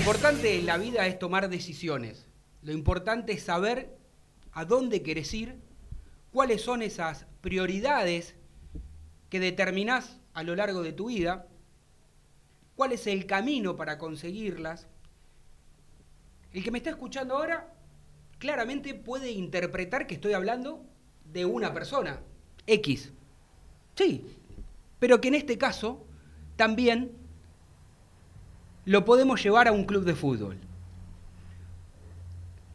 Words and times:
Importante 0.00 0.58
en 0.58 0.64
la 0.64 0.78
vida 0.78 1.06
es 1.06 1.18
tomar 1.18 1.50
decisiones. 1.50 2.26
Lo 2.62 2.72
importante 2.72 3.34
es 3.34 3.42
saber 3.42 3.98
a 4.50 4.64
dónde 4.64 5.02
querés 5.02 5.34
ir, 5.34 5.60
cuáles 6.32 6.62
son 6.62 6.80
esas 6.80 7.26
prioridades 7.42 8.34
que 9.28 9.40
determinás 9.40 10.18
a 10.32 10.42
lo 10.42 10.56
largo 10.56 10.82
de 10.82 10.94
tu 10.94 11.08
vida, 11.08 11.48
cuál 12.76 12.92
es 12.92 13.06
el 13.06 13.26
camino 13.26 13.76
para 13.76 13.98
conseguirlas. 13.98 14.88
El 16.54 16.64
que 16.64 16.70
me 16.70 16.78
está 16.78 16.88
escuchando 16.88 17.36
ahora 17.36 17.74
claramente 18.38 18.94
puede 18.94 19.30
interpretar 19.30 20.06
que 20.06 20.14
estoy 20.14 20.32
hablando 20.32 20.82
de 21.26 21.44
una 21.44 21.74
persona, 21.74 22.20
X. 22.66 23.12
Sí, 23.96 24.24
pero 24.98 25.20
que 25.20 25.28
en 25.28 25.34
este 25.34 25.58
caso 25.58 26.06
también 26.56 27.19
lo 28.84 29.04
podemos 29.04 29.42
llevar 29.42 29.68
a 29.68 29.72
un 29.72 29.84
club 29.84 30.04
de 30.04 30.14
fútbol. 30.14 30.58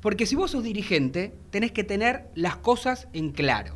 Porque 0.01 0.25
si 0.25 0.35
vos 0.35 0.51
sos 0.51 0.63
dirigente, 0.63 1.33
tenés 1.49 1.71
que 1.71 1.83
tener 1.83 2.29
las 2.35 2.57
cosas 2.57 3.07
en 3.13 3.31
claro. 3.31 3.75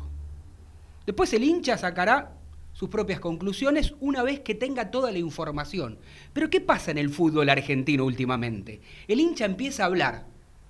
Después 1.06 1.32
el 1.32 1.42
hincha 1.42 1.76
sacará 1.76 2.36
sus 2.72 2.88
propias 2.88 3.20
conclusiones 3.20 3.94
una 4.00 4.22
vez 4.22 4.40
que 4.40 4.54
tenga 4.54 4.90
toda 4.90 5.10
la 5.10 5.18
información. 5.18 5.98
Pero 6.32 6.48
¿qué 6.48 6.60
pasa 6.60 6.90
en 6.90 6.98
el 6.98 7.10
fútbol 7.10 7.48
argentino 7.48 8.04
últimamente? 8.04 8.80
El 9.08 9.20
hincha 9.20 9.44
empieza 9.44 9.82
a 9.82 9.86
hablar, 9.86 10.26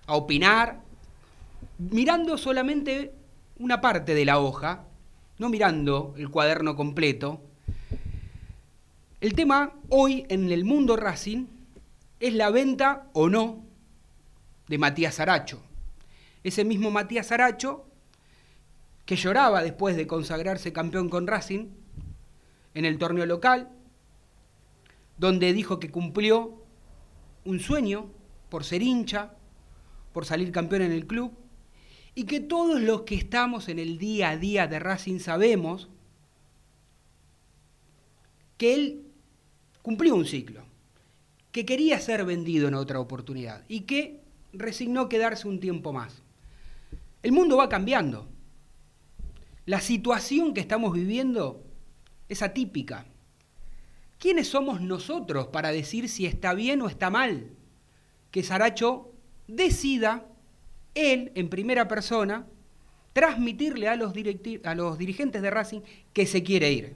a 0.06 0.16
opinar, 0.16 0.81
mirando 1.78 2.38
solamente 2.38 3.12
una 3.59 3.81
parte 3.81 4.15
de 4.15 4.25
la 4.25 4.38
hoja, 4.38 4.84
no 5.38 5.50
mirando 5.50 6.15
el 6.16 6.31
cuaderno 6.31 6.75
completo. 6.75 7.43
El 9.20 9.34
tema 9.34 9.75
hoy 9.91 10.25
en 10.31 10.50
el 10.50 10.64
mundo 10.64 10.97
Racing 10.97 11.44
es 12.20 12.32
la 12.32 12.48
venta 12.48 13.10
o 13.12 13.28
no 13.28 13.66
de 14.66 14.78
Matías 14.78 15.20
Aracho. 15.20 15.60
Ese 16.42 16.64
mismo 16.64 16.91
Matías 16.91 17.31
Aracho 17.31 17.84
que 19.04 19.16
lloraba 19.16 19.62
después 19.62 19.94
de 19.94 20.06
consagrarse 20.06 20.72
campeón 20.72 21.10
con 21.10 21.26
Racing 21.26 21.66
en 22.72 22.86
el 22.86 22.97
torneo 22.97 23.26
local, 23.26 23.69
donde 25.19 25.52
dijo 25.52 25.78
que 25.81 25.91
cumplió 25.91 26.64
un 27.44 27.60
sueño 27.60 28.10
por 28.48 28.64
ser 28.64 28.81
hincha, 28.81 29.34
por 30.14 30.25
salir 30.25 30.50
campeón 30.50 30.81
en 30.81 30.92
el 30.92 31.06
club, 31.06 31.37
y 32.14 32.25
que 32.25 32.41
todos 32.41 32.81
los 32.81 33.02
que 33.02 33.16
estamos 33.16 33.69
en 33.69 33.78
el 33.78 33.98
día 33.98 34.31
a 34.31 34.38
día 34.38 34.66
de 34.66 34.78
Racing 34.78 35.19
sabemos 35.19 35.91
que 38.56 38.75
él 38.75 39.09
cumplió 39.90 40.14
un 40.14 40.24
ciclo, 40.24 40.62
que 41.50 41.66
quería 41.66 41.98
ser 41.98 42.24
vendido 42.24 42.68
en 42.68 42.74
otra 42.74 43.00
oportunidad 43.00 43.64
y 43.66 43.80
que 43.80 44.20
resignó 44.52 45.08
quedarse 45.08 45.48
un 45.48 45.58
tiempo 45.58 45.92
más. 45.92 46.22
El 47.24 47.32
mundo 47.32 47.56
va 47.56 47.68
cambiando. 47.68 48.28
La 49.66 49.80
situación 49.80 50.54
que 50.54 50.60
estamos 50.60 50.92
viviendo 50.92 51.64
es 52.28 52.40
atípica. 52.40 53.04
¿Quiénes 54.20 54.46
somos 54.46 54.80
nosotros 54.80 55.48
para 55.48 55.72
decir 55.72 56.08
si 56.08 56.24
está 56.24 56.54
bien 56.54 56.82
o 56.82 56.88
está 56.88 57.10
mal 57.10 57.50
que 58.30 58.44
Saracho 58.44 59.10
decida, 59.48 60.24
él 60.94 61.32
en 61.34 61.48
primera 61.48 61.88
persona, 61.88 62.46
transmitirle 63.12 63.88
a 63.88 63.96
los, 63.96 64.12
a 64.62 64.74
los 64.76 64.98
dirigentes 64.98 65.42
de 65.42 65.50
Racing 65.50 65.80
que 66.12 66.26
se 66.26 66.44
quiere 66.44 66.72
ir? 66.72 66.94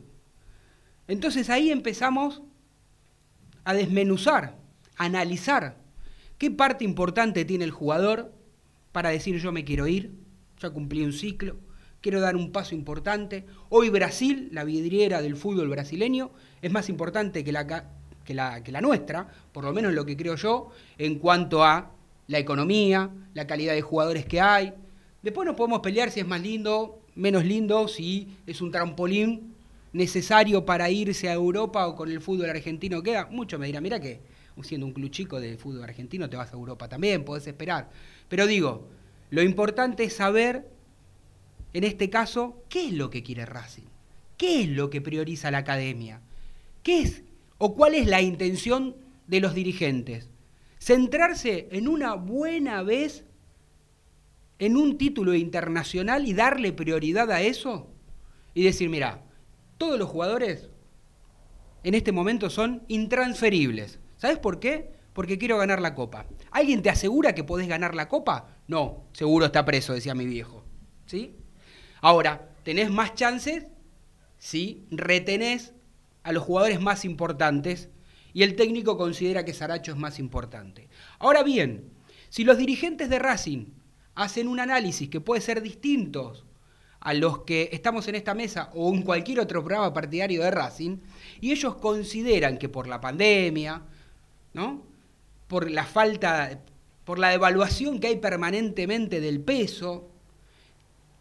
Entonces 1.09 1.50
ahí 1.50 1.72
empezamos 1.72 2.41
a 3.65 3.75
desmenuzar, 3.75 4.57
analizar 4.97 5.79
qué 6.39 6.51
parte 6.51 6.85
importante 6.85 7.45
tiene 7.45 7.65
el 7.65 7.71
jugador 7.71 8.33
para 8.93 9.11
decir 9.11 9.39
yo 9.39 9.53
me 9.53 9.65
quiero 9.65 9.87
ir, 9.87 10.13
ya 10.61 10.71
cumplí 10.71 11.03
un 11.03 11.13
ciclo, 11.13 11.57
quiero 12.01 12.21
dar 12.21 12.37
un 12.37 12.53
paso 12.53 12.75
importante. 12.75 13.47
Hoy 13.71 13.91
Brasil, 13.91 14.49
la 14.53 14.65
vidriera 14.65 15.23
del 15.23 15.37
fútbol 15.37 15.69
brasileño, 15.69 16.31
es 16.63 16.71
más 16.71 16.89
importante 16.89 17.43
que 17.43 17.53
la, 17.53 17.67
que 18.25 18.35
la, 18.35 18.63
que 18.63 18.73
la 18.73 18.81
nuestra, 18.81 19.27
por 19.53 19.65
lo 19.65 19.73
menos 19.73 19.95
lo 19.95 20.05
que 20.05 20.17
creo 20.17 20.37
yo, 20.37 20.71
en 20.99 21.19
cuanto 21.19 21.65
a 21.65 21.93
la 22.27 22.39
economía, 22.39 23.11
la 23.33 23.47
calidad 23.47 23.75
de 23.75 23.83
jugadores 23.83 24.27
que 24.27 24.41
hay. 24.41 24.75
Después 25.23 25.47
nos 25.47 25.57
podemos 25.57 25.81
pelear 25.81 26.11
si 26.11 26.21
es 26.21 26.27
más 26.27 26.41
lindo, 26.41 27.01
menos 27.15 27.45
lindo, 27.45 27.89
si 27.89 28.37
es 28.47 28.61
un 28.61 28.71
trampolín 28.71 29.54
necesario 29.94 30.66
para 30.66 30.91
irse 30.91 31.28
a 31.28 31.32
Europa 31.32 31.87
o 31.87 31.94
con 31.94 32.10
el 32.10 32.21
fútbol 32.21 32.50
argentino 32.50 33.03
queda. 33.03 33.28
Muchos 33.31 33.59
me 33.59 33.66
dirán, 33.66 33.82
mira 33.82 34.00
que 34.00 34.21
siendo 34.62 34.87
un 34.87 34.93
club 34.93 35.10
chico 35.10 35.41
de 35.41 35.56
fútbol 35.56 35.84
argentino 35.84 36.28
te 36.28 36.37
vas 36.37 36.53
a 36.53 36.56
Europa 36.56 36.88
también, 36.88 37.25
podés 37.25 37.47
esperar. 37.47 37.91
Pero 38.28 38.47
digo, 38.47 38.88
lo 39.31 39.43
importante 39.43 40.05
es 40.05 40.15
saber, 40.15 40.69
en 41.72 41.84
este 41.84 42.10
caso, 42.10 42.62
qué 42.69 42.88
es 42.88 42.93
lo 42.93 43.09
que 43.09 43.22
quiere 43.22 43.47
Racing, 43.47 43.87
qué 44.37 44.62
es 44.62 44.69
lo 44.69 44.91
que 44.91 45.00
prioriza 45.00 45.53
la 45.53 45.59
academia, 45.59 46.21
qué 46.82 47.03
es 47.03 47.22
o 47.59 47.75
cuál 47.75 47.94
es 47.94 48.09
la 48.09 48.21
intención 48.21 48.97
de 49.28 49.41
los 49.41 49.55
dirigentes. 49.55 50.28
Centrarse 50.81 51.69
en 51.71 51.87
una 51.87 52.15
buena 52.15 52.82
vez 52.82 53.25
en 54.59 54.76
un 54.76 54.99
título 54.99 55.34
internacional 55.34 56.26
y 56.26 56.34
darle 56.34 56.72
prioridad 56.72 57.31
a 57.31 57.43
eso 57.43 57.88
y 58.55 58.65
decir, 58.65 58.88
mira, 58.88 59.25
todos 59.79 59.99
los 59.99 60.09
jugadores 60.09 60.69
en 61.83 61.95
este 61.95 62.12
momento 62.12 62.51
son 62.51 62.83
intransferibles. 62.89 64.00
¿Sabes 64.17 64.38
por 64.38 64.59
qué? 64.59 64.93
Porque 65.12 65.38
quiero 65.38 65.59
ganar 65.59 65.81
la 65.81 65.94
copa. 65.94 66.26
¿Alguien 66.50 66.82
te 66.82 66.91
asegura 66.91 67.35
que 67.35 67.44
podés 67.44 67.69
ganar 67.69 67.94
la 67.94 68.09
copa? 68.09 68.56
No, 68.67 69.05
seguro 69.12 69.47
está 69.47 69.65
preso, 69.65 69.93
decía 69.93 70.15
mi 70.15 70.26
viejo. 70.26 70.65
¿Sí? 71.06 71.37
Ahora, 72.00 72.49
¿tenés 72.65 72.91
más 72.91 73.15
chances 73.15 73.67
si 74.38 74.87
retenés 74.91 75.75
a 76.23 76.32
los 76.32 76.43
jugadores 76.43 76.81
más 76.81 77.05
importantes 77.05 77.91
y 78.32 78.43
el 78.43 78.56
técnico 78.56 78.97
considera 78.97 79.44
que 79.44 79.53
Saracho 79.53 79.93
es 79.93 79.99
más 79.99 80.19
importante? 80.19 80.88
Ahora 81.19 81.43
bien, 81.43 81.91
si 82.31 82.44
los 82.44 82.56
dirigentes 82.56 83.11
de 83.11 83.19
Racing 83.19 83.67
hacen 84.15 84.49
un 84.49 84.59
análisis 84.59 85.09
que 85.09 85.21
puede 85.21 85.41
ser 85.41 85.61
distinto 85.61 86.44
a 87.05 87.12
los 87.12 87.41
que 87.41 87.69
estamos 87.71 88.09
en 88.09 88.15
esta 88.15 88.35
mesa 88.35 88.71
o 88.75 88.93
en 88.93 89.03
cualquier 89.03 89.39
otro 89.39 89.62
programa 89.62 89.93
partidario 89.93 90.43
de 90.43 90.51
Racing, 90.51 90.97
y 91.41 91.53
ellos 91.53 91.77
consideran 91.77 92.59
que 92.59 92.71
por 92.71 92.87
la 92.87 93.01
pandemia, 93.01 93.83
¿no? 94.55 94.83
por 95.47 95.71
la 95.71 95.85
falta, 95.85 96.62
por 97.05 97.19
la 97.19 97.29
devaluación 97.29 98.01
que 98.01 98.06
hay 98.06 98.17
permanentemente 98.17 99.21
del 99.21 99.41
peso. 99.41 100.09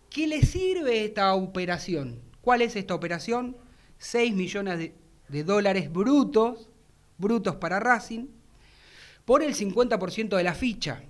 ¿Qué 0.09 0.25
le 0.25 0.41
sirve 0.41 1.03
esta 1.03 1.33
operación? 1.33 2.21
¿Cuál 2.41 2.62
es 2.62 2.77
esta 2.77 2.95
operación? 2.95 3.57
6 3.97 4.33
millones 4.36 4.79
de, 4.79 4.95
de 5.27 5.44
dólares 5.44 5.91
brutos, 5.91 6.69
brutos 7.18 7.57
para 7.57 7.81
Racing, 7.81 8.27
por 9.25 9.44
el 9.44 9.53
50% 9.53 10.38
de 10.38 10.44
la 10.44 10.53
ficha. 10.53 11.03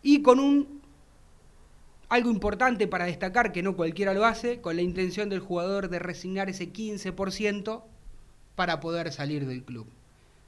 Y 0.00 0.22
con 0.22 0.38
un 0.38 0.77
algo 2.08 2.30
importante 2.30 2.86
para 2.86 3.04
destacar, 3.04 3.52
que 3.52 3.62
no 3.62 3.76
cualquiera 3.76 4.14
lo 4.14 4.24
hace, 4.24 4.60
con 4.60 4.76
la 4.76 4.82
intención 4.82 5.28
del 5.28 5.40
jugador 5.40 5.88
de 5.90 5.98
resignar 5.98 6.48
ese 6.48 6.72
15% 6.72 7.82
para 8.54 8.80
poder 8.80 9.12
salir 9.12 9.46
del 9.46 9.62
club. 9.62 9.86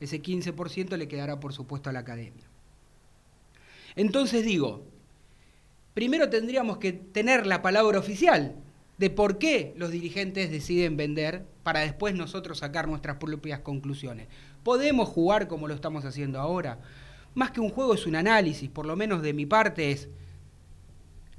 Ese 0.01 0.23
15% 0.23 0.97
le 0.97 1.09
quedará, 1.09 1.39
por 1.39 1.53
supuesto, 1.53 1.91
a 1.91 1.93
la 1.93 2.01
academia. 2.01 2.45
Entonces 3.95 4.45
digo, 4.45 4.85
primero 5.95 6.31
tendríamos 6.31 6.79
que 6.79 6.93
tener 6.93 7.47
la 7.47 7.61
palabra 7.61 7.99
oficial 7.99 8.55
de 8.97 9.11
por 9.11 9.39
qué 9.39 9.75
los 9.77 9.91
dirigentes 9.91 10.51
deciden 10.51 10.97
vender 10.97 11.45
para 11.63 11.81
después 11.81 12.15
nosotros 12.15 12.59
sacar 12.59 12.89
nuestras 12.89 13.17
propias 13.17 13.61
conclusiones. 13.61 14.29
¿Podemos 14.63 15.09
jugar 15.09 15.49
como 15.49 15.69
lo 15.69 15.75
estamos 15.75 16.05
haciendo 16.05 16.39
ahora? 16.39 16.81
Más 17.35 17.51
que 17.51 17.61
un 17.61 17.71
juego 17.71 17.95
es 17.95 18.07
un 18.07 18.17
análisis, 18.17 18.69
por 18.69 18.87
lo 18.87 18.97
menos 18.97 19.23
de 19.23 19.33
mi 19.33 19.47
parte 19.47 19.93
es, 19.93 20.09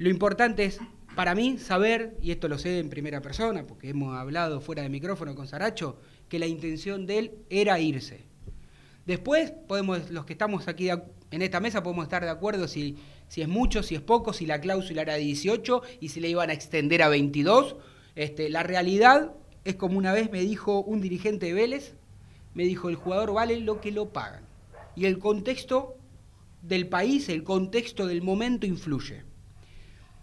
lo 0.02 0.10
importante 0.10 0.66
es 0.66 0.80
para 1.16 1.36
mí 1.36 1.60
saber, 1.60 2.18
y 2.24 2.32
esto 2.32 2.48
lo 2.48 2.58
sé 2.58 2.80
en 2.80 2.90
primera 2.90 3.22
persona, 3.22 3.68
porque 3.68 3.90
hemos 3.90 4.18
hablado 4.18 4.60
fuera 4.60 4.82
de 4.82 4.90
micrófono 4.90 5.36
con 5.36 5.48
Saracho, 5.48 6.00
que 6.28 6.40
la 6.40 6.48
intención 6.48 7.06
de 7.06 7.20
él 7.20 7.32
era 7.52 7.80
irse. 7.80 8.22
Después, 9.06 9.52
podemos, 9.68 10.10
los 10.10 10.26
que 10.26 10.34
estamos 10.34 10.68
aquí 10.68 10.90
en 10.90 11.42
esta 11.44 11.60
mesa 11.60 11.84
podemos 11.84 12.06
estar 12.06 12.24
de 12.24 12.32
acuerdo 12.32 12.68
si, 12.68 12.98
si 13.28 13.44
es 13.44 13.48
mucho, 13.48 13.84
si 13.84 13.94
es 13.94 14.02
poco, 14.02 14.34
si 14.34 14.48
la 14.48 14.60
cláusula 14.60 15.04
era 15.04 15.14
de 15.14 15.20
18 15.20 15.84
y 16.00 16.10
si 16.10 16.20
le 16.20 16.30
iban 16.30 16.50
a 16.50 16.54
extender 16.54 17.04
a 17.04 17.10
22. 17.10 17.76
Este, 18.16 18.50
la 18.50 18.64
realidad 18.64 19.36
es 19.66 19.76
como 19.76 20.00
una 20.00 20.14
vez 20.14 20.32
me 20.32 20.42
dijo 20.42 20.82
un 20.82 21.02
dirigente 21.02 21.46
de 21.46 21.54
Vélez, 21.54 21.94
me 22.56 22.64
dijo, 22.64 22.90
el 22.90 22.96
jugador 22.96 23.34
vale 23.34 23.60
lo 23.60 23.82
que 23.82 23.92
lo 23.92 24.10
pagan. 24.10 24.46
Y 24.96 25.06
el 25.06 25.20
contexto 25.20 25.96
del 26.64 26.88
país, 26.88 27.30
el 27.30 27.44
contexto 27.44 28.08
del 28.08 28.24
momento 28.24 28.66
influye. 28.66 29.30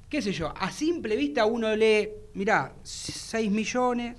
¿Qué 0.09 0.23
sé 0.23 0.33
yo? 0.33 0.55
A 0.57 0.71
simple 0.71 1.17
vista 1.17 1.45
uno 1.45 1.77
lee, 1.77 2.09
mirá, 2.33 2.75
6 2.83 3.51
millones, 3.51 4.17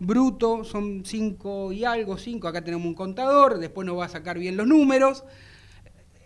bruto 0.00 0.64
son 0.64 1.04
5 1.04 1.72
y 1.72 1.84
algo, 1.84 2.18
5, 2.18 2.48
acá 2.48 2.64
tenemos 2.64 2.84
un 2.84 2.94
contador, 2.94 3.58
después 3.58 3.86
nos 3.86 3.96
va 3.96 4.06
a 4.06 4.08
sacar 4.08 4.38
bien 4.40 4.56
los 4.56 4.66
números. 4.66 5.22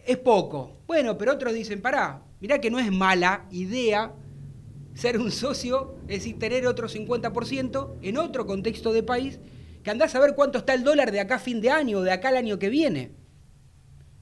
Es 0.07 0.17
poco. 0.17 0.79
Bueno, 0.87 1.19
pero 1.19 1.35
otros 1.35 1.53
dicen, 1.53 1.83
pará, 1.83 2.23
mirá 2.41 2.63
que 2.63 2.71
no 2.71 2.79
es 2.79 2.91
mala 2.91 3.47
idea 3.51 4.15
ser 4.95 5.19
un 5.19 5.33
socio, 5.33 5.97
es 6.09 6.21
decir, 6.21 6.39
tener 6.39 6.67
otro 6.67 6.89
50% 6.89 7.99
en 8.01 8.17
otro 8.17 8.47
contexto 8.47 8.95
de 8.95 9.03
país, 9.03 9.39
que 9.85 9.91
andás 9.91 10.15
a 10.15 10.21
ver 10.21 10.35
cuánto 10.35 10.59
está 10.59 10.73
el 10.73 10.83
dólar 10.83 11.13
de 11.13 11.21
acá 11.21 11.35
a 11.35 11.39
fin 11.39 11.61
de 11.61 11.71
año 11.71 11.99
o 11.99 12.03
de 12.03 12.11
acá 12.11 12.29
al 12.31 12.39
año 12.39 12.59
que 12.59 12.71
viene. 12.71 13.13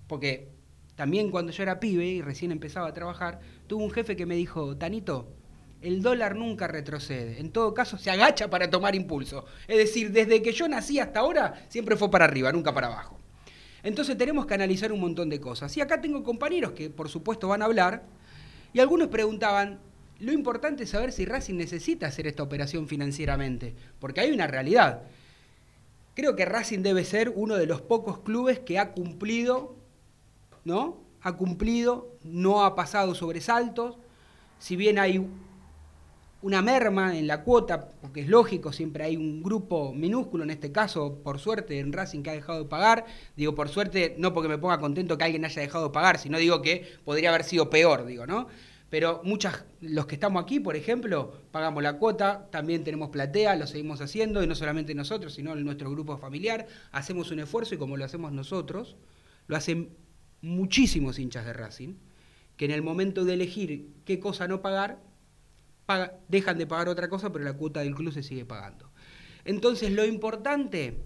Porque 0.08 0.55
también 0.96 1.30
cuando 1.30 1.52
yo 1.52 1.62
era 1.62 1.78
pibe 1.78 2.06
y 2.06 2.22
recién 2.22 2.50
empezaba 2.50 2.88
a 2.88 2.94
trabajar, 2.94 3.40
tuve 3.66 3.84
un 3.84 3.90
jefe 3.90 4.16
que 4.16 4.26
me 4.26 4.34
dijo, 4.34 4.76
Tanito, 4.76 5.28
el 5.82 6.02
dólar 6.02 6.36
nunca 6.36 6.66
retrocede. 6.66 7.38
En 7.38 7.52
todo 7.52 7.74
caso, 7.74 7.98
se 7.98 8.10
agacha 8.10 8.48
para 8.48 8.70
tomar 8.70 8.94
impulso. 8.94 9.44
Es 9.68 9.76
decir, 9.76 10.10
desde 10.10 10.42
que 10.42 10.52
yo 10.52 10.66
nací 10.68 10.98
hasta 10.98 11.20
ahora, 11.20 11.66
siempre 11.68 11.96
fue 11.96 12.10
para 12.10 12.24
arriba, 12.24 12.50
nunca 12.50 12.72
para 12.72 12.86
abajo. 12.86 13.20
Entonces 13.82 14.16
tenemos 14.16 14.46
que 14.46 14.54
analizar 14.54 14.90
un 14.90 15.00
montón 15.00 15.28
de 15.28 15.38
cosas. 15.38 15.76
Y 15.76 15.80
acá 15.80 16.00
tengo 16.00 16.24
compañeros 16.24 16.72
que, 16.72 16.90
por 16.90 17.08
supuesto, 17.08 17.48
van 17.48 17.62
a 17.62 17.66
hablar. 17.66 18.04
Y 18.72 18.80
algunos 18.80 19.08
preguntaban, 19.08 19.78
lo 20.18 20.32
importante 20.32 20.84
es 20.84 20.90
saber 20.90 21.12
si 21.12 21.26
Racing 21.26 21.54
necesita 21.54 22.06
hacer 22.06 22.26
esta 22.26 22.42
operación 22.42 22.88
financieramente. 22.88 23.74
Porque 24.00 24.20
hay 24.20 24.32
una 24.32 24.46
realidad. 24.46 25.02
Creo 26.14 26.34
que 26.34 26.46
Racing 26.46 26.80
debe 26.80 27.04
ser 27.04 27.28
uno 27.36 27.56
de 27.56 27.66
los 27.66 27.82
pocos 27.82 28.20
clubes 28.20 28.58
que 28.58 28.78
ha 28.78 28.92
cumplido, 28.92 29.75
¿no? 30.66 30.98
Ha 31.22 31.32
cumplido, 31.36 32.18
no 32.24 32.64
ha 32.64 32.74
pasado 32.74 33.14
sobresaltos. 33.14 33.96
Si 34.58 34.76
bien 34.76 34.98
hay 34.98 35.26
una 36.42 36.60
merma 36.60 37.16
en 37.16 37.26
la 37.26 37.42
cuota, 37.42 37.88
porque 38.00 38.20
es 38.20 38.28
lógico, 38.28 38.72
siempre 38.72 39.04
hay 39.04 39.16
un 39.16 39.42
grupo 39.42 39.92
minúsculo, 39.94 40.44
en 40.44 40.50
este 40.50 40.72
caso, 40.72 41.20
por 41.22 41.38
suerte, 41.38 41.78
en 41.78 41.92
Racing 41.92 42.22
que 42.22 42.30
ha 42.30 42.34
dejado 42.34 42.64
de 42.64 42.68
pagar. 42.68 43.06
Digo, 43.36 43.54
por 43.54 43.68
suerte, 43.68 44.16
no 44.18 44.32
porque 44.32 44.48
me 44.48 44.58
ponga 44.58 44.78
contento 44.78 45.16
que 45.16 45.24
alguien 45.24 45.44
haya 45.44 45.62
dejado 45.62 45.86
de 45.86 45.92
pagar, 45.92 46.18
sino 46.18 46.36
digo 46.36 46.60
que 46.62 46.84
podría 47.04 47.30
haber 47.30 47.44
sido 47.44 47.70
peor, 47.70 48.04
digo, 48.04 48.26
¿no? 48.26 48.48
Pero 48.90 49.20
muchas, 49.24 49.64
los 49.80 50.06
que 50.06 50.14
estamos 50.14 50.42
aquí, 50.42 50.60
por 50.60 50.76
ejemplo, 50.76 51.32
pagamos 51.50 51.82
la 51.82 51.98
cuota, 51.98 52.48
también 52.50 52.84
tenemos 52.84 53.10
platea, 53.10 53.56
lo 53.56 53.66
seguimos 53.66 54.00
haciendo, 54.00 54.42
y 54.42 54.46
no 54.46 54.54
solamente 54.54 54.94
nosotros, 54.94 55.34
sino 55.34 55.54
nuestro 55.56 55.90
grupo 55.90 56.16
familiar, 56.18 56.66
hacemos 56.92 57.30
un 57.30 57.40
esfuerzo 57.40 57.74
y 57.74 57.78
como 57.78 57.96
lo 57.96 58.04
hacemos 58.04 58.32
nosotros, 58.32 58.96
lo 59.48 59.56
hacen 59.56 59.90
muchísimos 60.46 61.18
hinchas 61.18 61.44
de 61.44 61.52
Racing, 61.52 61.94
que 62.56 62.64
en 62.64 62.70
el 62.70 62.82
momento 62.82 63.24
de 63.24 63.34
elegir 63.34 63.90
qué 64.04 64.18
cosa 64.18 64.48
no 64.48 64.62
pagar, 64.62 65.02
dejan 66.28 66.58
de 66.58 66.66
pagar 66.66 66.88
otra 66.88 67.08
cosa, 67.08 67.32
pero 67.32 67.44
la 67.44 67.52
cuota 67.52 67.80
del 67.80 67.94
club 67.94 68.12
se 68.12 68.22
sigue 68.22 68.44
pagando. 68.44 68.90
Entonces, 69.44 69.92
lo 69.92 70.04
importante 70.04 70.98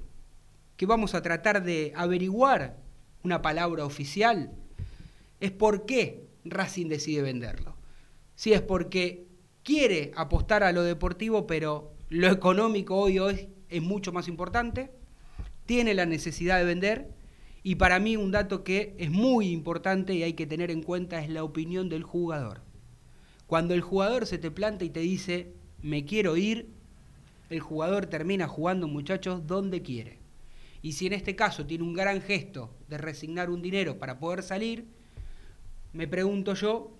que 0.76 0.86
vamos 0.86 1.14
a 1.14 1.22
tratar 1.22 1.62
de 1.62 1.92
averiguar, 1.96 2.78
una 3.22 3.42
palabra 3.42 3.84
oficial, 3.84 4.52
es 5.40 5.50
por 5.50 5.84
qué 5.84 6.26
Racing 6.44 6.88
decide 6.88 7.22
venderlo. 7.22 7.76
Si 8.34 8.52
es 8.52 8.62
porque 8.62 9.26
quiere 9.62 10.12
apostar 10.16 10.62
a 10.62 10.72
lo 10.72 10.82
deportivo, 10.82 11.46
pero 11.46 11.92
lo 12.08 12.28
económico 12.28 12.96
hoy, 12.96 13.18
hoy 13.18 13.48
es 13.68 13.82
mucho 13.82 14.12
más 14.12 14.28
importante, 14.28 14.90
tiene 15.66 15.92
la 15.94 16.06
necesidad 16.06 16.58
de 16.58 16.64
vender, 16.64 17.10
y 17.62 17.74
para 17.74 17.98
mí 17.98 18.16
un 18.16 18.30
dato 18.30 18.64
que 18.64 18.94
es 18.98 19.10
muy 19.10 19.50
importante 19.50 20.14
y 20.14 20.22
hay 20.22 20.32
que 20.32 20.46
tener 20.46 20.70
en 20.70 20.82
cuenta 20.82 21.22
es 21.22 21.28
la 21.28 21.44
opinión 21.44 21.88
del 21.88 22.02
jugador. 22.02 22.62
Cuando 23.46 23.74
el 23.74 23.80
jugador 23.82 24.26
se 24.26 24.38
te 24.38 24.50
planta 24.50 24.84
y 24.84 24.90
te 24.90 25.00
dice, 25.00 25.52
me 25.82 26.04
quiero 26.04 26.36
ir, 26.36 26.68
el 27.50 27.60
jugador 27.60 28.06
termina 28.06 28.46
jugando, 28.48 28.88
muchachos, 28.88 29.46
donde 29.46 29.82
quiere. 29.82 30.18
Y 30.82 30.92
si 30.92 31.06
en 31.06 31.12
este 31.12 31.36
caso 31.36 31.66
tiene 31.66 31.84
un 31.84 31.92
gran 31.92 32.22
gesto 32.22 32.70
de 32.88 32.96
resignar 32.96 33.50
un 33.50 33.60
dinero 33.60 33.98
para 33.98 34.18
poder 34.18 34.42
salir, 34.42 34.86
me 35.92 36.08
pregunto 36.08 36.54
yo, 36.54 36.92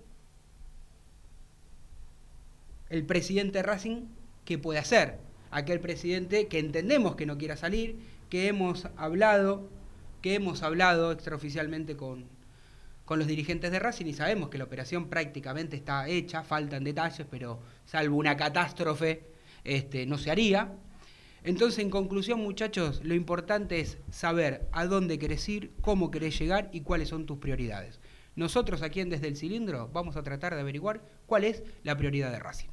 el 2.89 3.05
presidente 3.05 3.63
Racing, 3.63 4.07
¿qué 4.45 4.57
puede 4.57 4.77
hacer? 4.77 5.17
Aquel 5.49 5.79
presidente 5.79 6.47
que 6.47 6.59
entendemos 6.59 7.15
que 7.15 7.25
no 7.25 7.37
quiera 7.37 7.55
salir, 7.55 7.97
que 8.29 8.47
hemos 8.47 8.87
hablado, 8.97 9.69
que 10.21 10.35
hemos 10.35 10.63
hablado 10.63 11.11
extraoficialmente 11.11 11.95
con, 11.97 12.25
con 13.05 13.19
los 13.19 13.27
dirigentes 13.27 13.71
de 13.71 13.79
Racing 13.79 14.05
y 14.05 14.13
sabemos 14.13 14.49
que 14.49 14.57
la 14.57 14.63
operación 14.63 15.09
prácticamente 15.09 15.75
está 15.75 16.07
hecha, 16.07 16.43
faltan 16.43 16.83
detalles, 16.83 17.27
pero 17.29 17.59
salvo 17.85 18.17
una 18.17 18.37
catástrofe 18.37 19.23
este, 19.63 20.05
no 20.05 20.17
se 20.17 20.31
haría. 20.31 20.73
Entonces, 21.43 21.79
en 21.79 21.89
conclusión, 21.89 22.39
muchachos, 22.39 23.01
lo 23.03 23.15
importante 23.15 23.79
es 23.79 23.97
saber 24.11 24.67
a 24.71 24.85
dónde 24.85 25.17
querés 25.17 25.47
ir, 25.49 25.71
cómo 25.81 26.11
querés 26.11 26.37
llegar 26.37 26.69
y 26.71 26.81
cuáles 26.81 27.09
son 27.09 27.25
tus 27.25 27.39
prioridades. 27.39 27.99
Nosotros 28.35 28.81
aquí 28.81 29.01
en 29.01 29.09
Desde 29.09 29.27
el 29.27 29.35
Cilindro 29.35 29.89
vamos 29.91 30.15
a 30.15 30.23
tratar 30.23 30.53
de 30.55 30.61
averiguar 30.61 31.01
cuál 31.25 31.43
es 31.43 31.63
la 31.83 31.97
prioridad 31.97 32.31
de 32.31 32.39
Racing. 32.39 32.69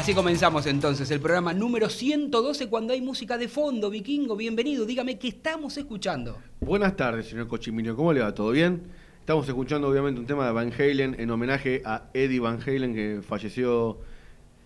Así 0.00 0.14
comenzamos 0.14 0.64
entonces 0.64 1.10
el 1.10 1.20
programa 1.20 1.52
número 1.52 1.90
112 1.90 2.70
cuando 2.70 2.94
hay 2.94 3.02
música 3.02 3.36
de 3.36 3.48
fondo. 3.48 3.90
Vikingo, 3.90 4.34
bienvenido. 4.34 4.86
Dígame 4.86 5.18
qué 5.18 5.28
estamos 5.28 5.76
escuchando. 5.76 6.38
Buenas 6.58 6.96
tardes, 6.96 7.28
señor 7.28 7.48
Cochimilio. 7.48 7.94
¿Cómo 7.94 8.10
le 8.14 8.20
va? 8.20 8.32
¿Todo 8.32 8.50
bien? 8.52 8.80
Estamos 9.20 9.46
escuchando 9.46 9.88
obviamente 9.88 10.18
un 10.18 10.26
tema 10.26 10.46
de 10.46 10.52
Van 10.52 10.72
Halen 10.72 11.16
en 11.18 11.30
homenaje 11.30 11.82
a 11.84 12.08
Eddie 12.14 12.40
Van 12.40 12.60
Halen 12.66 12.94
que 12.94 13.20
falleció 13.20 13.98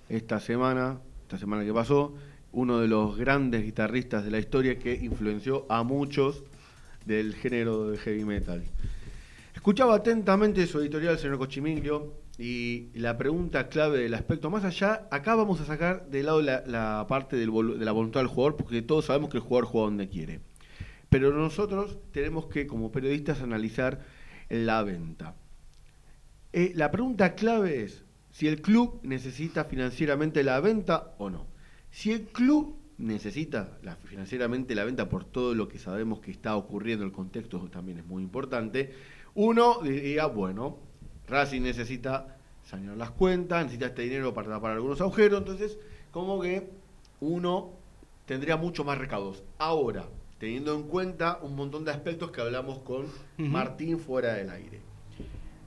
esta 0.08 0.38
semana, 0.38 1.00
esta 1.22 1.36
semana 1.36 1.64
que 1.64 1.72
pasó, 1.74 2.14
uno 2.52 2.78
de 2.78 2.86
los 2.86 3.16
grandes 3.16 3.64
guitarristas 3.64 4.24
de 4.24 4.30
la 4.30 4.38
historia 4.38 4.78
que 4.78 4.94
influenció 4.94 5.66
a 5.68 5.82
muchos 5.82 6.44
del 7.06 7.34
género 7.34 7.90
de 7.90 7.98
heavy 7.98 8.24
metal. 8.24 8.62
Escuchaba 9.52 9.96
atentamente 9.96 10.64
su 10.68 10.78
editorial, 10.78 11.18
señor 11.18 11.38
Cochimilio, 11.38 12.23
y 12.38 12.90
la 12.94 13.16
pregunta 13.16 13.68
clave 13.68 13.98
del 13.98 14.14
aspecto 14.14 14.50
más 14.50 14.64
allá, 14.64 15.06
acá 15.10 15.34
vamos 15.34 15.60
a 15.60 15.64
sacar 15.64 16.08
de 16.10 16.22
lado 16.22 16.42
la, 16.42 17.06
parte 17.08 17.36
de 17.36 17.46
la 17.46 17.92
voluntad 17.92 18.20
del 18.20 18.26
jugador, 18.26 18.56
porque 18.56 18.82
todos 18.82 19.04
sabemos 19.04 19.30
que 19.30 19.36
el 19.36 19.42
jugador 19.42 19.66
juega 19.66 19.86
donde 19.86 20.08
quiere. 20.08 20.40
Pero 21.10 21.32
nosotros 21.32 21.98
tenemos 22.10 22.46
que, 22.46 22.66
como 22.66 22.90
periodistas, 22.90 23.40
analizar 23.40 24.04
la 24.48 24.82
venta. 24.82 25.36
Eh, 26.52 26.72
la 26.74 26.90
pregunta 26.90 27.34
clave 27.36 27.82
es 27.82 28.04
si 28.30 28.48
el 28.48 28.60
club 28.62 28.98
necesita 29.04 29.64
financieramente 29.64 30.42
la 30.42 30.58
venta 30.58 31.14
o 31.18 31.30
no. 31.30 31.46
Si 31.92 32.10
el 32.10 32.22
club 32.22 32.76
necesita 32.98 33.78
financieramente 34.04 34.74
la 34.74 34.84
venta 34.84 35.08
por 35.08 35.24
todo 35.24 35.54
lo 35.54 35.68
que 35.68 35.78
sabemos 35.78 36.20
que 36.20 36.32
está 36.32 36.56
ocurriendo, 36.56 37.04
el 37.04 37.12
contexto 37.12 37.60
también 37.70 37.98
es 37.98 38.06
muy 38.06 38.22
importante, 38.22 38.92
uno 39.34 39.80
diría, 39.82 40.26
bueno, 40.26 40.78
Racing 41.28 41.62
necesita 41.62 42.36
sanear 42.64 42.96
las 42.96 43.10
cuentas, 43.10 43.64
necesita 43.64 43.86
este 43.86 44.02
dinero 44.02 44.34
para 44.34 44.48
tapar 44.48 44.72
algunos 44.72 45.00
agujeros, 45.00 45.40
entonces 45.40 45.78
como 46.10 46.40
que 46.40 46.70
uno 47.20 47.72
tendría 48.26 48.56
mucho 48.56 48.84
más 48.84 48.98
recaudos. 48.98 49.42
Ahora, 49.58 50.06
teniendo 50.38 50.74
en 50.74 50.84
cuenta 50.84 51.38
un 51.42 51.56
montón 51.56 51.84
de 51.84 51.90
aspectos 51.90 52.30
que 52.30 52.40
hablamos 52.40 52.80
con 52.80 53.06
Martín 53.38 53.98
fuera 53.98 54.34
del 54.34 54.50
aire. 54.50 54.80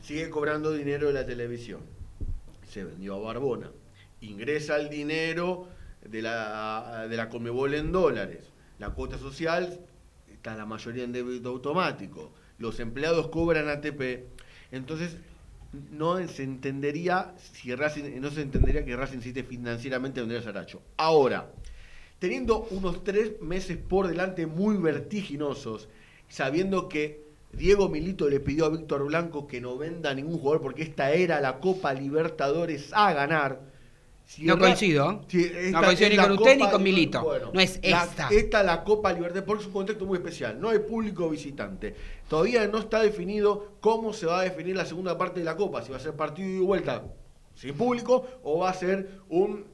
Sigue 0.01 0.29
cobrando 0.29 0.71
dinero 0.71 1.07
de 1.07 1.13
la 1.13 1.25
televisión. 1.25 1.81
Se 2.67 2.83
vendió 2.83 3.15
a 3.15 3.19
Barbona. 3.19 3.71
Ingresa 4.21 4.77
el 4.77 4.89
dinero 4.89 5.67
de 6.05 6.21
la, 6.21 7.07
de 7.09 7.17
la 7.17 7.29
Comebol 7.29 7.73
en 7.73 7.91
dólares. 7.91 8.51
La 8.79 8.91
cuota 8.91 9.17
social 9.17 9.79
está 10.31 10.55
la 10.55 10.65
mayoría 10.65 11.03
en 11.03 11.11
débito 11.11 11.49
automático. 11.49 12.31
Los 12.57 12.79
empleados 12.79 13.27
cobran 13.29 13.69
ATP. 13.69 14.27
Entonces, 14.71 15.17
no 15.91 16.25
se 16.27 16.43
entendería 16.43 17.33
si 17.37 17.73
Racing, 17.75 18.19
no 18.19 18.31
se 18.31 18.41
entendería 18.41 18.85
que 18.85 18.95
Racing 18.95 19.17
necesite 19.17 19.43
financieramente 19.43 20.21
vender 20.21 20.39
a 20.39 20.43
Saracho. 20.43 20.81
Ahora, 20.97 21.51
teniendo 22.19 22.67
unos 22.71 23.03
tres 23.03 23.41
meses 23.41 23.77
por 23.77 24.07
delante 24.07 24.45
muy 24.45 24.77
vertiginosos, 24.77 25.89
sabiendo 26.29 26.87
que 26.89 27.25
Diego 27.53 27.89
Milito 27.89 28.29
le 28.29 28.39
pidió 28.39 28.65
a 28.65 28.69
Víctor 28.69 29.05
Blanco 29.05 29.47
que 29.47 29.61
no 29.61 29.77
venda 29.77 30.13
ningún 30.13 30.39
jugador 30.39 30.61
porque 30.61 30.83
esta 30.83 31.11
era 31.11 31.39
la 31.41 31.59
Copa 31.59 31.93
Libertadores 31.93 32.91
a 32.93 33.13
ganar, 33.13 33.61
no 34.39 34.57
coincido. 34.57 35.21
no 35.71 35.81
coincido 35.81 36.09
ni 36.09 36.17
con 36.17 36.31
usted 36.33 36.57
ni 36.57 36.69
con 36.69 36.83
Milito. 36.83 37.51
no 37.53 37.59
es 37.59 37.79
esta. 37.81 38.29
esta 38.29 38.59
es 38.59 38.65
la 38.65 38.83
Copa 38.83 39.13
Libertad, 39.13 39.43
porque 39.45 39.61
es 39.61 39.67
un 39.67 39.73
contexto 39.73 40.05
muy 40.05 40.17
especial. 40.17 40.59
No 40.59 40.69
hay 40.69 40.79
público 40.79 41.29
visitante. 41.29 41.95
Todavía 42.27 42.67
no 42.67 42.79
está 42.79 43.01
definido 43.01 43.77
cómo 43.79 44.13
se 44.13 44.25
va 44.25 44.41
a 44.41 44.43
definir 44.43 44.75
la 44.75 44.85
segunda 44.85 45.17
parte 45.17 45.39
de 45.39 45.45
la 45.45 45.55
Copa. 45.55 45.81
Si 45.81 45.91
va 45.91 45.97
a 45.97 46.01
ser 46.01 46.13
partido 46.13 46.49
y 46.49 46.59
vuelta 46.59 47.03
sin 47.55 47.73
público 47.73 48.25
o 48.43 48.59
va 48.59 48.69
a 48.69 48.73
ser 48.73 49.21
un, 49.29 49.65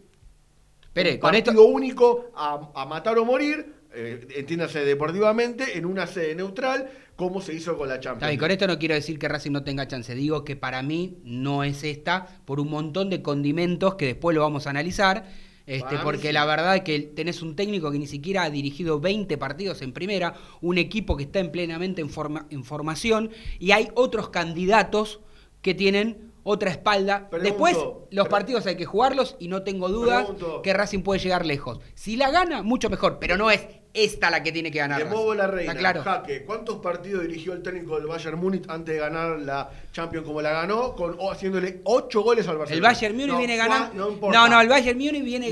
partido 1.20 1.66
único 1.66 2.32
a, 2.36 2.86
matar 2.86 3.18
o 3.18 3.26
morir. 3.26 3.74
Eh, 3.96 4.28
entiéndase 4.38 4.84
deportivamente, 4.86 5.78
en 5.78 5.86
una 5.86 6.08
sede 6.08 6.34
neutral, 6.34 6.90
como 7.16 7.42
se 7.42 7.54
hizo 7.54 7.78
con 7.78 7.90
la 7.90 8.00
Champions. 8.00 8.34
Y 8.34 8.38
con 8.38 8.52
esto 8.52 8.68
no 8.68 8.80
quiero 8.80 8.96
decir 8.96 9.20
que 9.20 9.28
Racing 9.28 9.52
no 9.52 9.64
tenga 9.64 9.88
chance, 9.88 10.16
digo 10.16 10.44
que 10.44 10.56
para 10.56 10.82
mí 10.82 11.18
no 11.24 11.64
es 11.64 11.84
esta 11.84 12.40
por 12.46 12.60
un 12.60 12.70
montón 12.70 13.10
de 13.10 13.22
condimentos 13.22 13.96
que 13.96 14.08
después 14.08 14.36
lo 14.36 14.42
vamos 14.42 14.68
a 14.68 14.72
analizar. 14.72 15.26
Este, 15.66 15.98
porque 16.00 16.34
la 16.34 16.44
verdad 16.46 16.76
es 16.76 16.82
que 16.82 17.00
tenés 17.00 17.42
un 17.42 17.56
técnico 17.56 17.90
que 17.90 17.98
ni 17.98 18.06
siquiera 18.06 18.44
ha 18.44 18.50
dirigido 18.50 19.00
20 19.00 19.38
partidos 19.38 19.82
en 19.82 19.94
primera, 19.94 20.36
un 20.60 20.78
equipo 20.78 21.16
que 21.16 21.24
está 21.24 21.40
en 21.40 21.54
plenamente 21.54 22.02
en, 22.02 22.10
en 22.50 22.64
formación 22.66 23.32
y 23.60 23.72
hay 23.72 23.88
otros 23.96 24.28
candidatos 24.28 25.22
que 25.62 25.74
tienen 25.74 26.34
otra 26.44 26.70
espalda. 26.70 27.30
Después, 27.42 27.78
los 28.12 28.28
partidos 28.28 28.66
hay 28.68 28.76
que 28.76 28.86
jugarlos 28.86 29.38
y 29.40 29.48
no 29.48 29.64
tengo 29.64 29.88
duda 29.90 30.28
que 30.62 30.74
Racing 30.74 31.02
puede 31.02 31.22
llegar 31.22 31.46
lejos. 31.46 31.80
Si 31.96 32.18
la 32.18 32.30
gana, 32.30 32.62
mucho 32.62 32.90
mejor, 32.90 33.18
pero 33.20 33.38
no 33.38 33.50
es 33.50 33.62
esta 33.94 34.32
la 34.32 34.42
que 34.42 34.52
tiene 34.52 34.72
que 34.72 34.80
ganar. 34.80 34.98
De 34.98 35.06
Movo 35.06 35.36
la 35.36 35.46
Reina, 35.46 35.76
claro? 35.76 36.02
Jaque, 36.02 36.44
¿cuántos 36.44 36.80
partidos 36.80 37.22
dirigió 37.22 37.54
el 37.54 37.62
técnico 37.62 37.96
del 37.98 38.08
Bayern 38.08 38.40
Múnich 38.40 38.64
antes 38.68 38.96
de 38.96 39.00
ganar 39.00 39.40
la 39.40 39.70
Champions 39.92 40.26
como 40.26 40.42
la 40.42 40.52
ganó? 40.52 40.96
Con, 40.96 41.16
haciéndole 41.32 41.82
8 41.84 42.22
goles 42.22 42.48
al 42.48 42.58
Barcelona. 42.58 42.76
El 42.76 42.82
Bayern 42.82 43.16
Múnich 43.16 43.38
viene 43.38 43.56
ganando. 43.56 44.18
No, 44.32 44.50
no, 44.50 44.62
el 44.62 44.68
Bayern 44.68 44.98
Múnich 44.98 45.24
viene, 45.24 45.52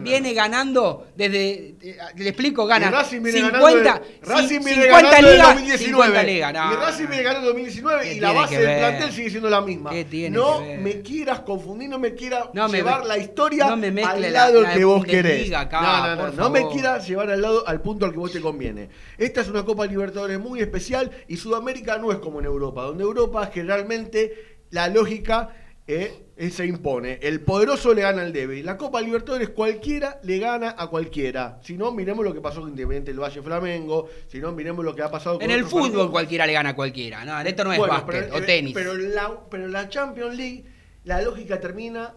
viene 0.00 0.34
ganando 0.34 1.06
desde. 1.14 1.76
Eh, 1.80 1.98
le 2.16 2.28
explico, 2.28 2.66
gana. 2.66 2.88
Y 2.88 2.90
Racing 2.90 3.22
viene 3.22 3.40
50, 3.40 3.62
ganando. 4.22 4.48
Viene 4.48 4.78
50 4.78 5.10
ganando 5.10 5.30
liga, 5.30 5.44
2019. 5.44 6.24
Liga, 6.24 6.52
no, 6.52 6.72
y 6.72 6.76
Racing 6.76 7.06
viene 7.06 7.22
ganando 7.22 7.46
2019 7.48 8.14
y 8.14 8.20
la 8.20 8.32
base 8.32 8.58
del 8.58 8.78
plantel 8.78 9.12
sigue 9.12 9.30
siendo 9.30 9.48
la 9.48 9.60
misma. 9.60 9.92
no 10.30 10.60
me 10.60 11.02
quieras 11.02 11.40
confundir, 11.40 11.88
no 11.88 12.00
me 12.00 12.14
quieras 12.14 12.48
llevar 12.52 13.06
la 13.06 13.16
historia 13.16 13.66
al 13.66 14.32
lado 14.32 14.64
que 14.74 14.84
vos 14.84 15.04
querés. 15.04 15.50
no, 15.50 15.66
no, 15.70 16.16
no, 16.16 16.32
no 16.32 16.50
me 16.50 16.66
quieras 16.68 17.06
llevar 17.06 17.30
al 17.30 17.40
lado 17.40 17.66
al 17.66 17.75
punto 17.80 18.06
al 18.06 18.12
que 18.12 18.18
vos 18.18 18.32
te 18.32 18.40
conviene. 18.40 18.88
Esta 19.18 19.40
es 19.40 19.48
una 19.48 19.64
Copa 19.64 19.86
Libertadores 19.86 20.38
muy 20.38 20.60
especial 20.60 21.10
y 21.28 21.36
Sudamérica 21.36 21.98
no 21.98 22.12
es 22.12 22.18
como 22.18 22.40
en 22.40 22.46
Europa, 22.46 22.82
donde 22.82 23.04
Europa 23.04 23.50
generalmente 23.52 24.58
la 24.70 24.88
lógica 24.88 25.54
eh, 25.88 26.26
se 26.50 26.66
impone. 26.66 27.20
El 27.22 27.40
poderoso 27.40 27.94
le 27.94 28.02
gana 28.02 28.22
al 28.22 28.32
débil. 28.32 28.66
La 28.66 28.76
Copa 28.76 29.00
Libertadores 29.00 29.50
cualquiera 29.50 30.18
le 30.24 30.38
gana 30.38 30.74
a 30.76 30.88
cualquiera. 30.88 31.60
Si 31.62 31.76
no, 31.76 31.92
miremos 31.92 32.24
lo 32.24 32.34
que 32.34 32.40
pasó 32.40 32.60
con 32.60 32.70
Independiente 32.70 33.12
del 33.12 33.20
Valle 33.20 33.40
Flamengo. 33.40 34.08
Si 34.26 34.40
no, 34.40 34.52
miremos 34.52 34.84
lo 34.84 34.94
que 34.94 35.02
ha 35.02 35.10
pasado 35.10 35.36
con 35.36 35.44
En 35.44 35.50
el 35.52 35.64
fútbol 35.64 36.10
cualquiera 36.10 36.46
le 36.46 36.52
gana 36.52 36.70
a 36.70 36.74
cualquiera. 36.74 37.24
No, 37.24 37.40
esto 37.40 37.64
no 37.64 37.72
es 37.72 37.78
básquet 37.78 38.32
o 38.32 38.42
tenis. 38.42 38.74
Pero 38.74 38.94
la, 38.94 39.40
pero 39.48 39.68
la 39.68 39.88
Champions 39.88 40.36
League, 40.36 40.64
la 41.04 41.22
lógica 41.22 41.60
termina 41.60 42.14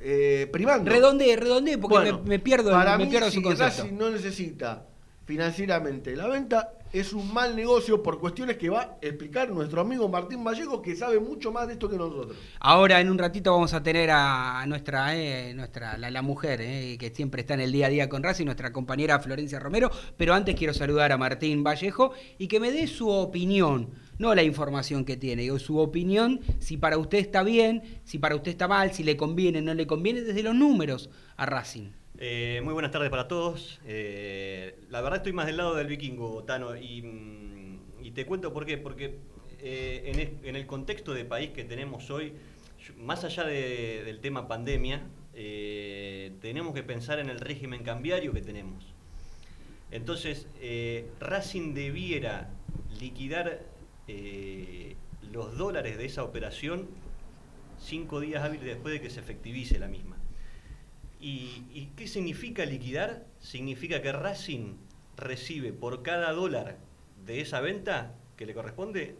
eh, 0.00 0.48
primando. 0.52 0.90
Redonde, 0.90 1.36
redonde, 1.36 1.78
porque 1.78 2.12
me, 2.24 2.38
pierdo, 2.38 2.70
para 2.70 2.98
me 2.98 3.06
pierdo 3.06 3.30
su 3.30 3.42
concepto. 3.42 3.86
no 3.92 4.10
necesita 4.10 4.86
financieramente 5.24 6.16
la 6.16 6.26
venta, 6.26 6.72
es 6.92 7.12
un 7.12 7.32
mal 7.32 7.54
negocio 7.54 8.02
por 8.02 8.18
cuestiones 8.18 8.56
que 8.56 8.70
va 8.70 8.80
a 8.80 8.98
explicar 9.02 9.50
nuestro 9.50 9.80
amigo 9.80 10.08
Martín 10.08 10.42
Vallejo, 10.44 10.80
que 10.80 10.96
sabe 10.96 11.20
mucho 11.20 11.52
más 11.52 11.66
de 11.66 11.74
esto 11.74 11.88
que 11.88 11.96
nosotros. 11.96 12.36
Ahora, 12.60 13.00
en 13.00 13.10
un 13.10 13.18
ratito, 13.18 13.52
vamos 13.52 13.74
a 13.74 13.82
tener 13.82 14.10
a 14.10 14.64
nuestra, 14.66 15.16
eh, 15.16 15.52
nuestra 15.54 15.98
la, 15.98 16.22
mujer, 16.22 16.60
eh, 16.62 16.96
que 16.98 17.10
siempre 17.10 17.42
está 17.42 17.54
en 17.54 17.60
el 17.60 17.72
día 17.72 17.86
a 17.86 17.90
día 17.90 18.08
con 18.08 18.22
Racing, 18.22 18.46
nuestra 18.46 18.72
compañera 18.72 19.18
Florencia 19.20 19.58
Romero. 19.58 19.90
Pero 20.16 20.34
antes 20.34 20.54
quiero 20.54 20.74
saludar 20.74 21.12
a 21.12 21.18
Martín 21.18 21.62
Vallejo 21.62 22.12
y 22.38 22.48
que 22.48 22.60
me 22.60 22.72
dé 22.72 22.86
su 22.86 23.08
opinión, 23.08 23.90
no 24.18 24.34
la 24.34 24.42
información 24.42 25.04
que 25.04 25.16
tiene, 25.16 25.42
digo, 25.42 25.58
su 25.58 25.78
opinión, 25.78 26.40
si 26.58 26.76
para 26.76 26.98
usted 26.98 27.18
está 27.18 27.42
bien, 27.42 27.82
si 28.04 28.18
para 28.18 28.34
usted 28.34 28.50
está 28.50 28.68
mal, 28.68 28.92
si 28.92 29.04
le 29.04 29.16
conviene, 29.16 29.62
no 29.62 29.74
le 29.74 29.86
conviene, 29.86 30.22
desde 30.22 30.42
los 30.42 30.54
números 30.54 31.10
a 31.36 31.46
Racing. 31.46 31.97
Eh, 32.20 32.60
muy 32.64 32.72
buenas 32.74 32.90
tardes 32.90 33.10
para 33.10 33.28
todos. 33.28 33.80
Eh, 33.86 34.76
la 34.90 35.00
verdad 35.00 35.18
estoy 35.18 35.32
más 35.32 35.46
del 35.46 35.58
lado 35.58 35.76
del 35.76 35.86
vikingo, 35.86 36.42
Tano, 36.42 36.76
y, 36.76 37.02
mm, 37.02 38.12
te 38.12 38.26
cuento 38.26 38.52
por 38.52 38.66
qué. 38.66 38.76
Porque 38.76 39.18
eh, 39.60 40.38
en, 40.42 40.56
el, 40.56 40.66
contexto 40.66 41.14
de 41.14 41.24
país 41.24 41.50
que 41.50 41.62
tenemos 41.62 42.10
hoy, 42.10 42.32
más 42.96 43.22
allá 43.22 43.44
del 43.44 44.18
tema 44.20 44.48
pandemia, 44.48 45.06
tenemos 46.40 46.74
que 46.74 46.82
pensar 46.82 47.20
en 47.20 47.28
el 47.30 47.38
régimen 47.38 47.84
cambiario 47.84 48.32
que 48.32 48.42
tenemos. 48.42 48.84
Entonces, 49.92 50.48
Racing 51.20 51.74
debiera 51.74 52.50
liquidar 52.98 53.62
los 55.32 55.56
dólares 55.56 55.98
de 55.98 56.06
esa 56.06 56.24
operación 56.24 56.88
cinco 57.78 58.20
días 58.20 58.42
hábiles 58.42 58.66
después 58.66 58.94
de 58.94 59.00
que 59.00 59.10
se 59.10 59.20
efectivice 59.20 59.78
la 59.78 59.86
misma. 59.86 60.17
¿Y, 61.20 61.88
qué 61.96 62.06
significa 62.06 62.64
liquidar? 62.64 63.24
Significa 63.40 64.00
que 64.02 64.12
Racing 64.12 64.74
recibe 65.16 65.72
por 65.72 66.02
cada 66.02 66.32
dólar 66.32 66.78
de 67.26 67.40
esa 67.40 67.60
venta 67.60 68.14
que 68.36 68.46
le 68.46 68.54
corresponde 68.54 69.16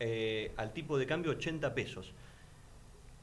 eh, 0.00 0.52
al 0.56 0.72
tipo 0.72 0.98
de 0.98 1.06
cambio 1.06 1.32
80 1.32 1.74
pesos, 1.74 2.12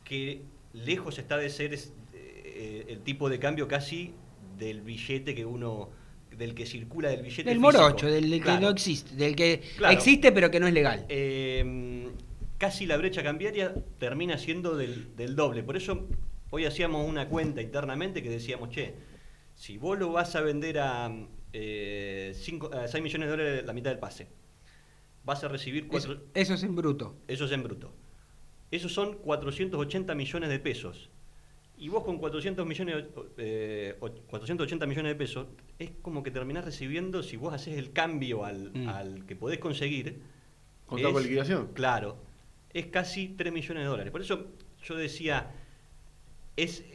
que 0.03 0.41
lejos 0.73 1.17
está 1.17 1.37
de 1.37 1.49
ser 1.49 1.73
eh, 2.13 2.85
el 2.87 2.99
tipo 2.99 3.27
de 3.27 3.39
cambio 3.39 3.67
casi 3.67 4.13
del 4.57 4.81
billete 4.81 5.33
que 5.33 5.45
uno 5.45 5.89
del 6.37 6.53
que 6.53 6.65
circula 6.65 7.09
del 7.09 7.23
billete 7.23 7.49
del 7.49 7.59
morocho 7.59 8.07
del 8.07 8.41
que 8.41 8.57
no 8.59 8.69
existe 8.69 9.15
del 9.15 9.35
que 9.35 9.61
existe 9.89 10.31
pero 10.31 10.49
que 10.49 10.59
no 10.59 10.67
es 10.67 10.73
legal. 10.73 11.05
Eh, 11.09 12.09
casi 12.57 12.85
la 12.85 12.95
brecha 12.95 13.23
cambiaria 13.23 13.73
termina 13.97 14.37
siendo 14.37 14.77
del, 14.77 15.15
del 15.15 15.35
doble. 15.35 15.63
Por 15.63 15.75
eso 15.75 16.07
Hoy 16.53 16.65
hacíamos 16.65 17.07
una 17.07 17.29
cuenta 17.29 17.61
internamente 17.61 18.21
que 18.21 18.29
decíamos, 18.29 18.69
che, 18.69 18.93
si 19.55 19.77
vos 19.77 19.97
lo 19.97 20.11
vas 20.11 20.35
a 20.35 20.41
vender 20.41 20.79
a, 20.79 21.09
eh, 21.53 22.33
6 22.35 23.01
millones 23.01 23.27
de 23.27 23.27
dólares 23.27 23.65
la 23.65 23.71
mitad 23.71 23.89
del 23.89 23.99
pase, 23.99 24.27
vas 25.23 25.43
a 25.45 25.47
recibir... 25.47 25.87
Cuatro, 25.87 26.19
eso, 26.33 26.53
es 26.53 26.63
en 26.63 26.75
bruto. 26.75 27.15
Eso 27.29 27.45
es 27.45 27.51
en 27.53 27.63
bruto. 27.63 27.93
Esos 28.69 28.93
son 28.93 29.19
480 29.19 30.13
millones 30.13 30.49
de 30.49 30.59
pesos. 30.59 31.09
Y 31.77 31.87
vos 31.87 32.03
con 32.03 32.17
400 32.17 32.67
millones, 32.67 33.05
eh, 33.37 33.95
480 33.99 34.85
millones 34.85 35.11
de 35.13 35.15
pesos, 35.15 35.47
es 35.79 35.91
como 36.01 36.21
que 36.21 36.31
terminás 36.31 36.65
recibiendo, 36.65 37.23
si 37.23 37.37
vos 37.37 37.53
haces 37.53 37.77
el 37.77 37.93
cambio 37.93 38.43
al, 38.43 38.71
mm. 38.73 38.89
al 38.89 39.25
que 39.25 39.37
podés 39.37 39.59
conseguir... 39.59 40.21
¿Con 40.85 41.01
la 41.01 41.11
liquidación? 41.11 41.69
Claro. 41.73 42.17
Es 42.73 42.87
casi 42.87 43.29
3 43.29 43.53
millones 43.53 43.83
de 43.83 43.89
dólares. 43.89 44.11
Por 44.11 44.19
eso 44.19 44.47
yo 44.83 44.95
decía, 44.97 45.49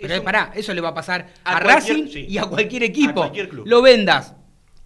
pero 0.01 0.23
pará, 0.23 0.53
eso 0.55 0.75
le 0.75 0.81
va 0.81 0.91
a 0.91 0.95
pasar 0.95 1.33
a, 1.45 1.61
Racing 1.61 2.09
y 2.29 2.39
a 2.39 2.45
cualquier 2.45 2.85
equipo. 2.85 3.31
Lo 3.65 3.83
vendas 3.83 4.35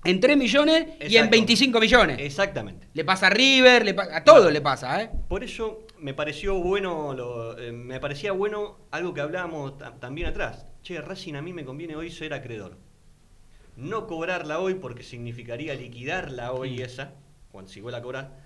en 0.05 0.21
3 0.21 0.37
millones 0.37 0.87
y 1.09 1.17
en 1.17 1.29
25 1.29 1.81
millones. 1.81 2.19
Exactamente. 2.21 2.89
Le 2.95 3.05
pasa 3.05 3.27
a 3.27 3.31
River, 3.31 3.85
le 3.85 3.97
a 4.01 4.25
todo 4.25 4.51
le 4.51 4.61
pasa, 4.61 5.03
¿eh? 5.03 5.11
Por 5.29 5.45
eso 5.45 5.87
me 5.99 6.15
pareció 6.15 6.55
bueno, 6.55 7.15
eh, 7.59 7.73
me 7.73 8.01
parecía 8.01 8.33
bueno 8.33 8.79
algo 8.91 9.13
que 9.13 9.21
hablábamos 9.21 9.75
también 10.01 10.29
atrás. 10.29 10.67
Che, 10.83 11.01
Racing 11.01 11.35
a 11.35 11.43
mí 11.43 11.53
me 11.53 11.65
conviene 11.65 11.97
hoy 11.97 12.11
ser 12.11 12.33
acreedor. 12.33 12.79
No 13.77 14.07
cobrarla 14.07 14.59
hoy 14.61 14.75
porque 14.75 15.03
significaría 15.03 15.75
liquidarla 15.75 16.53
hoy 16.53 16.81
esa, 16.81 17.13
cuando 17.51 17.71
si 17.71 17.81
vuelva 17.81 17.99
a 17.99 18.03
cobrar. 18.03 18.41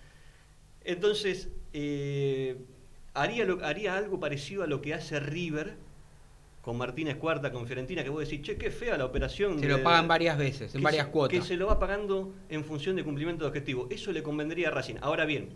Entonces, 0.83 1.49
eh, 1.73 2.57
haría, 3.15 3.47
haría 3.63 3.97
algo 3.97 4.21
parecido 4.21 4.65
a 4.65 4.67
lo 4.67 4.81
que 4.81 4.95
hace 4.95 5.21
River 5.21 5.77
con 6.65 6.79
Martínez 6.79 7.17
Cuarta, 7.17 7.53
con 7.53 7.67
Fiorentina, 7.67 8.03
que 8.03 8.09
vos 8.09 8.27
decís, 8.27 8.41
che, 8.41 8.57
qué 8.57 8.71
fea 8.71 8.97
la 8.97 9.05
operación. 9.05 9.61
Se 9.61 9.69
lo 9.69 9.83
pagan 9.83 10.09
varias 10.09 10.39
veces, 10.39 10.75
en 10.75 10.83
varias 10.83 11.09
cuotas. 11.09 11.39
Que 11.39 11.45
se 11.45 11.59
lo 11.59 11.67
va 11.67 11.79
pagando 11.79 12.33
en 12.49 12.65
función 12.65 12.97
de 12.97 13.05
cumplimiento 13.05 13.45
de 13.45 13.49
objetivo. 13.49 13.87
Eso 13.91 14.13
le 14.13 14.23
convendría 14.23 14.69
a 14.69 14.71
Racing. 14.71 14.95
Ahora 15.03 15.27
bien, 15.27 15.51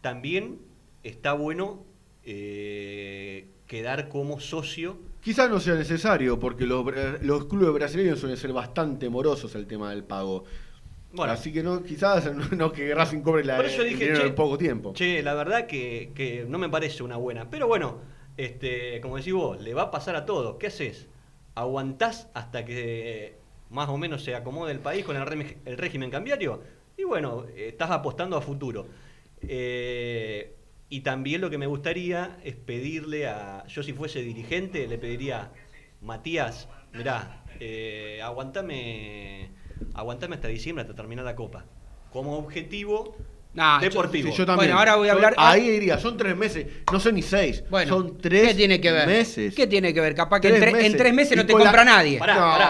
también 0.00 0.58
está 1.04 1.32
bueno 1.32 1.84
eh, 2.24 3.46
quedar 3.68 4.08
como 4.08 4.40
socio. 4.40 4.98
Quizás 5.20 5.48
no 5.48 5.60
sea 5.60 5.76
necesario, 5.76 6.40
porque 6.40 6.66
los, 6.66 6.84
los 7.22 7.44
clubes 7.44 7.72
brasileños 7.72 8.18
suelen 8.18 8.36
ser 8.36 8.52
bastante 8.52 9.08
morosos 9.08 9.54
el 9.54 9.68
tema 9.68 9.90
del 9.90 10.02
pago. 10.02 10.42
Bueno, 11.12 11.34
Así 11.34 11.52
que 11.52 11.62
no, 11.62 11.84
quizás 11.84 12.34
no, 12.56 12.72
que 12.72 12.92
Racing 12.96 13.20
cobre 13.20 13.44
la, 13.44 13.62
dinero 13.62 14.26
en 14.26 14.34
poco 14.34 14.58
tiempo. 14.58 14.92
Che, 14.92 15.22
la 15.22 15.34
verdad 15.34 15.68
que, 15.68 16.10
que 16.16 16.46
no 16.48 16.58
me 16.58 16.68
parece 16.68 17.04
una 17.04 17.16
buena. 17.16 17.48
Pero 17.48 17.68
bueno, 17.68 18.17
este, 18.38 19.00
como 19.00 19.16
decís 19.16 19.34
vos, 19.34 19.60
le 19.60 19.74
va 19.74 19.82
a 19.82 19.90
pasar 19.90 20.16
a 20.16 20.24
todos. 20.24 20.56
¿Qué 20.58 20.68
haces? 20.68 21.08
¿Aguantás 21.56 22.30
hasta 22.34 22.64
que 22.64 23.36
más 23.68 23.88
o 23.88 23.98
menos 23.98 24.22
se 24.22 24.34
acomode 24.34 24.72
el 24.72 24.78
país 24.78 25.04
con 25.04 25.16
el, 25.16 25.76
régimen 25.76 26.10
cambiario? 26.10 26.62
Y 26.96 27.02
bueno, 27.02 27.44
estás 27.56 27.90
apostando 27.90 28.36
a 28.36 28.40
futuro. 28.40 28.86
Eh, 29.42 30.54
y 30.88 31.00
también 31.00 31.40
lo 31.40 31.50
que 31.50 31.58
me 31.58 31.66
gustaría 31.66 32.38
es 32.44 32.54
pedirle 32.54 33.26
a, 33.26 33.66
yo 33.66 33.82
si 33.82 33.92
fuese 33.92 34.22
dirigente, 34.22 34.86
le 34.86 34.98
pediría, 34.98 35.50
Matías, 36.00 36.68
mirá, 36.94 37.44
eh, 37.58 38.20
aguantame, 38.22 39.50
aguantame 39.94 40.36
hasta 40.36 40.46
diciembre, 40.46 40.82
hasta 40.82 40.94
terminar 40.94 41.24
la 41.24 41.34
copa. 41.34 41.64
Como 42.12 42.38
objetivo, 42.38 43.16
deportivo. 43.80 44.30
Yo, 44.30 44.46
también. 44.46 44.68
Bueno, 44.68 44.78
ahora 44.78 44.96
voy 44.96 45.08
a 45.08 45.12
hablar. 45.12 45.34
ahí 45.36 45.68
diría, 45.68 45.98
son 45.98 46.16
tres 46.16 46.36
meses, 46.36 46.66
no 46.92 47.00
son 47.00 47.14
ni 47.14 47.22
seis. 47.22 47.64
Bueno, 47.70 47.88
son 47.88 48.18
tres 48.18 48.48
¿qué 48.48 48.54
tiene 48.54 48.80
que 48.80 48.92
ver? 48.92 49.06
meses. 49.06 49.54
¿Qué 49.54 49.66
tiene 49.66 49.92
que 49.92 50.00
ver? 50.00 50.14
Capaz 50.14 50.40
que 50.40 50.48
en, 50.48 50.96
tres 50.96 51.14
meses 51.14 51.36
no 51.36 51.46
te 51.46 51.52
compra 51.52 51.84
nadie. 51.84 52.20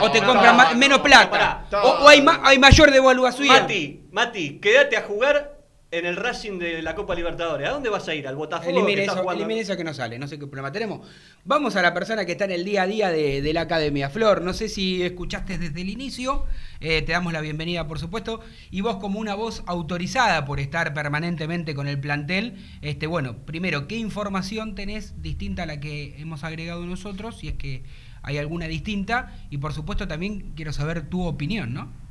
o 0.01 0.11
te 0.11 0.23
compra 0.23 0.75
menos 0.75 1.01
plata. 1.01 1.67
o, 1.83 2.09
hay, 2.09 2.25
hay, 2.43 2.59
mayor 2.59 2.91
devaluación. 2.91 3.49
Mati, 3.49 4.03
Mati, 4.11 4.59
quédate 4.59 4.97
a 4.97 5.03
jugar 5.03 5.58
en 5.91 6.05
el 6.05 6.17
Racing 6.17 6.59
de 6.59 6.83
la 6.83 6.95
Copa 6.95 7.15
Libertadores. 7.15 7.67
¿A 7.67 7.73
dónde 7.73 7.89
vas 7.89 8.07
a 8.09 8.15
ir? 8.15 8.29
¿Al 8.29 8.37
Botafogo? 8.37 8.71
Elimine 8.71 8.97
que 8.97 9.05
eso, 9.05 9.33
elimine 9.33 9.61
eso 9.61 9.77
que 9.77 9.85
no 9.85 9.95
sale, 9.95 10.19
no 10.19 10.29
sé 10.29 10.39
qué 10.39 10.47
problema 10.47 10.71
tenemos. 10.71 11.07
Vamos 11.45 11.77
a 11.77 11.83
la 11.83 11.95
persona 11.95 12.27
que 12.27 12.33
está 12.33 12.45
en 12.45 12.51
el 12.51 12.65
día 12.65 12.83
a 12.83 12.87
día 12.87 13.11
de, 13.11 13.41
de 13.41 13.53
la 13.55 13.63
academia. 13.63 14.11
Flor, 14.11 14.43
no 14.43 14.53
sé 14.53 14.69
si 14.69 15.03
escuchaste 15.03 15.57
desde 15.57 15.81
el 15.81 15.89
inicio, 15.89 16.45
eh, 16.81 17.01
te 17.03 17.13
damos 17.13 17.33
la 17.33 17.41
bienvenida 17.41 17.89
por 17.89 17.99
supuesto, 17.99 18.41
y 18.71 18.83
vos 18.83 18.97
como 18.97 19.19
una 19.19 19.35
voz 19.35 19.63
autorizada 19.67 20.45
por 20.45 20.61
estar 20.61 20.93
permanentemente 20.93 21.75
con 21.75 21.89
el 21.89 21.99
plantel, 21.99 22.57
este, 22.83 23.07
bueno, 23.07 23.39
primero, 23.47 23.89
¿qué 23.89 23.97
información 23.97 24.75
tenés 24.75 25.23
distinta 25.23 25.63
a 25.63 25.67
la 25.67 25.81
que 25.81 26.21
hemos 26.21 26.45
agregado 26.45 26.85
nosotros, 26.85 27.39
si 27.39 27.49
es 27.49 27.55
que 27.55 27.83
hay 28.23 28.37
alguna 28.37 28.67
distinta? 28.67 29.39
Y 29.49 29.57
por 29.57 29.73
supuesto 29.73 30.07
también 30.07 30.53
quiero 30.55 30.75
saber 30.75 31.09
tu 31.09 31.25
opinión, 31.25 31.73
¿no? 31.73 32.08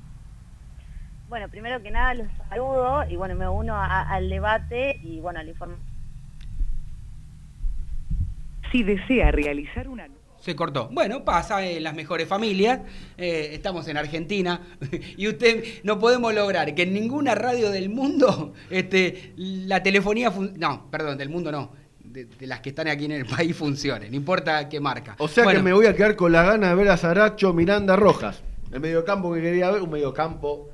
Bueno, 1.29 1.50
primero 1.50 1.81
que 1.81 1.91
nada 1.91 2.13
los 2.13 2.27
saludo 2.50 3.03
y 3.10 3.15
bueno, 3.17 3.36
me 3.36 3.48
uno 3.50 3.75
a- 3.75 4.03
al 4.03 4.29
debate 4.29 4.98
y 5.03 5.19
bueno, 5.19 5.39
al 5.39 5.50
informe. 5.50 5.75
Si 8.72 8.84
desea 8.84 9.31
realizar 9.31 9.88
una... 9.88 10.07
Se 10.39 10.55
cortó. 10.55 10.88
Bueno, 10.91 11.25
pasa 11.25 11.65
en 11.65 11.84
las 11.84 11.96
mejores 11.96 12.27
familias. 12.27 12.79
eh, 13.17 13.50
estamos 13.53 13.88
en 13.88 13.98
Argentina 13.98 14.62
y 15.17 15.27
usted 15.27 15.63
no 15.84 16.00
podemos 16.00 16.34
lograr 16.34 16.74
que 16.75 16.84
en 16.84 16.93
ninguna 16.93 17.36
radio 17.36 17.72
del 17.72 17.89
mundo 17.89 18.53
este, 18.69 19.34
la 19.36 19.81
telefonía 19.84 20.31
fun- 20.31 20.53
no, 20.57 20.89
perdón, 20.91 21.17
del 21.17 21.29
mundo 21.29 21.51
no, 21.51 21.72
de, 22.03 22.25
de 22.25 22.48
las 22.48 22.62
que 22.62 22.69
están 22.69 22.88
aquí 22.88 23.05
en 23.05 23.12
el 23.13 23.25
país 23.25 23.55
funcione, 23.55 24.10
no 24.10 24.15
importa 24.15 24.69
qué 24.69 24.79
marca. 24.79 25.15
O 25.17 25.27
sea 25.27 25.43
Bueno, 25.43 25.60
que 25.60 25.63
me 25.63 25.74
voy 25.74 25.88
a 25.88 25.96
quedar 25.96 26.15
con 26.15 26.31
la 26.31 26.43
gana 26.43 26.69
de 26.69 26.75
ver 26.75 26.89
a 26.89 26.97
Saracho 26.97 27.51
Miranda 27.54 27.95
Rojas. 27.97 28.43
El 28.71 28.80
mediocampo 28.80 29.34
que 29.34 29.41
quería 29.41 29.71
ver, 29.71 29.82
un 29.82 29.89
mediocampo 29.91 30.69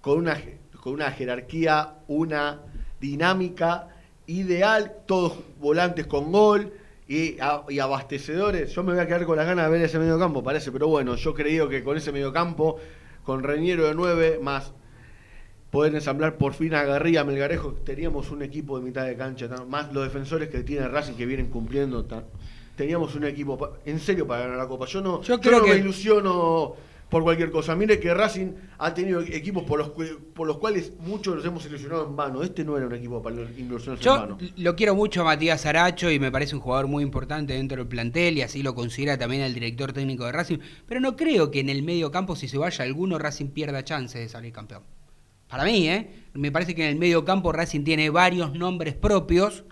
con 0.00 0.18
una, 0.18 0.40
con 0.80 0.92
una 0.94 1.10
jerarquía, 1.10 1.94
una 2.08 2.60
dinámica 3.00 3.88
ideal, 4.26 4.92
todos 5.06 5.34
volantes 5.60 6.06
con 6.06 6.30
gol 6.32 6.72
y, 7.08 7.38
a- 7.40 7.62
y 7.68 7.78
abastecedores. 7.78 8.72
Yo 8.74 8.82
me 8.82 8.92
voy 8.92 9.00
a 9.00 9.06
quedar 9.06 9.24
con 9.24 9.36
la 9.36 9.44
gana 9.44 9.64
de 9.64 9.70
ver 9.70 9.82
ese 9.82 9.98
mediocampo, 9.98 10.42
parece, 10.42 10.70
pero 10.72 10.88
bueno, 10.88 11.16
yo 11.16 11.34
creo 11.34 11.68
que 11.68 11.82
con 11.82 11.96
ese 11.96 12.12
mediocampo, 12.12 12.76
con 13.24 13.42
Reñero 13.42 13.86
de 13.86 13.94
9, 13.94 14.38
más 14.42 14.72
poder 15.70 15.94
ensamblar 15.94 16.36
por 16.38 16.54
fin 16.54 16.74
a 16.74 16.82
Garría, 16.82 17.24
Melgarejo, 17.24 17.72
teníamos 17.84 18.30
un 18.30 18.42
equipo 18.42 18.78
de 18.78 18.84
mitad 18.84 19.04
de 19.04 19.16
cancha, 19.16 19.48
más 19.68 19.92
los 19.92 20.04
defensores 20.04 20.48
que 20.48 20.62
tiene 20.62 20.88
Racing 20.88 21.14
que 21.14 21.26
vienen 21.26 21.48
cumpliendo. 21.48 22.04
tan- 22.04 22.24
teníamos 22.76 23.14
un 23.16 23.24
equipo 23.24 23.74
en 23.84 23.98
serio 23.98 24.24
para 24.26 24.42
ganar 24.42 24.56
la 24.56 24.68
Copa. 24.68 24.86
Yo 24.86 25.00
no, 25.00 25.20
Yo 25.22 25.34
yo 25.34 25.40
creo 25.40 25.58
no 25.58 25.64
que- 25.64 25.72
me 25.72 25.78
ilusiono 25.78 26.74
por 27.08 27.22
cualquier 27.22 27.50
cosa. 27.50 27.74
Mire 27.74 27.98
que 27.98 28.12
Racing 28.12 28.52
ha 28.78 28.92
tenido 28.92 29.20
equipos 29.20 29.64
por 29.64 29.78
los, 29.78 29.90
por 30.34 30.46
los 30.46 30.58
cuales 30.58 30.92
muchos 31.00 31.36
nos 31.36 31.44
hemos 31.44 31.64
ilusionado 31.66 32.06
en 32.06 32.16
vano. 32.16 32.42
Este 32.42 32.64
no 32.64 32.76
era 32.76 32.86
un 32.86 32.94
equipo 32.94 33.22
para 33.22 33.36
ilusionarse 33.36 33.90
en 33.90 33.96
Yo 33.96 34.12
vano. 34.12 34.38
lo 34.56 34.76
quiero 34.76 34.94
mucho 34.94 35.22
a 35.22 35.24
Matías 35.24 35.64
Aracho 35.66 36.10
y 36.10 36.18
me 36.18 36.30
parece 36.30 36.54
un 36.54 36.60
jugador 36.60 36.86
muy 36.86 37.02
importante 37.02 37.54
dentro 37.54 37.78
del 37.78 37.88
plantel 37.88 38.38
y 38.38 38.42
así 38.42 38.62
lo 38.62 38.74
considera 38.74 39.16
también 39.16 39.42
el 39.42 39.54
director 39.54 39.92
técnico 39.92 40.26
de 40.26 40.32
Racing, 40.32 40.58
pero 40.86 41.00
no 41.00 41.16
creo 41.16 41.50
que 41.50 41.60
en 41.60 41.68
el 41.68 41.82
medio 41.82 42.10
campo 42.10 42.36
si 42.36 42.48
se 42.48 42.58
vaya 42.58 42.84
alguno 42.84 43.18
Racing 43.18 43.48
pierda 43.48 43.84
chances 43.84 44.20
de 44.20 44.28
salir 44.28 44.52
campeón. 44.52 44.82
Para 45.48 45.64
mí, 45.64 45.88
¿eh? 45.88 46.10
Me 46.34 46.52
parece 46.52 46.74
que 46.74 46.84
en 46.84 46.90
el 46.90 46.96
medio 46.96 47.24
campo 47.24 47.52
Racing 47.52 47.82
tiene 47.82 48.10
varios 48.10 48.52
nombres 48.52 48.94
propios, 48.94 49.64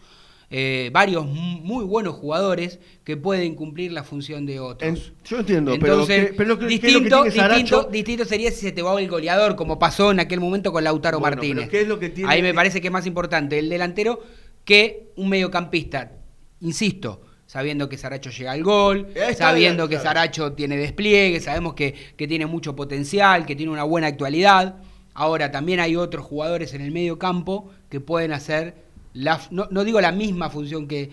eh, 0.51 0.91
varios 0.93 1.27
muy 1.27 1.85
buenos 1.85 2.15
jugadores 2.15 2.79
que 3.03 3.17
pueden 3.17 3.55
cumplir 3.57 3.91
la 3.93 4.05
función 4.05 4.47
de 4.47 4.61
otros. 4.61 4.89
En- 4.89 5.15
yo 5.25 5.39
entiendo, 5.41 5.75
Entonces, 5.75 6.33
pero, 6.37 6.59
que- 6.59 6.67
que- 6.69 6.81
¿qué 6.81 6.87
es 6.87 6.93
lo 6.93 7.23
que 7.25 7.31
distinto, 7.31 7.85
distinto 7.91 8.25
sería 8.25 8.51
si 8.53 8.61
se 8.61 8.73
te 8.73 8.81
va 8.83 9.01
el 9.01 9.09
goleador, 9.09 9.57
como 9.57 9.79
pasó 9.79 10.13
en 10.13 10.21
aquel 10.21 10.39
momento 10.41 10.73
con 10.73 10.85
Lautaro 10.85 11.19
Bueno, 11.19 11.37
Martínez. 11.37 11.57
pero 11.67 11.71
¿qué 11.71 11.81
es 11.83 11.89
lo 11.89 11.99
que 11.99 12.11
tiene- 12.11 12.31
Ahí 12.31 12.43
me 12.43 12.55
parece 12.55 12.81
que 12.81 12.89
es 12.89 12.93
más 12.93 13.07
importante 13.07 13.59
el 13.59 13.69
delantero 13.69 14.21
que 14.65 15.09
un 15.17 15.29
mediocampista. 15.29 16.13
Insisto, 16.61 17.23
sabiendo 17.47 17.89
que 17.89 17.99
Saracho 17.99 18.31
llega 18.31 18.53
al 18.53 18.63
gol, 18.63 19.09
sabiendo 19.37 19.87
claro. 19.87 19.89
que 19.89 19.99
Saracho 20.09 20.53
tiene 20.53 20.77
despliegue, 20.77 21.41
sabemos 21.41 21.75
que, 21.75 21.95
que 22.17 22.27
tiene 22.27 22.47
mucho 22.47 22.75
potencial, 22.75 23.47
que 23.47 23.55
tiene 23.57 23.73
una 23.73 23.85
buena 23.85 24.07
actualidad. 24.07 24.77
Ahora, 25.15 25.51
también 25.51 25.81
hay 25.81 25.97
otros 25.97 26.25
jugadores 26.25 26.73
en 26.75 26.81
el 26.83 26.91
medio 26.93 27.19
campo 27.19 27.71
que 27.89 28.01
pueden 28.01 28.33
hacer, 28.33 28.86
la, 29.17 29.41
no, 29.51 29.67
no 29.71 29.85
digo 29.85 30.01
la 30.01 30.13
misma 30.13 30.51
función 30.51 30.87
que, 30.87 31.11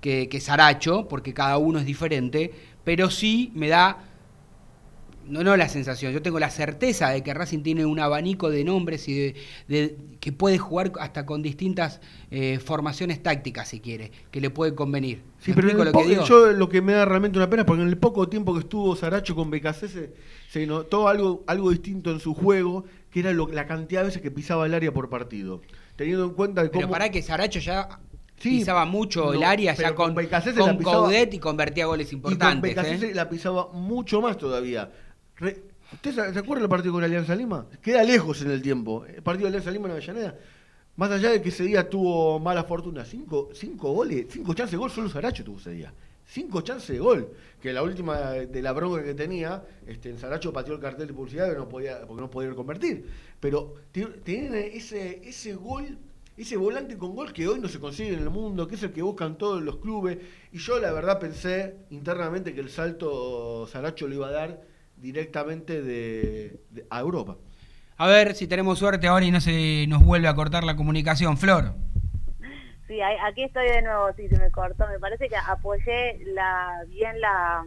que, 0.00 0.28
que 0.28 0.40
Saracho, 0.40 1.08
porque 1.08 1.34
cada 1.34 1.58
uno 1.58 1.78
es 1.78 1.86
diferente, 1.86 2.52
pero 2.84 3.10
sí 3.10 3.50
me 3.54 3.68
da 3.68 4.04
no, 5.28 5.42
no 5.42 5.56
la 5.56 5.68
sensación, 5.68 6.12
yo 6.12 6.22
tengo 6.22 6.38
la 6.38 6.50
certeza 6.50 7.10
de 7.10 7.24
que 7.24 7.34
Racing 7.34 7.62
tiene 7.64 7.84
un 7.84 7.98
abanico 7.98 8.48
de 8.48 8.62
nombres 8.62 9.08
y 9.08 9.14
de, 9.18 9.34
de- 9.66 9.96
que 10.20 10.30
puede 10.30 10.56
jugar 10.58 10.92
hasta 11.00 11.26
con 11.26 11.42
distintas 11.42 12.00
eh, 12.30 12.60
formaciones 12.64 13.20
tácticas, 13.22 13.68
si 13.68 13.80
quiere, 13.80 14.12
que 14.30 14.40
le 14.40 14.50
puede 14.50 14.76
convenir. 14.76 15.22
Sí, 15.40 15.52
yo 16.28 16.52
lo 16.52 16.68
que 16.68 16.80
me 16.80 16.92
da 16.92 17.04
realmente 17.04 17.38
una 17.38 17.50
pena 17.50 17.62
es 17.62 17.66
porque 17.66 17.82
en 17.82 17.88
el 17.88 17.98
poco 17.98 18.28
tiempo 18.28 18.54
que 18.54 18.60
estuvo 18.60 18.94
Saracho 18.94 19.34
con 19.34 19.50
BKC 19.50 19.88
se, 19.88 20.12
se 20.48 20.64
notó 20.66 21.08
algo, 21.08 21.42
algo 21.48 21.70
distinto 21.70 22.12
en 22.12 22.20
su 22.20 22.32
juego, 22.32 22.84
que 23.10 23.18
era 23.20 23.32
lo- 23.32 23.48
la 23.48 23.66
cantidad 23.66 24.02
de 24.02 24.06
veces 24.06 24.22
que 24.22 24.30
pisaba 24.30 24.64
el 24.66 24.74
área 24.74 24.92
por 24.92 25.08
partido. 25.10 25.60
Teniendo 25.96 26.24
en 26.24 26.30
cuenta 26.30 26.62
de 26.62 26.68
Pero 26.68 26.82
cómo... 26.82 26.92
para 26.92 27.10
que 27.10 27.22
Saracho 27.22 27.58
ya 27.58 27.88
Sí, 28.38 28.58
pisaba 28.58 28.84
mucho 28.84 29.32
el 29.32 29.42
área, 29.42 29.74
ya 29.74 29.94
con, 29.94 30.14
con 30.14 30.24
pisaba- 30.26 30.76
Coudet 30.82 31.32
y 31.32 31.38
convertía 31.38 31.86
goles 31.86 32.12
y 32.12 32.20
con 32.20 32.32
importantes. 32.32 33.02
¿eh? 33.02 33.14
la 33.14 33.28
pisaba 33.30 33.68
mucho 33.72 34.20
más 34.20 34.36
todavía. 34.36 34.90
Re- 35.36 35.62
¿Usted 35.92 36.10
se, 36.14 36.32
se 36.34 36.38
acuerda 36.38 36.60
del 36.62 36.68
partido 36.68 36.92
con 36.92 37.02
Alianza 37.02 37.34
Lima? 37.34 37.66
Queda 37.80 38.02
lejos 38.02 38.42
en 38.42 38.50
el 38.50 38.60
tiempo. 38.60 39.06
El 39.06 39.22
partido 39.22 39.44
de 39.46 39.56
Alianza 39.56 39.70
Lima 39.70 39.86
en 39.86 39.92
Avellaneda. 39.92 40.34
Más 40.96 41.10
allá 41.10 41.30
de 41.30 41.40
que 41.40 41.48
ese 41.48 41.62
día 41.64 41.88
tuvo 41.88 42.38
mala 42.38 42.64
fortuna, 42.64 43.04
cinco, 43.04 43.48
cinco 43.54 43.92
goles, 43.92 44.26
cinco 44.30 44.52
chances 44.54 44.72
de 44.72 44.76
gol, 44.78 44.90
solo 44.90 45.08
Saracho 45.08 45.42
tuvo 45.44 45.58
ese 45.58 45.70
día. 45.70 45.92
Cinco 46.28 46.60
chances 46.60 46.88
de 46.88 46.98
gol. 46.98 47.30
Que 47.62 47.72
la 47.72 47.82
última 47.82 48.18
de 48.32 48.62
la 48.62 48.72
bronca 48.72 49.02
que 49.02 49.14
tenía, 49.14 49.62
este, 49.86 50.10
en 50.10 50.18
Saracho 50.18 50.52
pateó 50.52 50.74
el 50.74 50.80
cartel 50.80 51.06
de 51.06 51.14
publicidad 51.14 51.48
que 51.50 51.56
no 51.56 51.68
podía, 51.68 52.06
porque 52.06 52.20
no 52.20 52.30
podía 52.30 52.54
convertir. 52.54 53.06
Pero 53.40 53.74
ti- 53.92 54.06
tiene 54.24 54.76
ese, 54.76 55.20
ese 55.26 55.54
gol, 55.54 55.98
ese 56.36 56.56
volante 56.56 56.98
con 56.98 57.14
gol 57.14 57.32
que 57.32 57.48
hoy 57.48 57.58
no 57.60 57.68
se 57.68 57.80
consigue 57.80 58.12
en 58.14 58.20
el 58.20 58.30
mundo, 58.30 58.66
que 58.68 58.74
es 58.74 58.82
el 58.82 58.92
que 58.92 59.02
buscan 59.02 59.38
todos 59.38 59.62
los 59.62 59.76
clubes. 59.78 60.18
Y 60.52 60.58
yo 60.58 60.78
la 60.78 60.92
verdad 60.92 61.18
pensé 61.18 61.76
internamente 61.90 62.54
que 62.54 62.60
el 62.60 62.70
salto 62.70 63.66
Saracho 63.66 64.06
lo 64.08 64.14
iba 64.16 64.28
a 64.28 64.32
dar 64.32 64.62
directamente 64.96 65.82
de, 65.82 66.60
de- 66.70 66.86
a 66.90 67.00
Europa. 67.00 67.36
A 67.98 68.06
ver 68.08 68.34
si 68.34 68.46
tenemos 68.46 68.78
suerte 68.78 69.06
ahora 69.06 69.24
y 69.24 69.30
no 69.30 69.40
se 69.40 69.86
nos 69.88 70.04
vuelve 70.04 70.28
a 70.28 70.34
cortar 70.34 70.64
la 70.64 70.76
comunicación. 70.76 71.38
Flor. 71.38 71.74
Sí, 72.86 73.00
aquí 73.02 73.42
estoy 73.42 73.66
de 73.68 73.82
nuevo, 73.82 74.12
sí, 74.12 74.28
se 74.28 74.38
me 74.38 74.50
cortó. 74.50 74.86
Me 74.86 74.98
parece 75.00 75.28
que 75.28 75.36
apoyé 75.36 76.18
la, 76.26 76.84
bien 76.86 77.20
la, 77.20 77.64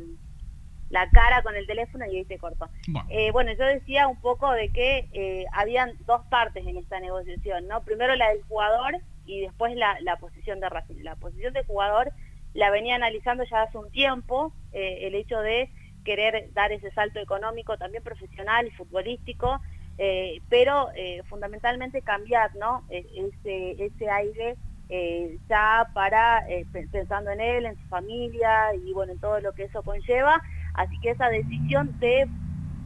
la 0.89 1.09
cara 1.11 1.41
con 1.41 1.55
el 1.55 1.67
teléfono 1.67 2.05
y 2.05 2.17
ahí 2.17 2.25
se 2.25 2.37
cortó. 2.37 2.69
Bueno. 2.87 3.07
Eh, 3.11 3.31
bueno, 3.31 3.51
yo 3.53 3.65
decía 3.65 4.07
un 4.07 4.19
poco 4.21 4.51
de 4.51 4.69
que 4.69 5.09
eh, 5.11 5.45
habían 5.51 5.97
dos 6.05 6.21
partes 6.29 6.65
en 6.65 6.77
esta 6.77 6.99
negociación, 6.99 7.67
¿no? 7.67 7.83
Primero 7.83 8.15
la 8.15 8.29
del 8.29 8.43
jugador 8.43 8.95
y 9.25 9.41
después 9.41 9.75
la, 9.75 9.97
la 10.01 10.15
posición 10.17 10.59
de 10.59 10.69
Racing. 10.69 11.03
La 11.03 11.15
posición 11.15 11.53
del 11.53 11.65
jugador 11.65 12.13
la 12.53 12.71
venía 12.71 12.95
analizando 12.95 13.43
ya 13.43 13.63
hace 13.63 13.77
un 13.77 13.91
tiempo, 13.91 14.53
eh, 14.71 14.99
el 15.07 15.15
hecho 15.15 15.39
de 15.41 15.69
querer 16.05 16.51
dar 16.53 16.71
ese 16.71 16.91
salto 16.91 17.19
económico, 17.19 17.77
también 17.77 18.01
profesional 18.03 18.65
y 18.67 18.71
futbolístico, 18.71 19.61
eh, 19.97 20.41
pero 20.47 20.89
fundamentalmente 21.27 22.01
cambiar, 22.01 22.55
¿no? 22.55 22.85
E- 22.89 23.05
Ese, 23.15 23.83
ese 23.83 24.09
aire 24.09 24.57
eh, 24.89 25.39
ya 25.49 25.89
para, 25.93 26.39
eh, 26.49 26.67
pe- 26.71 26.87
pensando 26.89 27.31
en 27.31 27.41
él, 27.41 27.65
en 27.65 27.77
su 27.77 27.85
familia 27.87 28.73
y 28.75 28.91
bueno, 28.93 29.13
en 29.13 29.19
todo 29.19 29.39
lo 29.41 29.53
que 29.53 29.63
eso 29.65 29.83
conlleva. 29.83 30.41
Así 30.73 30.97
que 30.99 31.11
esa 31.11 31.29
decisión 31.29 31.97
de 31.99 32.31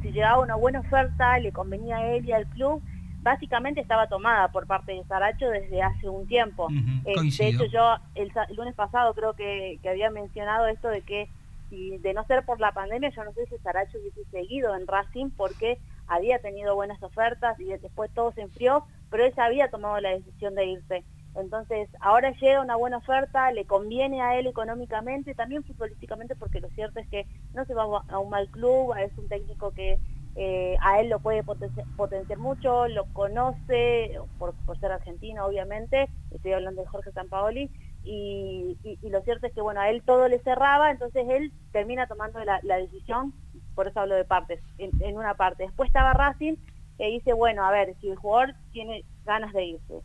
si 0.02 0.12
llegaba 0.12 0.40
una 0.42 0.56
buena 0.56 0.82
oferta, 0.82 1.38
le 1.40 1.52
convenía 1.52 1.98
a 1.98 2.08
él 2.16 2.26
y 2.26 2.32
al 2.34 2.48
club, 2.48 2.84
básicamente 3.22 3.80
estaba 3.82 4.08
tomada 4.08 4.50
por 4.50 4.68
parte 4.68 4.92
de 4.94 5.04
Saracho 5.06 5.48
desde 5.50 5.82
hace 5.82 6.10
un 6.10 6.28
tiempo. 6.28 6.76
Eh, 7.06 7.26
de 7.32 7.48
hecho, 7.50 7.66
yo 7.66 7.98
el, 8.16 8.32
lunes 8.50 8.76
pasado 8.76 9.14
creo 9.14 9.34
que, 9.34 9.80
que 9.82 9.90
había 9.90 10.10
mencionado 10.10 10.68
esto 10.68 10.90
de 10.90 11.04
que 11.04 11.30
si 11.70 11.98
de 12.00 12.14
no 12.14 12.24
ser 12.26 12.46
por 12.46 12.60
la 12.60 12.74
pandemia, 12.74 13.12
yo 13.16 13.24
no 13.24 13.32
sé 13.34 13.46
si 13.48 13.58
Saracho 13.60 13.98
hubiese 13.98 14.24
seguido 14.26 14.76
en 14.76 14.86
Racing 14.88 15.32
porque 15.36 15.80
había 16.08 16.40
tenido 16.40 16.76
buenas 16.76 17.02
ofertas 17.02 17.58
y 17.60 17.66
después 17.78 18.12
todo 18.14 18.32
se 18.34 18.42
enfrió, 18.42 18.86
pero 19.10 19.26
él 19.26 19.34
ya 19.36 19.46
había 19.46 19.70
tomado 19.70 20.00
la 20.02 20.10
decisión 20.10 20.54
de 20.56 20.66
irse. 20.66 21.06
Entonces, 21.36 21.90
ahora 22.00 22.32
llega 22.40 22.62
una 22.62 22.76
buena 22.76 22.98
oferta, 22.98 23.52
le 23.52 23.66
conviene 23.66 24.22
a 24.22 24.38
él 24.38 24.48
económicamente, 24.48 25.34
también 25.34 25.64
futbolísticamente, 25.64 26.36
porque 26.36 26.60
lo 26.60 26.70
cierto 26.70 27.00
es 27.00 27.08
que 27.10 27.26
no 27.54 27.66
se 27.66 27.74
va 27.74 27.84
a 28.08 28.20
un 28.20 28.30
mal 28.30 28.50
club, 28.50 28.96
es 28.98 29.18
un 29.18 29.28
técnico 29.28 29.72
que 29.72 29.98
eh, 30.36 30.78
a 30.82 31.00
él 31.00 31.10
lo 31.10 31.20
puede 31.20 31.44
potenciar, 31.44 32.38
mucho, 32.38 32.88
lo 32.88 33.06
conoce, 33.14 34.18
por, 34.38 34.56
ser 34.80 34.92
argentino 34.92 35.46
obviamente, 35.46 36.10
estoy 36.32 36.54
hablando 36.54 36.82
de 36.82 36.88
Jorge 36.88 37.12
Sampaoli, 37.12 37.70
y, 38.04 38.78
y, 38.84 39.10
lo 39.10 39.22
cierto 39.22 39.48
es 39.48 39.54
que 39.54 39.62
bueno, 39.62 39.80
a 39.80 39.90
él 39.90 40.04
todo 40.04 40.28
le 40.28 40.40
cerraba, 40.40 40.92
entonces 40.92 41.26
él 41.30 41.54
termina 41.72 42.06
tomando 42.06 42.44
la, 42.44 42.60
la 42.64 42.78
decisión, 42.78 43.34
por 43.76 43.88
eso 43.88 44.02
hablo 44.02 44.16
de 44.16 44.26
partes, 44.26 44.60
en, 44.78 44.92
en 45.02 45.18
una 45.18 45.36
parte. 45.36 45.64
Después 45.64 45.88
estaba 45.88 46.14
Racing, 46.14 46.56
que 46.98 47.08
dice, 47.08 47.34
bueno, 47.34 47.64
a 47.64 47.72
ver, 47.72 47.96
si 48.02 48.10
el 48.10 48.18
jugador 48.18 48.56
tiene 48.72 49.06
ganas 49.26 49.54
de 49.54 49.66
irse, 49.66 50.02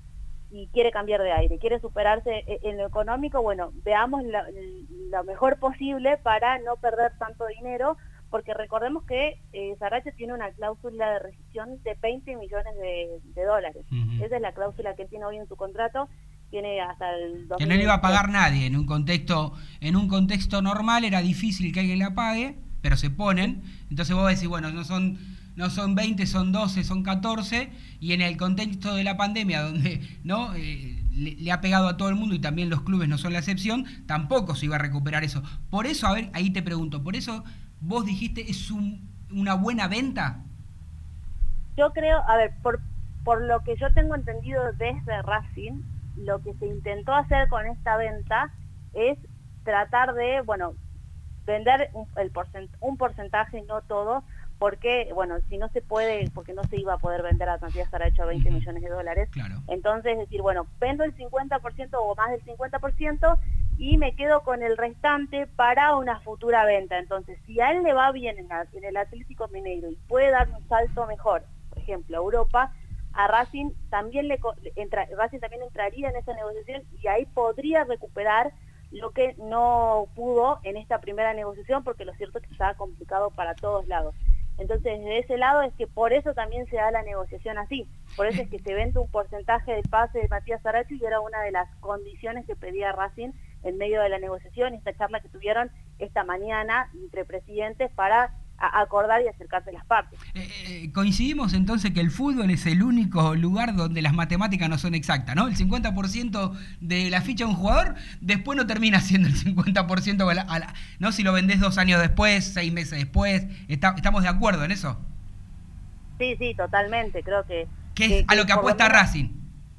y 0.50 0.68
quiere 0.68 0.90
cambiar 0.90 1.22
de 1.22 1.32
aire, 1.32 1.58
quiere 1.58 1.80
superarse 1.80 2.44
e, 2.46 2.60
en 2.62 2.78
lo 2.78 2.86
económico, 2.86 3.42
bueno, 3.42 3.72
veamos 3.84 4.22
lo, 4.24 4.38
lo 5.10 5.24
mejor 5.24 5.58
posible 5.58 6.16
para 6.18 6.58
no 6.58 6.76
perder 6.76 7.12
tanto 7.18 7.44
dinero, 7.46 7.96
porque 8.30 8.54
recordemos 8.54 9.04
que 9.04 9.40
eh, 9.52 9.74
Sarache 9.78 10.12
tiene 10.12 10.34
una 10.34 10.50
cláusula 10.50 11.12
de 11.12 11.18
rescisión 11.20 11.82
de 11.82 11.96
20 12.00 12.36
millones 12.36 12.74
de, 12.76 13.20
de 13.34 13.44
dólares. 13.44 13.84
Esa 14.22 14.36
es 14.36 14.42
la 14.42 14.52
cláusula 14.52 14.94
que 14.94 15.02
él 15.02 15.08
tiene 15.08 15.24
hoy 15.24 15.36
en 15.38 15.48
su 15.48 15.56
contrato, 15.56 16.08
tiene 16.50 16.80
hasta 16.80 17.10
el 17.14 17.46
Que 17.58 17.66
no 17.66 17.74
le 17.74 17.82
iba 17.82 17.94
a 17.94 17.98
2023. 17.98 18.00
pagar 18.00 18.28
nadie 18.30 18.66
en 18.66 18.76
un 18.76 18.86
contexto, 18.86 19.52
en 19.80 19.96
un 19.96 20.08
contexto 20.08 20.60
normal 20.62 21.04
era 21.04 21.20
difícil 21.20 21.72
que 21.72 21.80
alguien 21.80 21.98
la 21.98 22.14
pague, 22.14 22.56
pero 22.82 22.96
se 22.96 23.10
ponen. 23.10 23.62
Entonces 23.90 24.14
vos 24.14 24.28
decís, 24.28 24.48
bueno, 24.48 24.70
no 24.70 24.84
son, 24.84 25.18
no 25.58 25.70
son 25.70 25.94
20, 25.94 26.26
son 26.26 26.52
12, 26.52 26.84
son 26.84 27.02
14, 27.02 27.70
y 28.00 28.12
en 28.12 28.22
el 28.22 28.36
contexto 28.36 28.94
de 28.94 29.04
la 29.04 29.16
pandemia, 29.16 29.62
donde 29.62 30.00
no 30.24 30.54
Eh, 30.54 31.04
le, 31.12 31.52
ha 31.52 31.60
pegado 31.60 31.88
a 31.88 31.96
todo 31.96 32.08
el 32.08 32.14
mundo 32.14 32.34
y 32.34 32.38
también 32.40 32.70
los 32.70 32.82
clubes 32.82 33.08
no 33.08 33.18
son 33.18 33.32
la 33.32 33.40
excepción, 33.40 33.84
tampoco 34.06 34.54
se 34.54 34.66
iba 34.66 34.76
a 34.76 34.78
recuperar 34.78 35.24
eso. 35.24 35.42
Por 35.70 35.86
eso, 35.86 36.06
a 36.06 36.14
ver, 36.14 36.30
ahí 36.32 36.50
te 36.50 36.62
pregunto, 36.62 37.02
por 37.02 37.16
eso 37.16 37.44
vos 37.80 38.06
dijiste 38.06 38.50
es 38.50 38.70
un- 38.70 39.00
una 39.30 39.54
buena 39.54 39.88
venta. 39.88 40.44
Yo 41.76 41.92
creo, 41.92 42.18
a 42.28 42.36
ver, 42.36 42.52
por, 42.62 42.80
por 43.24 43.42
lo 43.42 43.60
que 43.62 43.76
yo 43.76 43.92
tengo 43.94 44.14
entendido 44.14 44.62
desde 44.72 45.22
Racing, 45.22 45.82
lo 46.16 46.42
que 46.42 46.54
se 46.54 46.66
intentó 46.66 47.14
hacer 47.14 47.48
con 47.48 47.66
esta 47.66 47.96
venta 47.96 48.52
es 48.94 49.18
tratar 49.64 50.14
de, 50.14 50.40
bueno, 50.42 50.74
vender 51.46 51.90
un, 51.94 52.06
el 52.16 52.32
un 52.80 52.96
porcentaje, 52.96 53.62
no 53.68 53.82
todo, 53.82 54.24
porque, 54.58 55.10
bueno, 55.14 55.36
si 55.48 55.56
no 55.58 55.68
se 55.70 55.82
puede, 55.82 56.30
porque 56.34 56.52
no 56.52 56.64
se 56.66 56.76
iba 56.78 56.94
a 56.94 56.98
poder 56.98 57.22
vender 57.22 57.48
a 57.48 57.58
Matías 57.58 57.88
Saracho 57.90 58.22
a 58.22 58.26
20 58.26 58.48
Ujú. 58.48 58.58
millones 58.58 58.82
de 58.82 58.88
dólares, 58.88 59.28
Claro. 59.32 59.62
entonces 59.68 60.18
decir, 60.18 60.42
bueno, 60.42 60.66
vendo 60.80 61.04
el 61.04 61.14
50% 61.16 62.00
o 62.02 62.14
más 62.16 62.30
del 62.30 62.42
50% 62.44 63.38
y 63.76 63.96
me 63.98 64.16
quedo 64.16 64.42
con 64.42 64.62
el 64.62 64.76
restante 64.76 65.46
para 65.46 65.94
una 65.96 66.20
futura 66.20 66.64
venta. 66.64 66.98
Entonces, 66.98 67.38
si 67.46 67.60
a 67.60 67.70
él 67.70 67.82
le 67.84 67.92
va 67.92 68.10
bien 68.12 68.38
en, 68.38 68.48
la- 68.48 68.66
en 68.72 68.84
el 68.84 68.96
Atlético 68.96 69.48
Mineiro 69.52 69.88
y 69.90 69.96
puede 70.08 70.30
dar 70.30 70.48
un 70.50 70.66
salto 70.68 71.06
mejor, 71.06 71.44
por 71.70 71.78
ejemplo, 71.78 72.16
a 72.16 72.20
Europa, 72.20 72.72
a 73.12 73.26
Racing 73.28 73.70
también 73.90 74.28
le 74.28 74.40
entra, 74.76 75.06
Racing 75.16 75.38
también 75.38 75.62
entraría 75.62 76.10
en 76.10 76.16
esa 76.16 76.34
negociación 76.34 76.82
y 77.00 77.06
ahí 77.08 77.26
podría 77.26 77.84
recuperar 77.84 78.52
lo 78.90 79.10
que 79.12 79.34
no 79.38 80.08
pudo 80.14 80.60
en 80.62 80.76
esta 80.76 81.00
primera 81.00 81.34
negociación 81.34 81.84
porque 81.84 82.04
lo 82.04 82.14
cierto 82.14 82.38
es 82.38 82.46
que 82.46 82.52
estaba 82.54 82.74
complicado 82.74 83.30
para 83.30 83.54
todos 83.54 83.86
lados. 83.86 84.14
Entonces, 84.58 85.00
de 85.00 85.18
ese 85.18 85.36
lado 85.36 85.62
es 85.62 85.72
que 85.74 85.86
por 85.86 86.12
eso 86.12 86.34
también 86.34 86.66
se 86.66 86.76
da 86.76 86.90
la 86.90 87.02
negociación 87.02 87.58
así. 87.58 87.88
Por 88.16 88.26
eso 88.26 88.42
es 88.42 88.50
que 88.50 88.58
se 88.58 88.74
vende 88.74 88.98
un 88.98 89.10
porcentaje 89.10 89.72
del 89.72 89.88
pase 89.88 90.18
de 90.18 90.28
Matías 90.28 90.60
Saracho 90.62 90.94
y 90.94 91.04
era 91.04 91.20
una 91.20 91.40
de 91.42 91.52
las 91.52 91.68
condiciones 91.76 92.44
que 92.44 92.56
pedía 92.56 92.92
Racing 92.92 93.30
en 93.62 93.76
medio 93.76 94.02
de 94.02 94.08
la 94.08 94.18
negociación, 94.18 94.74
esta 94.74 94.94
charla 94.94 95.20
que 95.20 95.28
tuvieron 95.28 95.70
esta 95.98 96.24
mañana 96.24 96.90
entre 96.94 97.24
presidentes 97.24 97.90
para 97.92 98.34
a- 98.58 98.80
acordar 98.80 99.22
y 99.22 99.28
acercarse 99.28 99.70
las 99.72 99.84
partes. 99.86 100.18
Eh, 100.34 100.48
eh, 100.66 100.92
coincidimos 100.92 101.52
entonces 101.54 101.92
que 101.92 102.00
el 102.00 102.10
fútbol 102.10 102.50
es 102.50 102.66
el 102.66 102.82
único 102.82 103.34
lugar 103.34 103.74
donde 103.76 104.02
las 104.02 104.12
matemáticas 104.12 104.68
no 104.68 104.78
son 104.78 104.94
exactas, 104.94 105.36
¿no? 105.36 105.46
El 105.48 105.56
50% 105.56 106.52
de 106.80 107.10
la 107.10 107.20
ficha 107.20 107.44
de 107.44 107.50
un 107.50 107.56
jugador 107.56 107.94
después 108.20 108.56
no 108.56 108.66
termina 108.66 109.00
siendo 109.00 109.28
el 109.28 109.34
50% 109.36 110.28
a 110.28 110.34
la- 110.34 110.42
a 110.42 110.58
la- 110.58 110.74
¿no? 110.98 111.12
Si 111.12 111.22
lo 111.22 111.32
vendés 111.32 111.60
dos 111.60 111.78
años 111.78 112.00
después, 112.00 112.44
seis 112.52 112.72
meses 112.72 112.98
después, 112.98 113.46
está- 113.68 113.94
¿estamos 113.96 114.22
de 114.22 114.28
acuerdo 114.28 114.64
en 114.64 114.72
eso? 114.72 114.98
Sí, 116.18 116.34
sí, 116.38 116.54
totalmente, 116.54 117.22
creo 117.22 117.44
que... 117.46 117.68
¿Qué 117.94 118.20
es 118.20 118.24
a 118.28 118.34
lo 118.34 118.44
que 118.46 118.52
apuesta 118.52 118.84
menos- 118.88 119.02
Racing? 119.02 119.28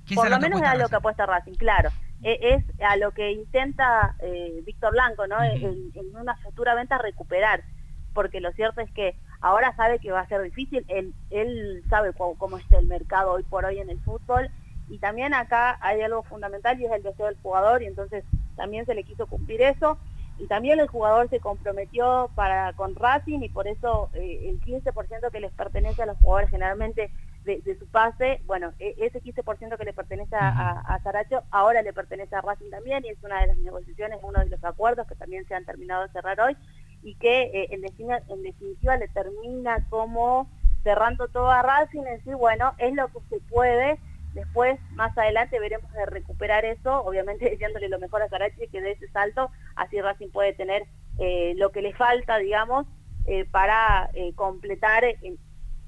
¿Qué 0.05 0.15
por 0.15 0.29
lo 0.29 0.39
menos 0.39 0.61
es 0.61 0.67
a 0.67 0.75
lo 0.75 0.89
que 0.89 0.95
apuesta 0.95 1.25
Racing, 1.25 1.53
claro. 1.53 1.89
Eh, 2.23 2.37
es 2.41 2.63
a 2.81 2.95
lo 2.97 3.11
que 3.11 3.31
intenta 3.31 4.15
eh, 4.21 4.61
Víctor 4.65 4.91
Blanco, 4.91 5.27
¿no? 5.27 5.41
En, 5.43 5.61
en 5.93 6.15
una 6.19 6.35
futura 6.37 6.75
venta 6.75 6.97
recuperar, 6.97 7.61
porque 8.19 8.41
lo 8.41 8.51
cierto 8.51 8.81
es 8.81 8.91
que 8.91 9.15
ahora 9.39 9.73
sabe 9.77 9.97
que 9.99 10.11
va 10.11 10.19
a 10.19 10.27
ser 10.27 10.41
difícil, 10.41 10.83
él, 10.89 11.13
él 11.29 11.85
sabe 11.89 12.11
cómo, 12.11 12.37
cómo 12.37 12.57
está 12.57 12.77
el 12.77 12.85
mercado 12.85 13.31
hoy 13.31 13.43
por 13.43 13.63
hoy 13.63 13.79
en 13.79 13.89
el 13.89 14.01
fútbol, 14.01 14.51
y 14.89 14.99
también 14.99 15.33
acá 15.33 15.77
hay 15.79 16.01
algo 16.01 16.23
fundamental 16.23 16.77
y 16.81 16.85
es 16.85 16.91
el 16.91 17.01
deseo 17.01 17.27
del 17.27 17.37
jugador, 17.41 17.81
y 17.81 17.85
entonces 17.85 18.25
también 18.57 18.85
se 18.85 18.93
le 18.93 19.05
quiso 19.05 19.25
cumplir 19.25 19.61
eso, 19.61 19.97
y 20.37 20.47
también 20.47 20.81
el 20.81 20.89
jugador 20.89 21.29
se 21.29 21.39
comprometió 21.39 22.29
para 22.35 22.73
con 22.73 22.93
Racing 22.93 23.39
y 23.41 23.47
por 23.47 23.69
eso 23.69 24.09
eh, 24.13 24.49
el 24.49 24.59
15% 24.59 25.31
que 25.31 25.39
les 25.39 25.53
pertenece 25.53 26.03
a 26.03 26.05
los 26.05 26.17
jugadores 26.17 26.49
generalmente 26.49 27.11
de, 27.45 27.77
su 27.79 27.87
pase, 27.87 28.41
bueno, 28.45 28.73
e- 28.79 28.95
ese 28.97 29.21
15% 29.21 29.77
que 29.77 29.85
le 29.85 29.93
pertenece 29.93 30.35
a, 30.35 30.81
a 30.81 30.99
Saracho 31.01 31.43
ahora 31.51 31.81
le 31.81 31.93
pertenece 31.93 32.35
a 32.35 32.41
Racing 32.41 32.69
también 32.69 33.03
y 33.05 33.09
es 33.09 33.23
una 33.23 33.41
de 33.41 33.47
las 33.47 33.57
negociaciones, 33.57 34.19
uno 34.21 34.39
de 34.39 34.49
los 34.49 34.63
acuerdos 34.63 35.07
que 35.07 35.15
también 35.15 35.45
se 35.47 35.55
han 35.55 35.65
terminado 35.65 36.03
de 36.03 36.11
cerrar 36.11 36.39
hoy 36.41 36.55
y 37.03 37.15
que 37.15 37.43
eh, 37.43 37.67
en, 37.71 37.81
definitiva, 37.81 38.19
en 38.29 38.43
definitiva 38.43 38.97
le 38.97 39.07
termina 39.09 39.85
como 39.89 40.49
cerrando 40.83 41.27
todo 41.27 41.49
a 41.49 41.61
Racing, 41.61 42.01
es 42.01 42.19
decir, 42.19 42.35
bueno, 42.35 42.73
es 42.77 42.93
lo 42.93 43.07
que 43.09 43.19
se 43.29 43.39
puede, 43.49 43.99
después 44.33 44.79
más 44.91 45.17
adelante 45.17 45.59
veremos 45.59 45.91
de 45.93 46.05
recuperar 46.05 46.65
eso, 46.65 47.03
obviamente 47.03 47.45
deseándole 47.49 47.89
lo 47.89 47.99
mejor 47.99 48.21
a 48.21 48.29
Sarachi 48.29 48.67
que 48.71 48.81
dé 48.81 48.91
ese 48.91 49.09
salto, 49.09 49.51
así 49.75 49.99
Racing 49.99 50.29
puede 50.29 50.53
tener 50.53 50.83
eh, 51.19 51.53
lo 51.57 51.71
que 51.71 51.81
le 51.81 51.93
falta, 51.93 52.37
digamos, 52.37 52.85
eh, 53.25 53.45
para 53.45 54.09
completar, 54.35 55.03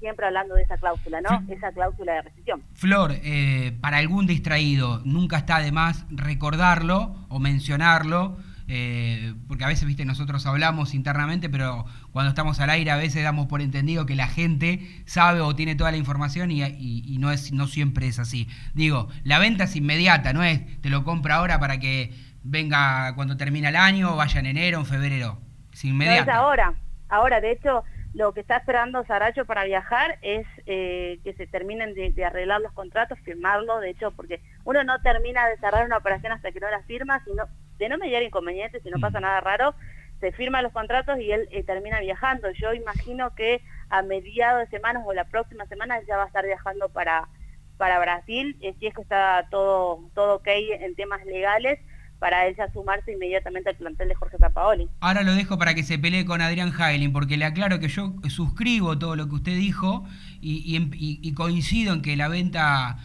siempre 0.02 0.26
hablando 0.26 0.56
de 0.56 0.62
esa 0.62 0.76
cláusula, 0.76 1.20
¿no? 1.20 1.28
Sí. 1.46 1.52
Esa 1.52 1.70
cláusula 1.72 2.14
de 2.14 2.22
rescisión. 2.22 2.62
Flor, 2.74 3.12
eh, 3.22 3.72
para 3.80 3.98
algún 3.98 4.26
distraído, 4.26 5.00
nunca 5.04 5.38
está 5.38 5.60
de 5.60 5.70
más 5.70 6.04
recordarlo 6.10 7.14
o 7.28 7.38
mencionarlo, 7.38 8.36
eh, 8.68 9.34
porque 9.48 9.64
a 9.64 9.68
veces, 9.68 9.86
viste, 9.86 10.04
nosotros 10.04 10.44
hablamos 10.46 10.94
internamente, 10.94 11.48
pero 11.50 11.84
cuando 12.12 12.30
estamos 12.30 12.60
al 12.60 12.70
aire 12.70 12.90
a 12.90 12.96
veces 12.96 13.22
damos 13.22 13.46
por 13.46 13.60
entendido 13.60 14.06
que 14.06 14.14
la 14.14 14.26
gente 14.28 14.80
sabe 15.06 15.40
o 15.40 15.54
tiene 15.54 15.74
toda 15.74 15.90
la 15.90 15.96
información 15.96 16.50
y, 16.50 16.62
y- 16.62 17.04
y 17.06 17.18
no, 17.18 17.30
es, 17.30 17.52
no 17.52 17.66
siempre 17.66 18.06
es 18.08 18.18
así. 18.18 18.48
Digo, 18.74 19.08
la 19.24 19.38
venta 19.38 19.64
es 19.64 19.76
inmediata, 19.76 20.32
no 20.32 20.42
es 20.42 20.80
te 20.80 20.90
lo 20.90 21.04
compra 21.04 21.36
ahora 21.36 21.58
para 21.60 21.78
que 21.78 22.12
venga 22.44 23.14
cuando 23.14 23.36
termina 23.36 23.68
el 23.68 23.76
año, 23.76 24.16
vaya 24.16 24.40
en 24.40 24.46
enero, 24.46 24.78
en 24.78 24.86
febrero. 24.86 25.38
Es 25.72 25.84
No 25.84 25.88
es 25.90 25.94
inmediata. 25.94 26.34
ahora. 26.36 26.74
Ahora, 27.08 27.40
de 27.40 27.52
hecho, 27.52 27.84
lo 28.14 28.32
que 28.34 28.40
está 28.40 28.56
esperando 28.58 29.04
Saracho 29.06 29.44
para 29.46 29.64
viajar 29.64 30.18
es 30.22 30.46
eh, 30.66 31.20
que 31.24 31.34
se 31.34 31.46
terminen 31.46 31.94
de, 31.94 32.10
de 32.12 32.24
arreglar 32.24 32.60
los 32.60 32.72
contratos, 32.72 33.18
firmarlo, 33.20 33.78
de 33.80 33.90
hecho, 33.90 34.10
porque 34.12 34.40
uno 34.64 34.82
no 34.84 35.00
termina 35.00 35.46
de 35.48 35.56
cerrar 35.58 35.86
una 35.86 35.98
operación 35.98 36.32
hasta 36.32 36.52
que 36.52 36.60
no 36.60 36.70
la 36.70 36.82
firma, 36.82 37.22
sino 37.24 37.44
de 37.82 37.88
no 37.88 37.98
mediar 37.98 38.22
inconvenientes, 38.22 38.82
si 38.82 38.90
no 38.90 38.98
Mm. 38.98 39.00
pasa 39.00 39.20
nada 39.20 39.40
raro, 39.40 39.74
se 40.20 40.32
firman 40.32 40.62
los 40.62 40.72
contratos 40.72 41.18
y 41.20 41.32
él 41.32 41.48
eh, 41.50 41.64
termina 41.64 41.98
viajando. 42.00 42.48
Yo 42.52 42.72
imagino 42.74 43.34
que 43.34 43.60
a 43.90 44.02
mediados 44.02 44.60
de 44.60 44.68
semanas 44.76 45.02
o 45.04 45.12
la 45.12 45.24
próxima 45.24 45.66
semana 45.66 45.96
ya 46.06 46.16
va 46.16 46.24
a 46.24 46.26
estar 46.28 46.44
viajando 46.44 46.88
para, 46.90 47.28
para 47.76 47.98
Brasil, 47.98 48.56
eh, 48.60 48.74
si 48.78 48.86
es 48.86 48.94
que 48.94 49.02
está 49.02 49.48
todo, 49.50 50.08
todo 50.14 50.36
ok 50.36 50.46
en 50.80 50.94
temas 50.94 51.24
legales, 51.26 51.80
para 52.20 52.46
él 52.46 52.54
ya 52.56 52.72
sumarse 52.72 53.10
inmediatamente 53.12 53.70
al 53.70 53.76
plantel 53.76 54.08
de 54.10 54.14
Jorge 54.14 54.38
Sampaoli. 54.38 54.88
Ahora 55.00 55.24
lo 55.24 55.34
dejo 55.34 55.58
para 55.58 55.74
que 55.74 55.82
se 55.82 55.98
pelee 55.98 56.24
con 56.24 56.40
Adrián 56.40 56.72
Hailin, 56.78 57.12
porque 57.12 57.36
le 57.36 57.44
aclaro 57.44 57.80
que 57.80 57.88
yo 57.88 58.12
suscribo 58.28 58.96
todo 58.96 59.16
lo 59.16 59.28
que 59.28 59.34
usted 59.34 59.56
dijo 59.56 60.06
y 60.40 61.34
coincido 61.34 61.92
en 61.94 62.02
que 62.02 62.14
la 62.16 62.28
venta 62.28 62.96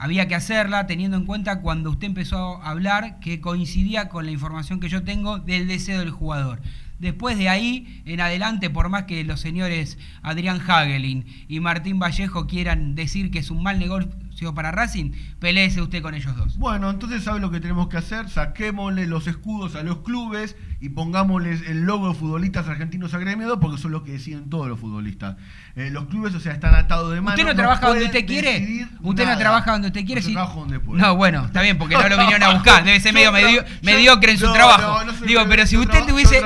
había 0.00 0.26
que 0.26 0.34
hacerla, 0.34 0.86
teniendo 0.86 1.18
en 1.18 1.26
cuenta 1.26 1.60
cuando 1.60 1.90
usted 1.90 2.06
empezó 2.06 2.56
a 2.62 2.70
hablar 2.70 3.20
que 3.20 3.42
coincidía 3.42 4.08
con 4.08 4.24
la 4.24 4.32
información 4.32 4.80
que 4.80 4.88
yo 4.88 5.04
tengo 5.04 5.38
del 5.38 5.68
deseo 5.68 6.00
del 6.00 6.10
jugador. 6.10 6.62
Después 7.00 7.36
de 7.36 7.48
ahí 7.48 8.02
en 8.06 8.20
adelante, 8.20 8.70
por 8.70 8.88
más 8.88 9.04
que 9.04 9.24
los 9.24 9.40
señores 9.40 9.98
Adrián 10.22 10.60
Hagelin 10.60 11.26
y 11.48 11.60
Martín 11.60 11.98
Vallejo 11.98 12.46
quieran 12.46 12.94
decir 12.94 13.30
que 13.30 13.38
es 13.38 13.50
un 13.50 13.62
mal 13.62 13.78
negocio 13.78 14.54
para 14.54 14.70
Racing, 14.70 15.12
peleese 15.38 15.82
usted 15.82 16.02
con 16.02 16.14
ellos 16.14 16.36
dos. 16.36 16.58
Bueno, 16.58 16.88
entonces 16.90 17.24
¿sabe 17.24 17.40
lo 17.40 17.50
que 17.50 17.60
tenemos 17.60 17.88
que 17.88 17.96
hacer? 17.98 18.28
Saquémosle 18.28 19.06
los 19.06 19.26
escudos 19.26 19.76
a 19.76 19.82
los 19.82 19.98
clubes 19.98 20.56
y 20.80 20.90
pongámosles 20.90 21.66
el 21.68 21.82
logo 21.82 22.08
de 22.08 22.14
futbolistas 22.14 22.68
argentinos 22.68 23.12
agremiados 23.14 23.58
porque 23.60 23.78
son 23.78 23.92
los 23.92 24.02
que 24.02 24.12
deciden 24.12 24.50
todos 24.50 24.68
los 24.68 24.78
futbolistas. 24.78 25.36
Eh, 25.76 25.88
los 25.90 26.06
clubes, 26.06 26.34
o 26.34 26.40
sea, 26.40 26.52
están 26.52 26.74
atados 26.74 27.12
de 27.14 27.20
mano. 27.20 27.34
¿Usted 27.36 27.46
no 27.46 27.54
trabaja 27.54 27.86
donde 27.88 28.04
usted 28.06 28.26
quiere? 28.26 28.86
¿Usted 29.02 29.26
no 29.26 29.38
trabaja 29.38 29.72
donde 29.72 29.88
usted 29.88 30.04
quiere? 30.04 30.20
Yo 30.20 30.26
Sí. 30.26 30.32
trabajo 30.34 30.60
donde 30.60 30.80
puedo. 30.80 30.98
No, 31.00 31.14
bueno, 31.16 31.44
está 31.46 31.62
bien, 31.62 31.78
porque 31.78 31.94
no 31.96 32.08
lo 32.08 32.16
vinieron 32.18 32.42
a 32.42 32.50
buscar. 32.54 32.82
Debe 32.84 32.98
ser 33.00 33.14
medio 33.14 33.30
medio- 33.32 33.64
mediocre 33.82 34.32
en 34.32 34.38
su 34.38 34.46
no, 34.46 34.52
trabajo. 34.52 35.04
no, 35.04 35.12
Digo, 35.26 35.42
pero 35.48 35.66
si 35.66 35.76
usted 35.76 36.04
tuviese, 36.06 36.40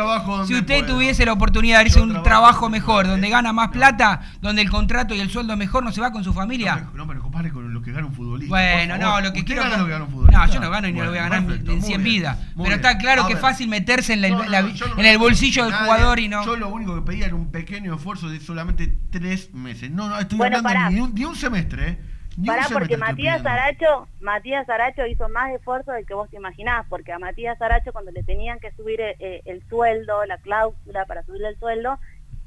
si 0.47 0.55
usted 0.55 0.81
puedo. 0.81 0.95
tuviese 0.95 1.25
la 1.25 1.33
oportunidad 1.33 1.79
de 1.81 1.85
irse 1.87 1.99
a 2.01 2.03
un 2.03 2.23
trabajo 2.23 2.69
mejor, 2.69 3.07
donde 3.07 3.29
gana 3.31 3.53
más 3.53 3.69
plata, 3.69 4.21
donde 4.43 4.61
el 4.63 4.71
contrato 4.71 5.15
y 5.15 5.21
el 5.21 5.31
sueldo 5.31 5.57
mejor, 5.57 5.83
¿no 5.85 5.91
se 5.93 6.01
va 6.01 6.13
con 6.13 6.23
su 6.23 6.35
familia? 6.35 6.89
No, 6.95 7.07
pero 7.07 7.23
compare 7.23 7.51
con 7.51 7.73
lo 7.73 7.81
que 7.83 7.93
gana 7.93 8.07
un 8.07 8.13
futbolista. 8.15 8.51
Bueno, 8.51 8.99
no, 8.99 9.21
lo 9.21 9.33
que 9.33 9.39
¿Usted 9.41 9.47
quiero. 9.55 9.63
gana 9.63 9.77
lo 9.79 9.85
que 9.87 9.91
gana 9.93 10.05
un 10.05 10.11
futbolista? 10.11 10.47
No, 10.47 10.53
yo 10.53 10.61
no 10.61 10.71
gano 10.71 10.89
y 10.89 10.93
no 10.93 11.05
lo 11.05 11.11
voy 11.11 11.19
a 11.19 11.23
ganar 11.29 11.39
en 11.39 11.47
muy 11.47 11.57
100 11.81 11.81
bien, 11.81 12.03
vidas. 12.03 12.39
Pero 12.63 12.75
está 12.77 12.99
claro 12.99 13.27
que 13.27 13.33
es 13.33 13.41
fácil 13.41 13.69
meterse 13.69 14.13
en, 14.13 14.25
el 14.25 15.19
bolsillo 15.19 15.65
del 15.65 15.73
jugador 15.75 16.19
y 16.21 16.29
no. 16.29 16.45
Yo 16.45 16.57
lo 16.57 16.69
único 16.69 16.95
que 16.95 17.01
pedía 17.03 17.27
era 17.27 17.35
un 17.35 17.51
pequeño 17.51 17.95
esfuerzo 17.95 18.29
de 18.29 18.39
solamente 18.41 18.87
tres 19.15 19.55
meses. 19.55 19.91
No, 19.93 20.09
no, 20.09 20.19
estoy 20.19 20.39
Bueno, 20.39 20.59
hablando 20.59 20.91
ni 20.91 21.01
un, 21.01 21.15
ni 21.15 21.25
un 21.25 21.37
semestre, 21.37 21.89
¿eh? 21.89 21.99
Ni 22.37 22.49
un 22.49 22.57
Pará, 22.57 22.67
porque 22.73 22.97
Matías. 22.97 23.47
Aracho, 23.47 24.09
Matías 24.21 24.69
Aracho 24.69 25.07
hizo 25.07 25.29
más 25.29 25.53
esfuerzo 25.53 25.93
del 25.93 26.05
que 26.05 26.15
vos 26.15 26.29
te 26.29 26.37
imaginás, 26.37 26.85
porque 26.89 27.13
a 27.13 27.21
Matías 27.21 27.63
Aracho 27.63 27.93
cuando 27.93 28.11
le 28.11 28.25
tenían 28.25 28.59
que 28.59 28.73
subir 28.73 29.01
eh, 29.01 29.15
eh, 29.21 29.43
el 29.45 29.63
sueldo, 29.69 30.25
la 30.27 30.39
cláusula 30.39 31.05
para 31.07 31.23
subirle 31.23 31.51
el 31.51 31.59
sueldo, 31.61 31.97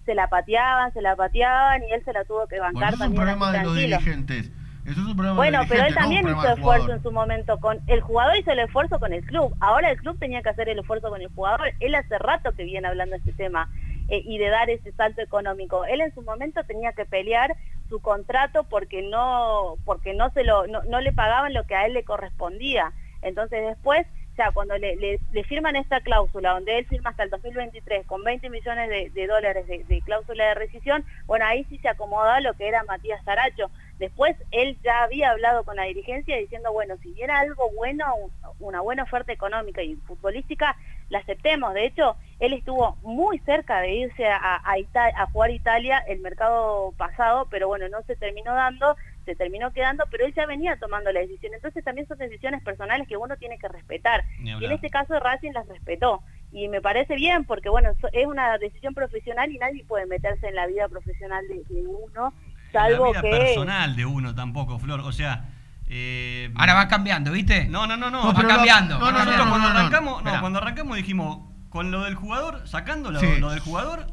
se 0.05 0.13
la 0.13 0.27
pateaban, 0.27 0.91
se 0.91 1.01
la 1.01 1.15
pateaban 1.15 1.83
y 1.83 1.93
él 1.93 2.01
se 2.03 2.11
la 2.11 2.25
tuvo 2.25 2.47
que 2.47 2.59
Bueno, 2.59 2.73
bancar 2.73 2.93
eso 2.93 3.03
es 3.03 3.09
un 3.09 3.15
también 3.15 3.37
problema 3.37 3.51
de 3.57 3.63
los 3.63 3.75
dirigentes. 3.75 4.51
Eso 4.83 5.01
es 5.01 5.07
un 5.07 5.15
problema 5.15 5.35
Bueno, 5.35 5.61
de 5.61 5.67
pero 5.67 5.83
él 5.85 5.93
no 5.93 5.99
también 6.01 6.27
hizo 6.27 6.49
esfuerzo 6.49 6.93
en 6.93 7.03
su 7.03 7.11
momento 7.11 7.57
con 7.59 7.79
el 7.87 8.01
jugador 8.01 8.37
hizo 8.37 8.51
el 8.51 8.59
esfuerzo 8.59 8.99
con 8.99 9.13
el 9.13 9.23
club. 9.25 9.55
Ahora 9.61 9.89
el 9.91 9.97
club 9.97 10.17
tenía 10.19 10.41
que 10.41 10.49
hacer 10.49 10.67
el 10.67 10.79
esfuerzo 10.79 11.09
con 11.09 11.21
el 11.21 11.29
jugador. 11.29 11.73
Él 11.79 11.95
hace 11.95 12.17
rato 12.17 12.51
que 12.53 12.63
viene 12.63 12.87
hablando 12.87 13.13
de 13.13 13.19
este 13.19 13.33
tema 13.33 13.69
eh, 14.07 14.21
y 14.23 14.37
de 14.37 14.49
dar 14.49 14.69
ese 14.69 14.91
salto 14.93 15.21
económico. 15.21 15.85
Él 15.85 16.01
en 16.01 16.13
su 16.13 16.21
momento 16.21 16.63
tenía 16.63 16.93
que 16.93 17.05
pelear 17.05 17.55
su 17.89 17.99
contrato 18.01 18.63
porque 18.65 19.01
no 19.01 19.75
porque 19.85 20.13
no 20.13 20.29
se 20.31 20.43
lo 20.43 20.67
no, 20.67 21.01
le 21.01 21.13
pagaban 21.13 21.53
lo 21.53 21.63
que 21.65 21.75
a 21.75 21.85
él 21.85 21.93
le 21.93 22.03
correspondía. 22.03 22.93
Entonces 23.21 23.65
después 23.65 24.05
ya 24.37 24.51
cuando 24.51 24.77
le, 24.77 25.19
firman 25.47 25.75
esta 25.75 25.99
cláusula, 26.01 26.51
donde 26.51 26.77
él 26.77 26.85
firma 26.85 27.09
hasta 27.09 27.23
el 27.23 27.31
2023 27.31 28.05
con 28.05 28.23
20 28.23 28.51
millones 28.51 29.11
de, 29.13 29.27
dólares 29.27 29.65
de, 29.67 30.01
cláusula 30.03 30.49
de 30.49 30.53
rescisión, 30.53 31.03
bueno, 31.25 31.43
ahí 31.45 31.65
sí 31.69 31.79
se 31.79 31.89
acomodaba 31.89 32.39
lo 32.39 32.53
que 32.53 32.67
era 32.67 32.83
Matías 32.83 33.23
Saracho. 33.25 33.71
Después 33.97 34.35
él 34.51 34.77
ya 34.83 35.01
había 35.03 35.31
hablado 35.31 35.63
con 35.63 35.75
la 35.77 35.85
dirigencia 35.85 36.37
diciendo, 36.37 36.71
bueno, 36.71 36.97
si 37.01 37.13
viera 37.13 37.39
algo 37.39 37.71
bueno, 37.75 38.05
un- 38.15 38.31
una 38.59 38.81
buena 38.81 39.03
oferta 39.03 39.33
económica 39.33 39.81
y 39.81 39.95
futbolística, 39.95 40.77
la 41.09 41.19
aceptemos. 41.19 41.73
De 41.73 41.85
hecho, 41.85 42.15
él 42.39 42.53
estuvo 42.53 42.97
muy 43.03 43.39
cerca 43.39 43.79
de 43.81 43.93
irse 43.95 44.27
a, 44.27 44.61
a, 44.63 44.77
Ita- 44.77 45.11
a 45.15 45.25
jugar 45.27 45.51
Italia 45.51 45.97
el 46.07 46.19
mercado 46.19 46.93
pasado, 46.97 47.47
pero 47.49 47.67
bueno, 47.67 47.85
no 47.89 48.01
se 48.03 48.15
terminó 48.15 48.53
dando, 48.53 48.95
se 49.25 49.35
terminó 49.35 49.71
quedando, 49.73 50.05
pero 50.11 50.25
él 50.25 50.33
ya 50.35 50.45
venía 50.45 50.77
tomando 50.77 51.11
la 51.11 51.19
decisión. 51.21 51.53
Entonces 51.55 51.83
también 51.83 52.07
son 52.07 52.17
decisiones 52.19 52.61
personales 52.63 53.07
que 53.07 53.17
uno 53.17 53.35
tiene 53.37 53.57
que 53.57 53.67
respetar. 53.67 54.23
Y 54.43 54.65
en 54.65 54.71
este 54.71 54.89
caso 54.89 55.19
Racing 55.19 55.51
las 55.53 55.67
respetó. 55.67 56.21
Y 56.51 56.67
me 56.69 56.79
parece 56.79 57.15
bien 57.15 57.43
porque, 57.43 57.69
bueno, 57.69 57.89
so- 57.99 58.07
es 58.13 58.25
una 58.25 58.57
decisión 58.59 58.93
profesional 58.93 59.51
y 59.51 59.57
nadie 59.57 59.83
puede 59.85 60.05
meterse 60.05 60.47
en 60.47 60.55
la 60.55 60.65
vida 60.67 60.87
profesional 60.87 61.43
de, 61.47 61.55
de 61.73 61.85
uno, 61.87 62.33
salvo 62.71 63.05
la 63.13 63.19
vida 63.19 63.21
que... 63.21 63.29
personal 63.37 63.95
de 63.95 64.05
uno 64.05 64.33
tampoco, 64.35 64.77
Flor. 64.79 65.01
O 65.01 65.11
sea. 65.11 65.43
eh, 65.89 66.51
Ahora 66.55 66.73
va 66.75 66.87
cambiando, 66.87 67.31
¿viste? 67.31 67.65
No, 67.65 67.85
no, 67.87 67.97
no, 67.97 68.09
no. 68.09 68.27
Va 68.33 68.41
no- 68.43 68.47
cambiando. 68.47 68.97
no, 68.99 69.05
va 69.05 69.11
no, 69.11 69.17
Nosotros 69.25 69.47
cuando 69.49 69.67
arrancamos, 69.67 70.23
no, 70.23 70.39
cuando 70.39 70.59
arrancamos 70.59 70.97
dijimos, 70.97 71.39
con 71.77 71.91
lo 71.91 72.05
del 72.05 72.15
jugador, 72.15 72.63
sacando 72.67 73.11
lo, 73.11 73.19
Sí. 73.19 73.27
lo 73.39 73.51
del 73.51 73.59
jugador, 73.59 74.07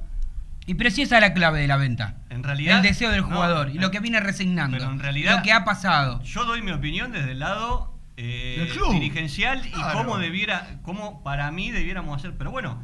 Y 0.66 0.74
pero 0.74 0.90
si 0.90 1.00
esa 1.00 1.14
es 1.16 1.20
la 1.22 1.32
clave 1.32 1.60
de 1.62 1.66
la 1.66 1.78
venta. 1.78 2.16
en 2.28 2.42
realidad. 2.42 2.76
el 2.76 2.82
deseo 2.82 3.10
del 3.10 3.22
no, 3.22 3.28
jugador 3.28 3.70
y 3.70 3.78
lo 3.78 3.90
que 3.90 4.00
viene 4.00 4.20
resignando. 4.20 4.76
Pero 4.76 4.90
en 4.90 4.98
realidad- 4.98 5.36
Lo 5.38 5.42
que 5.42 5.50
ha 5.52 5.64
pasado. 5.64 6.22
Yo 6.24 6.44
doy 6.44 6.60
mi 6.60 6.72
opinión 6.72 7.10
desde 7.10 7.30
el 7.32 7.38
lado 7.38 7.94
eh, 8.18 8.56
Del 8.58 8.68
club. 8.68 8.92
dirigencial 8.92 9.66
y 9.66 9.72
cómo 9.94 10.18
debiera, 10.18 10.76
cómo 10.82 11.22
para 11.24 11.50
mí 11.50 11.70
debiéramos 11.70 12.18
hacer. 12.18 12.34
Pero 12.36 12.50
bueno, 12.50 12.82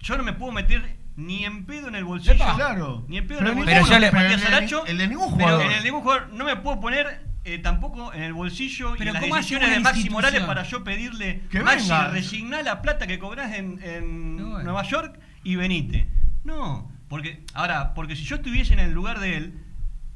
yo 0.00 0.16
no 0.18 0.22
me 0.22 0.34
puedo 0.34 0.52
meter 0.52 0.98
ni 1.16 1.44
en 1.46 1.64
pedo 1.64 1.88
en 1.88 1.94
el 1.94 2.04
bolsillo. 2.04 2.34
Epa. 2.34 2.54
Claro. 2.56 3.04
Ni 3.08 3.16
en 3.18 3.26
pedo 3.26 3.38
Pero 3.38 3.52
en 3.52 3.58
el 3.58 3.64
Pero 3.64 3.78
bolsillo 3.80 3.96
yo 3.96 4.00
le- 4.00 4.06
de 4.06 4.12
Matías 4.12 4.32
pero 4.32 4.44
el 4.46 4.50
de- 4.50 4.56
Aracho, 4.58 4.86
el 4.86 4.98
de 4.98 5.08
ningún 5.08 5.34
pero 5.36 5.46
jugador. 5.46 5.62
en 5.66 5.72
el 5.72 5.78
de 5.78 5.84
ningún 5.84 6.02
jugador 6.02 6.28
no 6.34 6.44
me 6.44 6.56
puedo 6.56 6.78
poner 6.78 7.29
eh, 7.54 7.58
tampoco 7.58 8.12
en 8.12 8.22
el 8.22 8.32
bolsillo 8.32 8.92
Pero 8.98 9.04
y 9.04 9.08
en 9.08 9.14
las 9.14 9.22
¿cómo 9.22 9.34
hace 9.34 9.40
decisiones 9.42 9.68
una 9.68 9.76
de 9.76 9.80
Maxi 9.82 10.00
institución? 10.00 10.12
Morales 10.32 10.42
para 10.46 10.62
yo 10.64 10.84
pedirle 10.84 11.42
Que 11.50 11.60
Maxi, 11.62 11.82
venga. 11.90 12.08
resigná 12.08 12.62
la 12.62 12.82
plata 12.82 13.06
que 13.06 13.18
cobrás 13.18 13.54
en, 13.54 13.80
en 13.82 14.36
No, 14.36 14.48
bueno. 14.50 14.64
Nueva 14.64 14.82
York 14.84 15.18
y 15.44 15.56
venite. 15.56 16.06
No, 16.44 16.90
porque 17.08 17.44
ahora, 17.54 17.94
porque 17.94 18.16
si 18.16 18.24
yo 18.24 18.36
estuviese 18.36 18.72
en 18.72 18.80
el 18.80 18.92
lugar 18.92 19.20
de 19.20 19.36
él, 19.36 19.58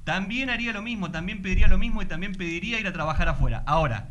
también 0.04 0.50
haría 0.50 0.72
lo 0.72 0.82
mismo, 0.82 1.10
también 1.10 1.40
pediría 1.42 1.66
lo 1.68 1.78
mismo 1.78 2.02
y 2.02 2.06
también 2.06 2.32
pediría 2.34 2.78
ir 2.80 2.86
a 2.86 2.92
trabajar 2.92 3.28
afuera. 3.28 3.62
Ahora, 3.66 4.10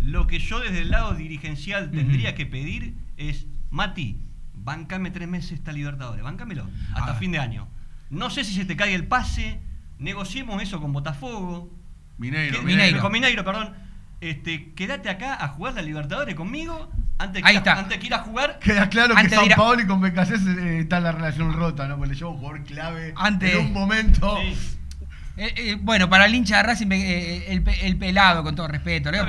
lo 0.00 0.26
que 0.26 0.38
yo 0.38 0.60
desde 0.60 0.80
el 0.80 0.90
lado 0.90 1.14
dirigencial 1.14 1.90
tendría 1.90 2.34
que 2.34 2.46
pedir 2.46 2.94
es, 3.16 3.46
Mati, 3.70 4.20
bancame 4.54 5.10
tres 5.10 5.28
meses 5.28 5.52
esta 5.52 5.72
Libertadores, 5.72 6.22
bancamelo, 6.24 6.68
hasta 6.94 7.12
Ah. 7.12 7.14
fin 7.14 7.32
de 7.32 7.38
año. 7.38 7.68
No 8.10 8.30
sé 8.30 8.42
si 8.44 8.54
se 8.54 8.64
te 8.64 8.76
cae 8.76 8.94
el 8.94 9.06
pase, 9.06 9.60
negociemos 9.98 10.62
eso 10.62 10.80
con 10.80 10.92
Botafogo. 10.92 11.72
Mineiro, 12.18 12.58
que- 12.60 12.64
Mineiro. 12.66 13.00
Con 13.00 13.12
Mineiro, 13.12 13.44
perdón. 13.44 13.74
Este, 14.20 14.72
quédate 14.74 15.08
acá 15.08 15.36
a 15.42 15.48
jugar 15.48 15.74
la 15.74 15.82
Libertadores 15.82 16.34
conmigo 16.34 16.90
antes 17.18 17.40
que, 17.42 17.48
Ahí 17.48 17.56
está. 17.56 17.78
antes 17.78 17.98
que 17.98 18.06
ir 18.06 18.14
a 18.14 18.18
jugar. 18.18 18.58
Queda 18.58 18.88
claro 18.88 19.14
que 19.14 19.22
de 19.22 19.28
San 19.30 19.44
ir 19.46 19.52
a- 19.52 19.56
Paolo 19.56 19.80
y 19.82 19.86
con 19.86 20.00
Becasés 20.00 20.40
eh, 20.46 20.80
está 20.80 20.98
la 21.00 21.12
relación 21.12 21.52
rota, 21.52 21.86
¿no? 21.86 21.96
Porque 21.96 22.12
le 22.14 22.18
lleva 22.18 22.30
un 22.30 22.38
jugador 22.38 22.64
clave 22.64 23.12
Antes- 23.16 23.54
en 23.54 23.58
un 23.66 23.72
momento. 23.72 24.36
Sí. 24.40 24.77
Eh, 25.40 25.54
eh, 25.56 25.76
bueno, 25.80 26.10
para 26.10 26.26
el 26.26 26.34
hincha 26.34 26.56
de 26.56 26.62
Racing, 26.64 26.88
eh, 26.90 27.44
el, 27.48 27.62
pe- 27.62 27.86
el 27.86 27.96
pelado, 27.96 28.42
con 28.42 28.56
todo 28.56 28.66
respeto. 28.66 29.10
Eh, 29.10 29.22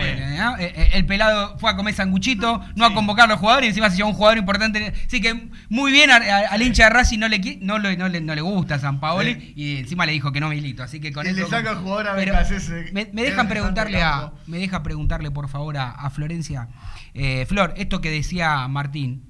eh, 0.60 0.89
el 0.93 1.06
pelado 1.06 1.56
fue 1.60 1.69
a 1.69 1.76
comer 1.76 1.93
sanguchito, 1.93 2.62
no 2.76 2.86
a 2.86 2.93
convocar 2.95 3.26
a 3.26 3.28
los 3.34 3.39
jugadores 3.39 3.67
y 3.67 3.69
encima 3.69 3.89
se 3.91 3.98
llevó 3.98 4.10
un 4.10 4.15
jugador 4.15 4.39
importante. 4.39 4.91
Así 5.06 5.22
que 5.22 5.50
muy 5.69 5.91
bien 5.91 6.10
a- 6.10 6.15
a- 6.15 6.48
al 6.50 6.62
hincha 6.63 6.86
de 6.86 6.89
Racing 6.89 7.19
no 7.19 7.28
le, 7.28 7.38
no, 7.62 7.78
le, 7.78 7.95
no, 7.95 8.10
le, 8.10 8.22
no 8.22 8.34
le 8.34 8.41
gusta 8.41 8.80
San 8.80 9.00
Paoli 9.00 9.36
Sí. 9.36 9.54
y 9.56 9.78
encima 9.78 10.06
le 10.08 10.13
dijo 10.13 10.32
que 10.32 10.39
no 10.39 10.50
milito. 10.50 10.82
Así 10.82 11.00
que 11.00 11.12
con 11.13 11.26
Y 11.28 11.30
eso. 11.30 11.41
le 11.41 11.48
saca 11.48 11.76
jugador 11.76 12.08
a 12.08 12.15
Pero 12.15 12.34
Becasese, 12.34 12.89
Me, 12.91 13.06
dejan 13.06 13.48
preguntarle 13.48 14.02
a, 14.02 14.32
me 14.48 14.58
deja 14.58 14.82
preguntarle 14.82 15.30
por 15.30 15.48
favor 15.48 15.78
a, 15.78 15.91
a 15.91 16.10
Florencia. 16.10 16.69
Eh, 17.13 17.45
Flor, 17.48 17.74
esto 17.78 18.02
que 18.02 18.10
decía 18.10 18.67
Martín, 18.67 19.26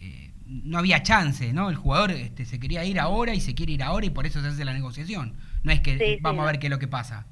eh, 0.00 0.30
no 0.46 0.78
había 0.78 1.02
chance, 1.02 1.52
¿no? 1.52 1.68
El 1.68 1.76
jugador 1.76 2.12
este, 2.12 2.44
se 2.44 2.60
quería 2.60 2.84
ir 2.84 3.00
ahora 3.00 3.34
y 3.34 3.40
se 3.40 3.54
quiere 3.54 3.72
ir 3.72 3.82
ahora 3.82 4.06
y 4.06 4.10
por 4.10 4.24
eso 4.26 4.40
se 4.40 4.46
hace 4.46 4.64
la 4.64 4.72
negociación. 4.72 5.34
No 5.64 5.72
es 5.72 5.80
que 5.80 5.98
Sí, 5.98 6.18
sí, 6.22 6.22
vamos 6.22 6.42
a 6.44 6.46
no. 6.46 6.52
ver 6.52 6.58
qué 6.60 6.66
es 6.68 6.70
lo 6.70 6.78
que 6.78 6.88
pasa. 6.88 7.26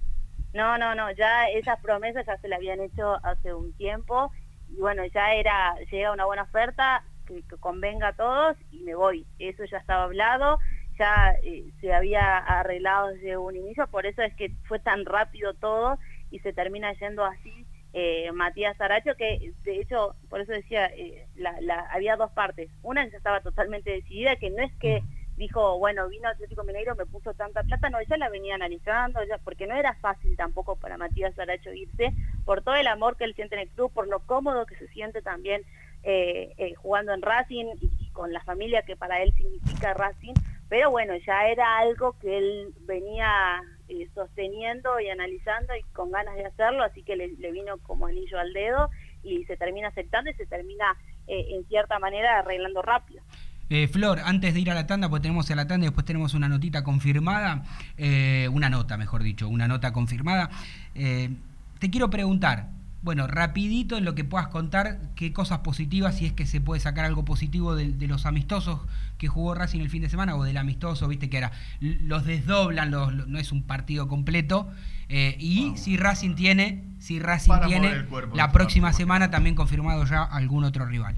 No, 0.53 0.79
no, 0.79 0.95
no, 0.97 1.13
ya 1.13 1.49
esas 1.49 1.79
promesas 1.81 2.27
ya 2.27 2.37
se 2.39 2.49
le 2.49 2.57
habían 2.57 2.81
hecho 2.81 3.25
hace 3.25 3.55
un 3.55 3.73
tiempo 3.77 4.33
y 4.69 4.77
bueno, 4.81 5.05
ya 5.15 5.35
era, 5.35 5.77
llega 5.91 6.13
una 6.13 6.25
buena 6.27 6.43
oferta 6.43 7.05
que, 7.27 7.43
que 7.45 7.57
convenga 7.59 8.09
a 8.09 8.17
todos 8.17 8.57
y 8.71 8.83
me 8.83 8.95
voy. 8.97 9.29
Eso 9.39 9.65
ya 9.65 9.79
estaba 9.79 10.05
hablado, 10.05 10.59
ya 10.99 11.35
eh, 11.45 11.73
se 11.81 11.93
había 11.95 12.39
arreglado 12.39 13.09
desde 13.09 13.37
un 13.37 13.57
inicio, 13.57 13.87
por 13.89 14.07
eso 14.07 14.23
es 14.23 14.35
que 14.35 14.51
fue 14.67 14.81
tan 14.81 15.05
rápido 15.05 15.55
todo 15.55 15.99
y 16.31 16.41
se 16.41 16.53
termina 16.53 16.93
yendo 16.95 17.25
así 17.25 17.67
eh, 17.93 18.31
Matías 18.33 18.81
Aracho, 18.81 19.15
que 19.17 19.53
de 19.63 19.81
hecho, 19.81 20.17
por 20.29 20.41
eso 20.41 20.53
decía, 20.53 20.87
eh, 20.87 21.29
la, 21.37 21.61
la- 21.61 21.87
había 21.93 22.17
dos 22.17 22.31
partes. 22.33 22.71
Una 22.83 23.05
que 23.05 23.13
ya 23.13 23.17
estaba 23.19 23.41
totalmente 23.41 23.91
decidida, 23.91 24.37
que 24.37 24.51
no 24.51 24.63
es 24.65 24.73
que 24.79 25.03
dijo, 25.41 25.79
bueno, 25.79 26.07
vino 26.09 26.29
Atlético 26.29 26.65
Mineiro, 26.65 26.95
me 26.95 27.07
puso 27.07 27.33
tanta 27.33 27.63
plata, 27.63 27.89
no, 27.89 27.99
ya 28.03 28.19
la 28.19 28.29
venía 28.29 28.57
analizando, 28.57 29.25
ya, 29.25 29.39
porque 29.39 29.67
no 29.67 29.75
era 29.75 29.95
fácil 29.95 30.37
tampoco 30.37 30.77
para 30.77 30.99
Matías 30.99 31.37
Aracho 31.39 31.73
irse, 31.73 32.13
por 32.45 32.63
todo 32.63 32.75
el 32.75 32.87
amor 32.87 33.17
que 33.17 33.25
él 33.25 33.35
siente 33.35 33.55
en 33.55 33.63
el 33.63 33.71
club, 33.71 33.91
por 33.91 34.07
lo 34.07 34.21
cómodo 34.21 34.67
que 34.67 34.77
se 34.77 34.87
siente 34.89 35.23
también 35.23 35.63
eh, 36.03 36.53
eh, 36.59 36.75
jugando 36.75 37.15
en 37.15 37.23
Racing 37.23 37.65
y, 37.81 38.11
con 38.11 38.35
la 38.35 38.43
familia 38.43 38.83
que 38.83 38.97
para 38.97 39.23
él 39.23 39.33
significa 39.35 39.95
Racing, 39.95 40.35
pero 40.69 40.91
bueno, 40.91 41.15
ya 41.27 41.47
era 41.47 41.79
algo 41.79 42.19
que 42.19 42.37
él 42.37 42.75
venía 42.83 43.63
eh, 43.89 44.09
sosteniendo 44.15 45.01
y 45.01 45.09
analizando 45.09 45.75
y 45.75 45.83
con 45.95 46.11
ganas 46.11 46.35
de 46.37 46.45
hacerlo, 46.45 46.85
así 46.85 47.03
que 47.03 47.17
le, 47.17 47.29
le 47.29 47.51
vino 47.51 47.79
como 47.79 48.07
anillo 48.07 48.39
al 48.39 48.53
dedo 48.53 48.91
y 49.23 49.45
se 49.47 49.57
termina 49.57 49.89
aceptando 49.89 50.31
y 50.31 50.35
se 50.35 50.45
termina 50.45 50.97
en 51.27 51.65
cierta 51.67 52.01
manera 52.01 52.41
arreglando 52.41 52.83
rápido. 52.83 53.23
Eh, 53.71 53.89
Flor, 53.89 54.21
antes 54.25 54.53
de 54.53 54.61
ir 54.61 54.71
a 54.71 54.75
la 54.75 54.87
tanda, 54.87 55.09
pues 55.09 55.23
tenemos 55.23 55.49
a 55.51 55.55
la 55.55 55.67
tanda 55.67 55.85
y 55.85 55.89
después 55.89 56.05
tenemos 56.05 56.35
una 56.35 56.49
notita 56.49 56.83
confirmada, 56.85 57.63
eh, 57.97 58.49
una 58.53 58.69
nota, 58.69 58.97
mejor 58.97 59.23
dicho, 59.23 59.49
una 59.49 59.69
nota 59.69 59.93
confirmada. 59.93 60.51
Eh, 60.97 61.31
te 61.79 61.89
quiero 61.89 62.11
preguntar, 62.11 62.69
bueno, 63.03 63.27
rapidito 63.29 63.97
en 63.97 64.05
lo 64.05 64.15
que 64.15 64.25
puedas 64.25 64.49
contar, 64.49 64.99
qué 65.15 65.33
cosas 65.33 65.61
positivas, 65.61 66.17
si 66.19 66.27
es 66.27 66.33
que 66.33 66.45
se 66.47 66.61
puede 66.61 66.81
sacar 66.81 67.05
algo 67.07 67.25
positivo 67.25 67.75
de, 67.77 67.93
de 67.93 68.07
los 68.09 68.27
amistosos 68.27 68.81
que 69.19 69.29
jugó 69.29 69.55
Racing 69.55 69.81
el 69.81 69.89
fin 69.89 70.03
de 70.03 70.11
semana 70.11 70.35
o 70.35 70.43
del 70.45 70.57
amistoso, 70.59 71.07
viste 71.09 71.31
que 71.31 71.39
era, 71.39 71.53
los 71.81 72.25
desdoblan, 72.27 72.91
los- 72.91 73.15
lo- 73.15 73.27
no 73.27 73.39
es 73.39 73.53
un 73.53 73.63
partido 73.63 74.09
completo, 74.09 74.69
eh, 75.09 75.37
y 75.39 75.73
si 75.77 75.97
Racing 75.97 76.35
tiene, 76.35 76.85
si 76.99 77.21
Racing 77.21 77.49
Para 77.53 77.67
tiene 77.69 77.89
cuerpo, 78.07 78.37
la 78.37 78.51
próxima 78.53 78.93
semana 78.93 79.31
también 79.31 79.55
confirmado 79.55 80.05
ya 80.05 80.23
algún 80.25 80.65
otro 80.65 80.85
rival. 80.87 81.15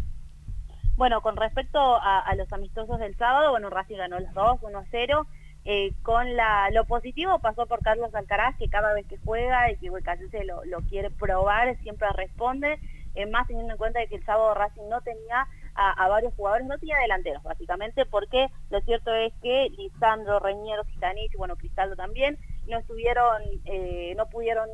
Bueno, 1.03 1.21
con 1.21 1.35
respecto 1.37 1.81
a, 1.81 2.21
a 2.21 2.35
los 2.37 2.53
amistosos 2.53 3.01
del 3.01 3.17
sábado, 3.17 3.51
bueno, 3.51 3.71
Racing 3.71 3.97
ganó 3.97 4.21
los 4.21 4.33
dos, 4.35 4.61
1-0. 4.61 5.27
Eh, 5.65 5.93
con 6.05 6.37
la, 6.37 6.71
lo 6.71 6.85
positivo 6.85 7.41
pasó 7.41 7.67
por 7.67 7.83
Carlos 7.83 8.15
Alcaraz, 8.15 8.57
que 8.57 8.69
cada 8.69 8.95
vez 8.95 9.05
que 9.09 9.19
juega 9.25 9.69
y 9.73 9.79
que 9.79 9.91
Huecasese 9.91 10.45
lo, 10.45 10.65
lo 10.65 10.79
quiere 10.83 11.11
probar, 11.11 11.77
siempre 11.79 12.07
responde, 12.13 12.79
eh, 13.17 13.27
más 13.27 13.49
teniendo 13.49 13.73
en 13.73 13.79
cuenta 13.79 13.99
de 13.99 14.07
que 14.07 14.15
el 14.15 14.25
sábado 14.25 14.55
Racing 14.55 14.89
no 14.89 15.01
tenía 15.01 15.49
a, 15.75 16.05
a 16.05 16.09
varios 16.09 16.35
jugadores, 16.35 16.69
no 16.69 16.79
tenía 16.79 16.99
delanteros 16.99 17.43
básicamente, 17.43 18.07
porque 18.07 18.47
lo 18.71 18.81
cierto 18.83 19.13
es 19.13 19.33
que 19.43 19.71
Lisandro, 19.77 20.39
Reñero, 20.39 20.85
Gitanich, 20.85 21.37
bueno, 21.37 21.57
Cristaldo 21.57 21.97
también, 21.97 22.39
no 22.69 22.79
estuvieron, 22.79 23.43
eh, 23.65 24.15
no 24.17 24.27
pudieron 24.27 24.69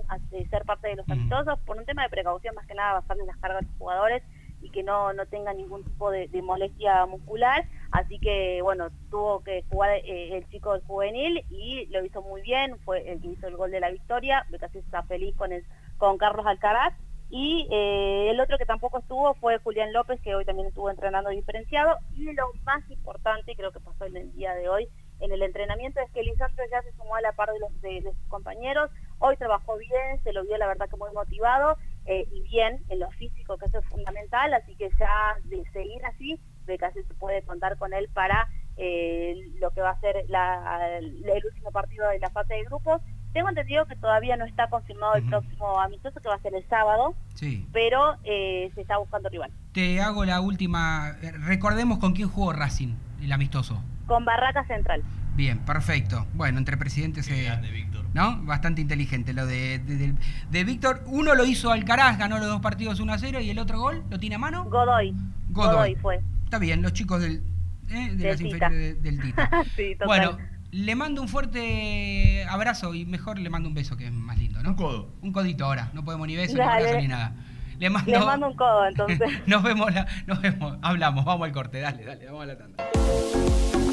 ser 0.51 0.67
parte 0.67 0.89
de 0.89 0.97
los 0.97 1.07
Ujú. 1.07 1.15
amistosos 1.15 1.59
por 1.61 1.79
un 1.79 1.87
tema 1.87 2.03
de 2.03 2.11
precaución, 2.11 2.55
más 2.55 2.67
que 2.67 2.75
nada 2.75 3.01
bajarle 3.01 3.25
las 3.25 3.39
cargas 3.39 3.63
a 3.63 3.67
los 3.67 3.79
jugadores 3.79 4.23
y 4.61 4.71
que 4.71 4.83
no, 4.83 5.13
no 5.13 5.27
tenga 5.27 5.53
ningún 5.55 5.85
tipo 5.85 6.11
de, 6.11 6.29
molestia 6.43 7.07
muscular. 7.07 7.67
Así 7.91 8.19
que, 8.19 8.61
bueno, 8.63 8.89
tuvo 9.11 9.41
que 9.43 9.65
jugar 9.71 9.91
eh, 10.05 10.37
el 10.37 10.49
chico 10.49 10.73
del 10.73 10.83
juvenil 10.83 11.45
y 11.51 11.87
lo 11.87 12.05
hizo 12.05 12.23
muy 12.23 12.43
bien, 12.43 12.79
fue 12.85 13.11
el 13.11 13.21
que 13.21 13.29
hizo 13.29 13.49
el 13.49 13.57
gol 13.57 13.71
de 13.71 13.81
la 13.81 13.91
victoria. 13.91 14.47
casi 14.59 14.79
está 14.79 15.03
feliz 15.05 15.35
con, 15.37 15.53
el, 15.53 15.65
con 15.97 16.19
Carlos 16.19 16.47
Alcaraz. 16.47 16.95
Y 17.31 17.69
eh, 17.71 18.31
el 18.31 18.41
otro 18.41 18.57
que 18.57 18.65
tampoco 18.65 18.99
estuvo 19.01 19.35
fue 19.35 19.59
Julián 19.59 19.93
López, 19.93 20.19
que 20.23 20.35
hoy 20.35 20.47
también 20.47 20.69
estuvo 20.69 20.91
entrenando 20.91 21.31
diferenciado. 21.31 21.99
Y 22.15 22.33
lo 22.33 22.51
más 22.65 22.89
importante, 22.91 23.55
creo 23.55 23.71
que 23.71 23.81
pasó 23.81 24.07
en 24.07 24.17
el 24.17 24.33
día 24.33 24.55
de 24.55 24.69
hoy, 24.69 24.89
en 25.21 25.33
el 25.33 25.43
entrenamiento, 25.43 26.01
es 26.01 26.11
que 26.13 26.23
Lisandro 26.23 26.65
ya 26.71 26.81
se 26.83 26.93
sumó 26.93 27.17
a 27.17 27.21
la 27.21 27.33
par 27.33 27.53
de, 27.53 27.59
los, 27.59 27.81
de, 27.83 28.03
sus 28.03 28.29
compañeros. 28.29 28.91
Hoy 29.19 29.37
trabajó 29.37 29.77
bien, 29.77 30.23
se 30.23 30.33
lo 30.33 30.45
vio 30.45 30.57
la 30.57 30.69
verdad 30.69 30.89
que 30.89 30.97
muy 30.97 31.11
motivado 31.13 31.77
eh, 32.09 32.27
y 32.33 32.43
bien 32.43 32.83
en 32.89 32.99
lo 32.99 33.11
físico, 33.13 33.57
que 33.59 33.67
eso 33.67 33.79
es 33.79 33.85
fundamental. 33.87 34.53
Así 34.55 34.75
que 34.75 34.91
ya 34.99 35.37
de 35.45 35.63
seguir 35.73 36.05
así, 36.07 36.41
de 36.67 36.79
casi 36.79 37.03
se 37.05 37.15
puede 37.15 37.43
contar 37.43 37.79
con 37.79 37.93
él 37.95 38.09
para 38.13 38.49
eh, 38.77 39.35
lo 39.61 39.71
que 39.71 39.81
va 39.81 39.91
a 39.91 40.01
ser 40.01 40.17
el 40.17 41.45
último 41.45 41.71
partido 41.71 42.09
de 42.09 42.19
la 42.19 42.31
fase 42.31 42.55
de 42.55 42.65
grupos 42.65 43.01
tengo 43.33 43.49
entendido 43.51 43.87
que 43.87 43.97
todavía 43.97 44.37
no 44.37 44.45
está 44.45 44.69
confirmado 44.69 45.15
el 45.15 45.25
próximo 45.25 45.79
amistoso, 45.81 46.21
que 46.21 46.29
va 46.29 46.37
a 46.37 46.41
ser 46.41 46.55
el 46.55 46.67
sábado, 46.69 47.15
sí. 47.35 47.67
pero 47.73 48.17
eh, 48.25 48.71
se 48.75 48.81
está 48.81 48.99
buscando 48.99 49.29
rival. 49.29 49.53
Te 49.73 50.01
hago 50.01 50.25
la 50.25 50.41
última. 50.41 51.13
Recordemos 51.47 51.99
con 51.99 52.15
quién 52.15 52.29
jugó 52.29 52.53
Racing, 52.53 52.95
el 53.23 53.33
amistoso. 53.33 53.83
Con 54.07 54.25
Barraca 54.25 54.65
Central. 54.67 55.03
Bien, 55.39 55.61
perfecto. 55.61 56.27
Bueno, 56.35 56.59
entre 56.59 56.77
presidentes... 56.77 57.29
Qué 57.29 57.45
grande, 57.45 57.71
Víctor. 57.71 58.05
¿No? 58.13 58.43
Bastante 58.43 58.81
inteligente 58.81 59.33
lo 59.33 59.47
de, 59.47 59.79
de, 59.79 60.65
Víctor. 60.65 61.05
Uno 61.07 61.37
lo 61.37 61.47
hizo 61.47 61.71
Alcaraz, 61.71 62.19
ganó 62.19 62.39
los 62.39 62.49
dos 62.49 62.61
partidos 62.61 62.99
1 62.99 63.13
a 63.13 63.19
0 63.19 63.39
y 63.39 63.51
el 63.51 63.61
otro 63.61 63.79
gol, 63.79 64.03
¿lo 64.11 64.19
tiene 64.19 64.35
a 64.35 64.39
mano? 64.39 64.65
Godoy. 64.65 65.15
Godoy, 65.51 65.95
fue. 65.95 66.21
Está 66.43 66.59
bien, 66.59 66.83
los 66.83 66.93
chicos 66.93 67.21
del, 67.21 67.45
eh, 67.89 68.17
de 68.17 68.29
las 68.31 68.41
inferiores 68.41 69.01
del 69.01 69.21
Tita. 69.21 69.49
sí, 69.77 69.93
total. 69.93 70.09
Bueno, 70.09 70.39
le 70.73 70.97
mando 70.97 71.23
un 71.23 71.29
fuerte 71.29 72.45
abrazo 72.51 72.93
y 72.93 73.07
mejor 73.07 73.39
le 73.39 73.49
mando 73.49 73.69
un 73.69 73.77
beso, 73.77 73.97
que 73.97 74.07
es 74.07 74.13
más 74.13 74.39
lindo, 74.39 74.61
¿no? 74.65 74.71
Un 74.71 74.75
codo. 74.75 75.15
Un 75.23 75.33
codito 75.33 75.67
ahora. 75.67 75.91
No 75.95 76.05
podemos 76.05 76.27
ni 76.27 76.35
beso, 76.35 76.57
ni 76.57 76.63
abrazo, 76.63 76.99
ni 76.99 77.07
nada. 77.07 77.37
Le 77.79 77.91
mando, 77.91 78.11
le 78.11 78.19
mando 78.19 78.49
un 78.49 78.57
codo, 78.57 78.89
entonces. 78.89 79.21
nos 79.47 79.63
vemos, 79.63 79.89
nos 80.27 80.43
vemos. 80.43 80.79
Hablamos, 80.83 81.25
vamos 81.25 81.47
al 81.47 81.53
corte. 81.53 81.79
Dale, 81.79 82.05
dale, 82.05 82.27
vamos 82.27 82.43
a 82.43 82.47
la 82.47 82.59
tanda. 82.59 82.85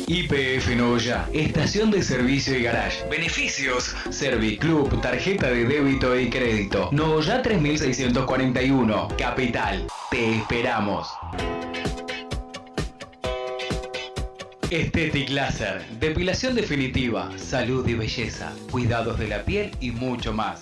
IPF 0.08 0.76
Novoya, 0.76 1.28
estación 1.34 1.90
de 1.90 2.04
servicio 2.04 2.56
y 2.56 2.62
garage. 2.62 3.08
Beneficios: 3.10 3.96
Serviclub, 4.12 5.02
tarjeta 5.02 5.50
de 5.50 5.66
débito 5.66 6.18
y 6.20 6.30
crédito. 6.30 6.90
Novoya 6.92 7.42
3641, 7.42 9.08
Capital. 9.18 9.88
Te 10.12 10.36
esperamos. 10.36 11.08
Estetic 14.70 15.30
Laser, 15.30 15.84
depilación 16.00 16.54
definitiva, 16.54 17.32
salud 17.38 17.88
y 17.88 17.96
belleza, 17.96 18.54
cuidados 18.70 19.18
de 19.18 19.28
la 19.28 19.44
piel 19.44 19.72
y 19.80 19.90
mucho 19.90 20.34
más. 20.34 20.62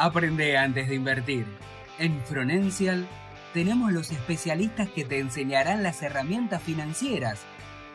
Aprende 0.00 0.56
antes 0.56 0.88
de 0.88 0.94
invertir. 0.94 1.44
En 1.98 2.22
Fronencial 2.22 3.06
tenemos 3.52 3.92
los 3.92 4.12
especialistas 4.12 4.88
que 4.88 5.04
te 5.04 5.18
enseñarán 5.18 5.82
las 5.82 6.02
herramientas 6.02 6.62
financieras 6.62 7.40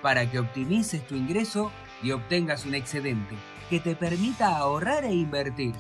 para 0.04 0.30
que 0.30 0.38
optimices 0.38 1.08
tu 1.08 1.16
ingreso 1.16 1.72
y 2.04 2.12
obtengas 2.12 2.68
un 2.68 2.76
excedente 2.76 3.34
que 3.72 3.80
te 3.80 3.96
permita 3.96 4.56
ahorrar 4.56 5.04
e 5.04 5.16
invertir. 5.16 5.74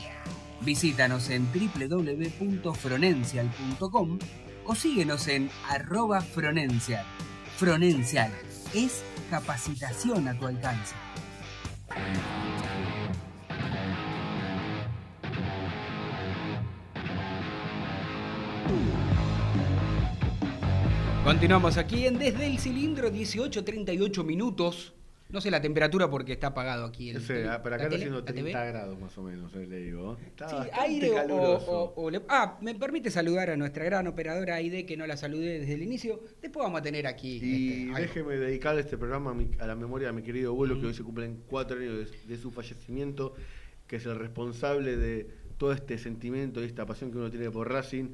Visítanos 0.61 1.29
en 1.29 1.47
www.fronencial.com 1.53 4.17
o 4.65 4.73
síguenos 4.73 5.27
en 5.27 5.51
arroba 5.69 6.21
Fronencial. 6.21 7.05
Fronencial 7.55 8.31
es 8.73 9.03
capacitación 9.29 10.27
a 10.27 10.33
tu 10.33 10.47
alcance. 10.47 10.95
Continuamos 21.25 21.77
aquí 21.77 22.05
en 22.05 22.19
Desde 22.19 22.45
el 22.45 22.59
Cilindro, 22.59 23.09
18.38 23.09 24.23
minutos. 24.23 24.93
No 25.29 25.41
sé 25.41 25.49
la 25.49 25.59
temperatura 25.59 26.07
porque 26.07 26.33
está 26.33 26.47
apagado 26.47 26.85
aquí. 26.85 27.09
El, 27.09 27.19
sé, 27.19 27.47
ah, 27.49 27.63
pero 27.63 27.77
acá 27.77 27.85
está 27.85 27.95
haciendo 27.95 28.23
30 28.23 28.65
grados 28.65 28.99
más 28.99 29.17
o 29.17 29.23
menos, 29.23 29.51
eh, 29.55 29.65
le 29.65 29.77
digo. 29.79 30.19
Está 30.23 30.47
sí, 30.47 30.69
aire 30.73 31.13
O, 31.27 32.11
Ah, 32.29 32.59
me 32.61 32.75
permite 32.75 33.09
saludar 33.09 33.49
a 33.49 33.57
nuestra 33.57 33.83
gran 33.85 34.05
operadora 34.05 34.57
Aide, 34.57 34.85
que 34.85 34.95
no 34.95 35.07
la 35.07 35.17
saludé 35.17 35.61
desde 35.61 35.73
el 35.73 35.81
inicio. 35.81 36.21
Después 36.43 36.63
vamos 36.63 36.81
a 36.81 36.83
tener 36.83 37.07
aquí. 37.07 37.39
Y 37.41 37.89
este, 37.89 38.01
déjeme 38.01 38.35
dedicar 38.35 38.77
este 38.77 38.95
programa 38.95 39.35
a, 39.57 39.65
la 39.65 39.75
memoria 39.75 40.09
de 40.09 40.13
mi 40.13 40.21
querido 40.21 40.51
abuelo, 40.51 40.79
que 40.79 40.85
hoy 40.85 40.93
se 40.93 41.01
cumplen 41.01 41.41
cuatro 41.47 41.79
años 41.79 42.11
de, 42.27 42.37
su 42.37 42.51
fallecimiento, 42.51 43.33
que 43.87 43.95
es 43.95 44.05
el 44.05 44.19
responsable 44.19 44.95
de 44.95 45.27
todo 45.57 45.73
este 45.73 45.97
sentimiento 45.97 46.61
y 46.61 46.67
esta 46.67 46.85
pasión 46.85 47.11
que 47.11 47.17
uno 47.17 47.31
tiene 47.31 47.49
por 47.49 47.71
Racing, 47.71 48.09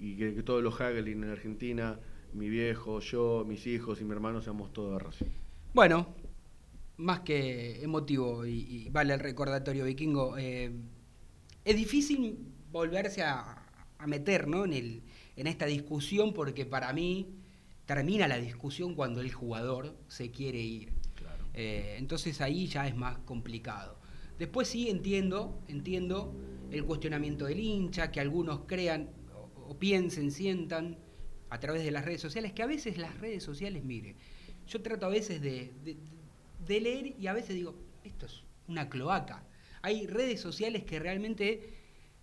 y 0.00 0.16
que, 0.16 0.42
todos 0.42 0.62
los 0.62 0.80
Hagelin 0.80 1.24
en 1.24 1.30
Argentina, 1.30 2.00
mi 2.32 2.48
viejo, 2.48 3.00
yo, 3.00 3.44
mis 3.46 3.66
hijos 3.66 4.00
y 4.00 4.04
mi 4.04 4.12
hermano, 4.12 4.40
seamos 4.40 4.72
todos 4.72 4.92
de 4.92 4.98
Racing. 4.98 5.26
Bueno, 5.74 6.14
más 6.96 7.20
que 7.20 7.82
emotivo 7.82 8.46
y, 8.46 8.88
vale 8.90 9.14
el 9.14 9.20
recordatorio 9.20 9.84
vikingo, 9.84 10.36
eh, 10.38 10.72
es 11.64 11.76
difícil 11.76 12.38
volverse 12.70 13.22
a, 13.22 13.64
meter 14.06 14.46
en, 14.46 14.72
el, 14.72 15.02
en 15.36 15.46
esta 15.46 15.66
discusión 15.66 16.32
porque 16.32 16.64
para 16.64 16.92
mí 16.92 17.38
termina 17.86 18.28
la 18.28 18.38
discusión 18.38 18.94
cuando 18.94 19.20
el 19.20 19.32
jugador 19.32 19.96
se 20.08 20.30
quiere 20.30 20.60
ir. 20.60 20.92
Eh, 21.54 21.96
entonces 21.98 22.40
ahí 22.40 22.66
ya 22.66 22.86
es 22.86 22.94
más 22.94 23.18
complicado. 23.18 23.98
Después 24.38 24.68
sí 24.68 24.88
entiendo, 24.88 25.60
entiendo 25.66 26.32
el 26.70 26.84
cuestionamiento 26.84 27.46
del 27.46 27.58
hincha, 27.58 28.12
que 28.12 28.20
algunos 28.20 28.60
crean 28.66 29.10
o, 29.66 29.76
piensen, 29.78 30.30
sientan 30.30 30.98
a 31.50 31.60
través 31.60 31.84
de 31.84 31.90
las 31.90 32.04
redes 32.04 32.20
sociales, 32.20 32.52
que 32.52 32.62
a 32.62 32.66
veces 32.66 32.98
las 32.98 33.18
redes 33.18 33.42
sociales, 33.42 33.84
mire, 33.84 34.16
yo 34.66 34.82
trato 34.82 35.06
a 35.06 35.08
veces 35.08 35.40
de 35.40 35.72
de 36.66 36.80
leer 36.80 37.14
y 37.18 37.26
a 37.26 37.32
veces 37.32 37.54
digo, 37.54 37.74
esto 38.04 38.26
es 38.26 38.42
una 38.66 38.88
cloaca. 38.88 39.42
Hay 39.82 40.06
redes 40.06 40.40
sociales 40.40 40.84
que 40.84 40.98
realmente 40.98 41.74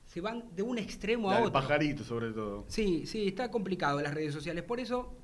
se 0.06 0.22
van 0.22 0.56
de 0.56 0.62
un 0.62 0.78
extremo 0.78 1.32
a 1.32 1.40
otro. 1.40 1.52
pajarito 1.52 2.04
sobre 2.04 2.32
todo. 2.32 2.66
Sí, 2.68 3.06
sí, 3.06 3.28
está 3.28 3.50
complicado 3.50 4.02
las 4.02 4.14
redes 4.14 4.34
sociales. 4.34 4.64
Por 4.64 4.80
eso 4.80 5.16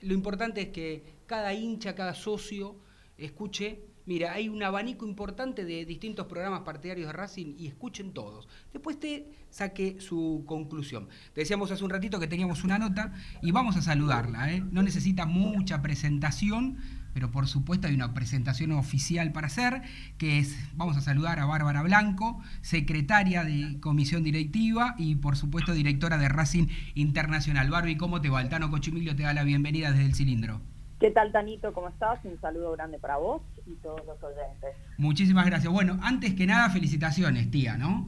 lo 0.00 0.14
importante 0.14 0.62
es 0.62 0.68
que 0.68 1.02
cada 1.26 1.52
hincha, 1.52 1.94
cada 1.94 2.14
socio 2.14 2.76
escuche. 3.18 3.89
Mira, 4.06 4.32
hay 4.32 4.48
un 4.48 4.62
abanico 4.62 5.06
importante 5.06 5.64
de 5.64 5.84
distintos 5.84 6.26
programas 6.26 6.60
partidarios 6.62 7.06
de 7.06 7.12
Racing 7.12 7.54
y 7.58 7.66
escuchen 7.66 8.12
todos. 8.12 8.48
Después 8.72 8.98
te 8.98 9.30
saque 9.50 10.00
su 10.00 10.44
conclusión. 10.46 11.08
decíamos 11.34 11.70
hace 11.70 11.84
un 11.84 11.90
ratito 11.90 12.18
que 12.18 12.26
teníamos 12.26 12.64
una 12.64 12.78
nota 12.78 13.12
y 13.42 13.52
vamos 13.52 13.76
a 13.76 13.82
saludarla. 13.82 14.52
¿eh? 14.52 14.62
No 14.70 14.82
necesita 14.82 15.26
mucha 15.26 15.82
presentación 15.82 16.78
pero 17.12 17.30
por 17.30 17.48
supuesto 17.48 17.88
hay 17.88 17.94
una 17.94 18.14
presentación 18.14 18.72
oficial 18.72 19.32
para 19.32 19.48
hacer, 19.48 19.82
que 20.18 20.38
es, 20.38 20.56
vamos 20.74 20.96
a 20.96 21.00
saludar 21.00 21.40
a 21.40 21.46
Bárbara 21.46 21.82
Blanco, 21.82 22.40
secretaria 22.62 23.44
de 23.44 23.78
Comisión 23.80 24.22
Directiva 24.22 24.94
y 24.98 25.16
por 25.16 25.36
supuesto 25.36 25.72
directora 25.72 26.18
de 26.18 26.28
Racing 26.28 26.68
Internacional. 26.94 27.70
Barbie, 27.70 27.96
¿cómo 27.96 28.20
te 28.20 28.28
va? 28.28 28.40
Altano 28.40 28.70
Cochimilio 28.70 29.16
te 29.16 29.24
da 29.24 29.34
la 29.34 29.44
bienvenida 29.44 29.90
desde 29.90 30.06
el 30.06 30.14
cilindro. 30.14 30.60
¿Qué 31.00 31.10
tal, 31.10 31.32
Tanito? 31.32 31.72
¿Cómo 31.72 31.88
estás? 31.88 32.22
Un 32.26 32.38
saludo 32.42 32.72
grande 32.72 32.98
para 32.98 33.16
vos 33.16 33.40
y 33.66 33.74
todos 33.76 34.04
los 34.04 34.22
oyentes. 34.22 34.76
Muchísimas 34.98 35.46
gracias. 35.46 35.72
Bueno, 35.72 35.98
antes 36.02 36.34
que 36.34 36.46
nada, 36.46 36.68
felicitaciones, 36.68 37.50
tía, 37.50 37.78
¿no? 37.78 38.06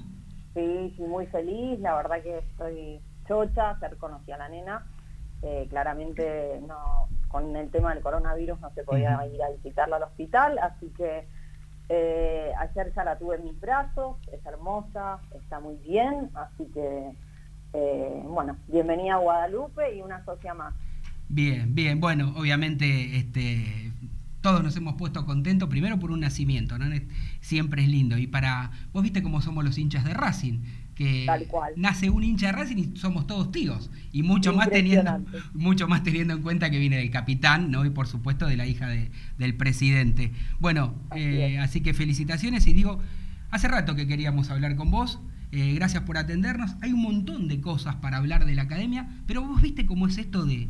Sí, 0.52 0.92
sí, 0.94 1.02
muy 1.02 1.24
feliz. 1.28 1.80
La 1.80 1.96
verdad 1.96 2.22
que 2.22 2.36
estoy 2.36 3.00
chocha, 3.26 3.80
ser 3.80 3.96
conocida 3.96 4.34
a 4.34 4.38
la 4.40 4.48
nena. 4.50 4.86
Eh, 5.40 5.66
claramente 5.70 6.60
no 6.68 7.08
con 7.28 7.56
el 7.56 7.70
tema 7.70 7.94
del 7.94 8.02
coronavirus 8.02 8.60
no 8.60 8.70
se 8.74 8.84
podía 8.84 9.26
ir 9.26 9.42
a 9.42 9.48
visitarla 9.48 9.96
al 9.96 10.02
hospital, 10.02 10.58
así 10.58 10.92
que 10.94 11.26
eh, 11.88 12.52
ayer 12.58 12.92
ya 12.94 13.04
la 13.04 13.16
tuve 13.16 13.36
en 13.36 13.44
mis 13.44 13.58
brazos, 13.58 14.18
es 14.30 14.44
hermosa, 14.44 15.18
está 15.34 15.58
muy 15.58 15.76
bien, 15.76 16.30
así 16.34 16.66
que 16.66 17.16
eh, 17.72 18.22
bueno, 18.26 18.58
bienvenida 18.68 19.14
a 19.14 19.16
Guadalupe 19.18 19.96
y 19.96 20.02
una 20.02 20.22
socia 20.26 20.52
más. 20.52 20.74
Bien, 21.32 21.74
bien, 21.74 21.98
bueno, 21.98 22.34
obviamente 22.36 23.16
este, 23.16 23.90
todos 24.42 24.62
nos 24.62 24.76
hemos 24.76 24.96
puesto 24.96 25.24
contentos, 25.24 25.66
primero 25.70 25.98
por 25.98 26.10
un 26.10 26.20
nacimiento, 26.20 26.76
¿no? 26.78 26.94
Siempre 27.40 27.82
es 27.82 27.88
lindo. 27.88 28.18
Y 28.18 28.26
para, 28.26 28.70
vos 28.92 29.02
viste 29.02 29.22
cómo 29.22 29.40
somos 29.40 29.64
los 29.64 29.78
hinchas 29.78 30.04
de 30.04 30.12
Racing, 30.12 30.58
que 30.94 31.26
nace 31.76 32.10
un 32.10 32.22
hincha 32.22 32.48
de 32.48 32.52
Racing 32.52 32.76
y 32.76 32.96
somos 32.98 33.26
todos 33.26 33.50
tíos. 33.50 33.90
Y 34.12 34.22
mucho 34.22 34.52
más 34.52 34.68
teniendo, 34.68 35.24
mucho 35.54 35.88
más 35.88 36.02
teniendo 36.02 36.34
en 36.34 36.42
cuenta 36.42 36.70
que 36.70 36.78
viene 36.78 36.98
del 36.98 37.10
capitán, 37.10 37.70
¿no? 37.70 37.86
Y 37.86 37.90
por 37.90 38.06
supuesto 38.08 38.46
de 38.46 38.58
la 38.58 38.66
hija 38.66 38.90
del 39.38 39.54
presidente. 39.54 40.32
Bueno, 40.60 40.94
así, 41.08 41.20
eh, 41.22 41.58
así, 41.60 41.80
que 41.80 41.94
felicitaciones 41.94 42.66
y 42.66 42.74
digo, 42.74 43.00
hace 43.50 43.68
rato 43.68 43.96
que 43.96 44.06
queríamos 44.06 44.50
hablar 44.50 44.76
con 44.76 44.90
vos. 44.90 45.18
Eh, 45.50 45.72
gracias 45.74 46.02
por 46.02 46.18
atendernos. 46.18 46.76
Hay 46.82 46.92
un 46.92 47.00
montón 47.00 47.48
de 47.48 47.60
cosas 47.62 47.96
para 47.96 48.18
hablar 48.18 48.44
de 48.44 48.54
la 48.54 48.62
academia, 48.62 49.08
pero 49.26 49.42
vos 49.42 49.62
viste 49.62 49.86
cómo 49.86 50.06
es 50.08 50.18
esto 50.18 50.44
de, 50.44 50.68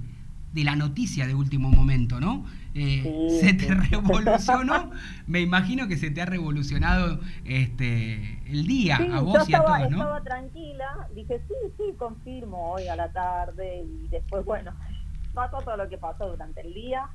de 0.53 0.65
la 0.65 0.77
noticia 0.77 1.27
de 1.27 1.35
último 1.35 1.71
momento, 1.71 2.21
¿no? 2.21 2.45
Eh, 2.75 3.29
se 3.41 3.53
te 3.55 3.75
revolucionó, 3.91 4.91
me 5.27 5.41
imagino 5.41 5.89
que 5.89 5.97
se 5.97 6.11
te 6.11 6.23
ha 6.23 6.27
revolucionado 6.27 7.21
este 7.45 8.41
el 8.47 8.67
día 8.67 8.97
a 8.97 9.21
vos 9.21 9.49
y 9.49 9.55
a 9.55 9.63
todos, 9.63 9.91
¿no? 9.91 9.99
estaba 9.99 10.23
tranquila, 10.23 11.09
dije 11.15 11.43
sí, 11.49 11.55
sí, 11.77 11.95
confirmo 11.99 12.73
hoy 12.73 12.89
a 12.89 12.97
la 12.97 13.13
tarde 13.13 13.85
y 13.85 14.09
después, 14.09 14.45
bueno, 14.45 14.73
pasó 15.35 15.59
todo 15.59 15.77
lo 15.77 15.89
que 15.89 15.99
pasó 15.99 16.29
durante 16.31 16.63
el 16.63 16.73
día, 16.73 17.09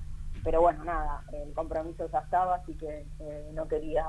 pero 0.44 0.62
bueno, 0.62 0.84
nada, 0.84 1.24
el 1.34 1.54
compromiso 1.54 2.10
ya 2.12 2.20
estaba, 2.20 2.58
así 2.58 2.74
que 2.74 3.06
eh, 3.20 3.52
no 3.56 3.68
quería 3.68 4.06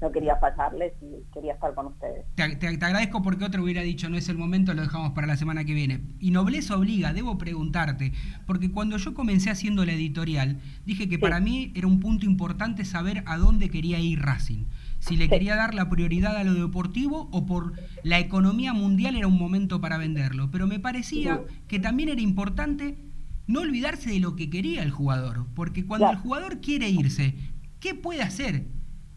no 0.00 0.12
quería 0.12 0.36
fallarles 0.36 0.92
y 1.00 1.32
quería 1.32 1.54
estar 1.54 1.74
con 1.74 1.86
ustedes. 1.86 2.26
Te, 2.34 2.66
agradezco 2.66 3.22
porque 3.22 3.44
otro 3.44 3.62
hubiera 3.62 3.82
dicho 3.82 4.08
no 4.08 4.16
es 4.16 4.28
el 4.28 4.36
momento, 4.36 4.74
lo 4.74 4.82
dejamos 4.82 5.12
para 5.12 5.26
la 5.26 5.36
semana 5.36 5.64
que 5.64 5.74
viene. 5.74 6.00
Y 6.20 6.30
nobleza 6.30 6.76
obliga, 6.76 7.12
debo 7.12 7.38
preguntarte, 7.38 8.12
porque 8.46 8.70
cuando 8.70 8.98
yo 8.98 9.14
comencé 9.14 9.50
haciendo 9.50 9.84
la 9.84 9.92
editorial, 9.92 10.60
dije 10.84 11.08
que 11.08 11.18
para 11.18 11.40
mí 11.40 11.72
era 11.74 11.86
un 11.86 12.00
punto 12.00 12.26
importante 12.26 12.84
saber 12.84 13.22
a 13.26 13.38
dónde 13.38 13.70
quería 13.70 13.98
ir 13.98 14.20
Racing. 14.20 14.64
Si 14.98 15.16
le 15.16 15.28
quería 15.28 15.56
dar 15.56 15.74
la 15.74 15.88
prioridad 15.88 16.36
a 16.36 16.44
lo 16.44 16.54
deportivo 16.54 17.28
o 17.32 17.46
por 17.46 17.74
la 18.02 18.18
economía 18.18 18.72
mundial 18.72 19.14
era 19.16 19.26
un 19.26 19.38
momento 19.38 19.80
para 19.80 19.98
venderlo. 19.98 20.50
Pero 20.50 20.66
me 20.66 20.80
parecía 20.80 21.42
que 21.68 21.78
también 21.78 22.08
era 22.08 22.20
importante 22.20 22.98
no 23.46 23.60
olvidarse 23.60 24.10
de 24.10 24.20
lo 24.20 24.34
que 24.36 24.50
quería 24.50 24.82
el 24.82 24.90
jugador, 24.90 25.46
porque 25.54 25.86
cuando 25.86 26.10
el 26.10 26.16
jugador 26.16 26.60
quiere 26.60 26.88
irse, 26.88 27.34
¿qué 27.78 27.94
puede 27.94 28.22
hacer? 28.22 28.66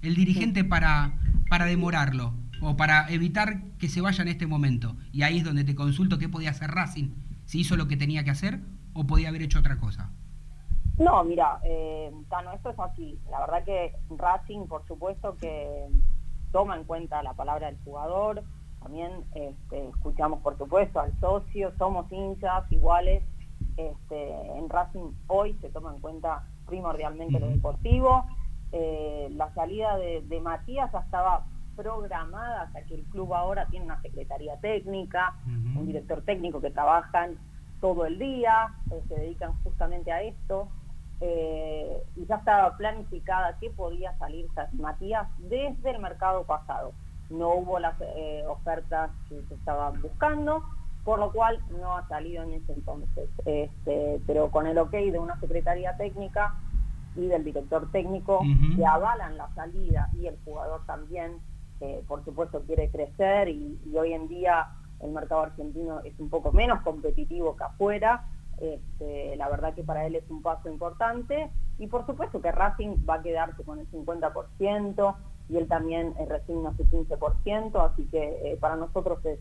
El 0.01 0.15
dirigente 0.15 0.63
para, 0.63 1.13
para 1.49 1.65
demorarlo 1.65 2.33
o 2.61 2.75
para 2.75 3.09
evitar 3.09 3.61
que 3.77 3.87
se 3.87 4.01
vaya 4.01 4.21
en 4.21 4.29
este 4.29 4.47
momento. 4.47 4.95
Y 5.11 5.23
ahí 5.23 5.37
es 5.37 5.43
donde 5.43 5.63
te 5.63 5.75
consulto 5.75 6.17
qué 6.17 6.29
podía 6.29 6.51
hacer 6.51 6.71
Racing, 6.71 7.09
si 7.45 7.61
hizo 7.61 7.75
lo 7.77 7.87
que 7.87 7.97
tenía 7.97 8.23
que 8.23 8.31
hacer 8.31 8.59
o 8.93 9.05
podía 9.05 9.29
haber 9.29 9.41
hecho 9.41 9.59
otra 9.59 9.79
cosa. 9.79 10.11
No, 10.97 11.23
mira, 11.23 11.59
eh, 11.63 12.11
Tano, 12.29 12.51
esto 12.51 12.71
es 12.71 12.79
así. 12.79 13.17
La 13.31 13.39
verdad 13.39 13.63
que 13.63 13.93
Racing, 14.09 14.67
por 14.67 14.85
supuesto, 14.85 15.37
que 15.37 15.87
toma 16.51 16.75
en 16.75 16.83
cuenta 16.83 17.23
la 17.23 17.33
palabra 17.33 17.67
del 17.67 17.77
jugador. 17.85 18.43
También 18.81 19.11
este, 19.33 19.87
escuchamos, 19.87 20.41
por 20.41 20.57
supuesto, 20.57 20.99
al 20.99 21.17
socio. 21.21 21.71
Somos 21.77 22.11
hinchas 22.11 22.69
iguales. 22.71 23.23
Este, 23.77 24.57
en 24.57 24.69
Racing 24.69 25.13
hoy 25.27 25.57
se 25.61 25.69
toma 25.69 25.93
en 25.95 26.01
cuenta 26.01 26.45
primordialmente 26.67 27.39
lo 27.39 27.47
deportivo. 27.47 28.25
Eh, 28.71 29.29
la 29.31 29.51
salida 29.53 29.97
de, 29.97 30.39
Matías 30.41 30.91
ya 30.91 30.99
estaba 30.99 31.45
programada, 31.75 32.63
hasta 32.63 32.83
que 32.83 32.95
el 32.95 33.03
club 33.05 33.33
ahora 33.33 33.65
tiene 33.67 33.85
una 33.85 34.01
secretaría 34.01 34.57
técnica, 34.57 35.33
un 35.47 35.87
director 35.87 36.21
técnico 36.23 36.59
que 36.59 36.71
trabajan 36.71 37.37
todo 37.79 38.05
el 38.05 38.19
día, 38.19 38.73
eh, 38.91 39.01
se 39.07 39.15
dedican 39.15 39.53
justamente 39.63 40.11
a 40.11 40.21
esto, 40.21 40.67
eh, 41.21 42.03
y 42.17 42.25
ya 42.25 42.35
estaba 42.35 42.75
planificada 42.75 43.57
que 43.59 43.69
podía 43.69 44.17
salir 44.17 44.47
Matías 44.73 45.27
desde 45.37 45.91
el 45.91 45.99
mercado 45.99 46.43
pasado. 46.43 46.91
No 47.29 47.53
hubo 47.55 47.79
las 47.79 47.95
ofertas 48.47 49.11
que 49.29 49.41
se 49.47 49.53
estaban 49.53 50.01
buscando, 50.01 50.63
por 51.05 51.19
lo 51.19 51.31
cual 51.31 51.61
no 51.79 51.95
ha 51.97 52.07
salido 52.07 52.43
en 52.43 52.53
ese 52.53 52.73
entonces. 52.73 53.29
Este, 53.45 54.19
pero 54.27 54.51
con 54.51 54.67
el 54.67 54.77
ok 54.77 54.91
de 54.91 55.19
una 55.19 55.39
secretaría 55.39 55.95
técnica, 55.95 56.55
y 57.15 57.27
del 57.27 57.43
director 57.43 57.89
técnico 57.91 58.41
que 58.75 58.85
avalan 58.85 59.37
la 59.37 59.53
salida 59.55 60.09
y 60.13 60.27
el 60.27 60.37
jugador 60.45 60.85
también, 60.85 61.39
por 62.07 62.23
supuesto, 62.23 62.61
quiere 62.65 62.89
crecer 62.89 63.49
y, 63.49 63.79
hoy 63.97 64.13
en 64.13 64.27
día 64.27 64.67
el 65.01 65.11
mercado 65.11 65.41
argentino 65.41 66.01
es 66.01 66.19
un 66.19 66.29
poco 66.29 66.51
menos 66.51 66.81
competitivo 66.81 67.55
que 67.55 67.63
afuera. 67.63 68.25
Este, 68.59 69.37
la 69.37 69.47
verdad 69.47 69.73
que 69.73 69.83
para 69.83 70.05
él 70.05 70.15
es 70.15 70.29
un 70.29 70.41
paso 70.41 70.69
importante 70.69 71.49
y 71.77 71.87
por 71.87 72.05
supuesto 72.05 72.41
que 72.41 72.51
Racing 72.51 73.05
va 73.09 73.15
a 73.15 73.21
quedarse 73.21 73.63
con 73.63 73.79
el 73.79 73.89
50% 73.89 75.15
y 75.47 75.55
él 75.55 75.67
también 75.69 76.13
eh, 76.19 76.25
resigna 76.25 76.75
su 76.75 76.83
15%, 76.83 77.89
así 77.89 78.05
que 78.07 78.51
eh, 78.51 78.57
para 78.57 78.75
nosotros 78.75 79.19
es, 79.25 79.39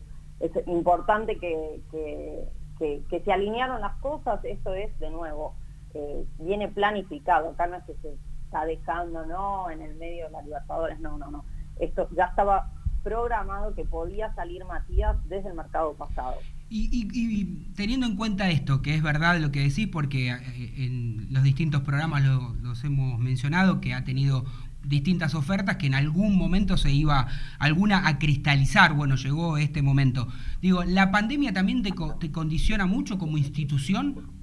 importante 0.67 1.37
que, 1.37 1.81
que 1.91 3.21
se 3.25 3.31
alinearon 3.33 3.81
las 3.81 3.97
cosas, 3.97 4.39
esto 4.45 4.73
es 4.73 4.97
de 4.99 5.09
nuevo 5.09 5.53
eh, 5.93 6.25
viene 6.39 6.67
planificado, 6.67 7.49
acá 7.49 7.67
no 7.67 7.77
es 7.77 7.83
que 7.83 7.95
se 8.01 8.13
está 8.45 8.65
dejando 8.65 9.25
¿no? 9.25 9.69
en 9.69 9.81
el 9.81 9.95
medio 9.95 10.25
de 10.25 10.31
las 10.31 10.43
Libertadores, 10.43 10.99
no, 10.99 11.17
no, 11.17 11.31
no. 11.31 11.45
Esto 11.79 12.07
ya 12.15 12.25
estaba 12.25 12.71
programado 13.03 13.73
que 13.75 13.85
podía 13.85 14.33
salir 14.35 14.63
Matías 14.65 15.15
desde 15.29 15.49
el 15.49 15.55
mercado 15.55 15.93
pasado. 15.95 16.35
Y, 16.71 17.65
teniendo 17.75 18.05
en 18.05 18.15
cuenta 18.15 18.49
esto, 18.51 18.83
que 18.83 18.93
es 18.93 19.01
verdad 19.01 19.39
lo 19.39 19.51
que 19.51 19.61
decís, 19.61 19.87
porque 19.87 20.29
eh, 20.29 20.73
en 20.77 21.27
los 21.31 21.41
distintos 21.41 21.81
programas 21.81 22.23
los 22.23 22.83
hemos 22.83 23.19
mencionado, 23.19 23.81
que 23.81 23.93
ha 23.93 24.03
tenido 24.03 24.45
distintas 24.83 25.35
ofertas 25.35 25.77
que 25.77 25.87
en 25.87 25.95
algún 25.95 26.37
momento 26.37 26.77
se 26.77 26.91
iba 26.91 27.27
alguna 27.57 28.07
a 28.07 28.19
cristalizar, 28.19 28.93
bueno, 28.93 29.15
llegó 29.15 29.57
este 29.57 29.81
momento. 29.81 30.27
Digo, 30.61 30.83
¿la 30.83 31.11
pandemia 31.11 31.53
también 31.53 31.81
te, 31.81 31.93
te 32.19 32.31
condiciona 32.31 32.85
mucho 32.85 33.17
como 33.17 33.37
institución 33.37 34.38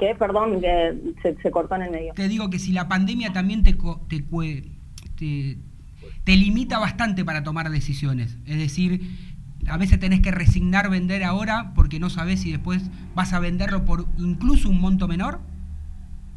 ¿Qué? 0.00 0.14
Perdón, 0.14 0.62
se, 1.22 1.50
cortó 1.50 1.74
en 1.74 1.82
el 1.82 1.90
medio. 1.90 2.14
Te 2.14 2.26
digo 2.26 2.48
que 2.48 2.58
si 2.58 2.72
la 2.72 2.88
pandemia 2.88 3.34
también 3.34 3.62
te, 3.62 3.76
te, 4.08 5.58
te, 6.24 6.36
limita 6.36 6.78
bastante 6.78 7.22
para 7.22 7.44
tomar 7.44 7.68
decisiones. 7.68 8.38
Es 8.46 8.56
decir, 8.56 9.02
a 9.68 9.76
veces 9.76 10.00
tenés 10.00 10.20
que 10.20 10.30
resignar 10.30 10.88
vender 10.88 11.22
ahora 11.22 11.72
porque 11.74 12.00
no 12.00 12.08
sabes 12.08 12.40
si 12.40 12.50
después 12.50 12.90
vas 13.14 13.34
a 13.34 13.40
venderlo 13.40 13.84
por 13.84 14.06
incluso 14.16 14.70
un 14.70 14.80
monto 14.80 15.06
menor. 15.06 15.40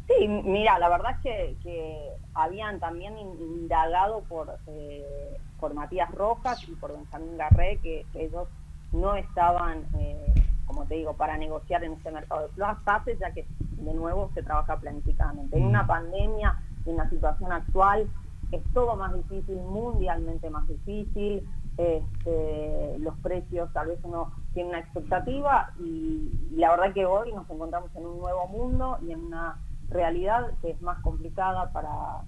Sí, 0.08 0.28
mira, 0.28 0.78
la 0.78 0.90
verdad 0.90 1.12
es 1.24 1.56
que, 1.62 2.10
habían 2.34 2.80
también 2.80 3.14
indagado 3.16 4.24
por, 4.24 4.58
eh, 4.66 5.38
por 5.58 5.72
Matías 5.72 6.10
Rojas 6.10 6.62
y 6.68 6.72
por 6.72 6.92
Benjamín 6.92 7.38
Garré, 7.38 7.78
que 7.82 8.04
ellos 8.14 8.46
no 8.92 9.14
estaban... 9.16 9.84
Eh, 9.98 10.34
como 10.74 10.86
te 10.86 10.96
digo, 10.96 11.14
para 11.14 11.36
negociar 11.36 11.84
en 11.84 11.92
este 11.92 12.10
mercado 12.10 12.48
de 12.48 12.64
pases, 12.84 13.18
ya 13.18 13.30
que 13.30 13.46
de 13.60 13.94
nuevo 13.94 14.30
se 14.34 14.42
trabaja 14.42 14.76
planificadamente. 14.76 15.56
En 15.56 15.64
una 15.64 15.84
mm. 15.84 15.86
pandemia, 15.86 16.60
en 16.84 16.96
la 16.96 17.08
situación 17.08 17.52
actual, 17.52 18.10
es 18.50 18.62
todo 18.72 18.96
más 18.96 19.14
difícil, 19.14 19.56
mundialmente 19.56 20.50
más 20.50 20.66
difícil, 20.66 21.48
este, 21.76 22.98
los 23.00 23.16
precios 23.18 23.72
tal 23.72 23.88
vez 23.88 23.98
uno 24.04 24.32
tiene 24.52 24.70
una 24.70 24.78
expectativa 24.78 25.72
y, 25.80 26.30
la 26.52 26.70
verdad 26.70 26.92
que 26.92 27.04
hoy 27.04 27.32
nos 27.32 27.48
encontramos 27.50 27.90
en 27.96 28.06
un 28.06 28.18
nuevo 28.18 28.46
mundo 28.46 28.98
y 29.02 29.12
en 29.12 29.24
una 29.24 29.58
realidad 29.88 30.52
que 30.62 30.70
es 30.70 30.82
más 30.82 31.00
complicada 31.02 31.72
para, 31.72 32.22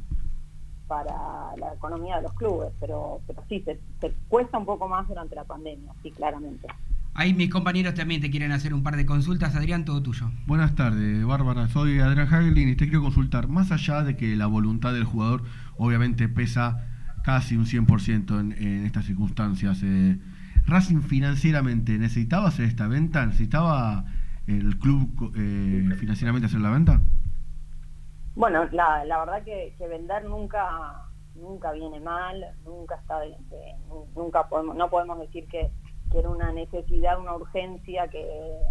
para 0.88 1.56
la 1.56 1.74
economía 1.74 2.16
de 2.16 2.22
los 2.22 2.32
clubes, 2.34 2.72
pero, 2.80 3.20
pero 3.26 3.42
sí, 3.48 3.60
se, 3.62 3.78
se 4.00 4.12
cuesta 4.28 4.58
un 4.58 4.66
poco 4.66 4.88
más 4.88 5.06
durante 5.06 5.34
la 5.34 5.44
pandemia, 5.44 5.92
sí, 6.02 6.10
claramente. 6.10 6.68
Ahí 7.18 7.32
mis 7.32 7.48
compañeros 7.48 7.94
también 7.94 8.20
te 8.20 8.30
quieren 8.30 8.52
hacer 8.52 8.74
un 8.74 8.82
par 8.82 8.94
de 8.94 9.06
consultas. 9.06 9.56
Adrián, 9.56 9.86
todo 9.86 10.02
tuyo. 10.02 10.30
Buenas 10.46 10.74
tardes, 10.74 11.24
Bárbara. 11.24 11.66
Soy 11.68 11.98
Adrián 11.98 12.28
Hagelin 12.28 12.68
y 12.68 12.76
te 12.76 12.84
quiero 12.84 13.00
consultar. 13.00 13.48
Más 13.48 13.72
allá 13.72 14.02
de 14.02 14.18
que 14.18 14.36
la 14.36 14.46
voluntad 14.46 14.92
del 14.92 15.04
jugador 15.04 15.42
obviamente 15.78 16.28
pesa 16.28 16.86
casi 17.24 17.56
un 17.56 17.64
100% 17.64 18.38
en, 18.38 18.52
en 18.52 18.84
estas 18.84 19.06
circunstancias, 19.06 19.80
eh, 19.82 20.18
Racing 20.66 21.00
financieramente 21.00 21.96
necesitaba 21.98 22.48
hacer 22.48 22.66
esta 22.66 22.86
venta, 22.86 23.24
necesitaba 23.24 24.04
el 24.46 24.78
club 24.78 25.32
eh, 25.36 25.94
financieramente 25.98 26.46
hacer 26.46 26.60
la 26.60 26.70
venta. 26.70 27.00
Bueno, 28.34 28.66
la, 28.72 29.06
la 29.06 29.20
verdad 29.20 29.42
que, 29.42 29.74
que, 29.78 29.88
vender 29.88 30.24
nunca 30.26 31.02
nunca 31.34 31.72
viene 31.72 31.98
mal, 32.00 32.44
nunca 32.64 32.96
está 32.96 33.20
de, 33.20 33.28
de, 33.28 33.74
nunca 34.14 34.48
podemos 34.48 34.76
no 34.76 34.90
podemos 34.90 35.18
decir 35.20 35.46
que, 35.46 35.70
que, 36.10 36.18
era 36.18 36.28
una 36.28 36.52
necesidad, 36.52 37.20
una 37.20 37.34
urgencia 37.34 38.08
que 38.08 38.24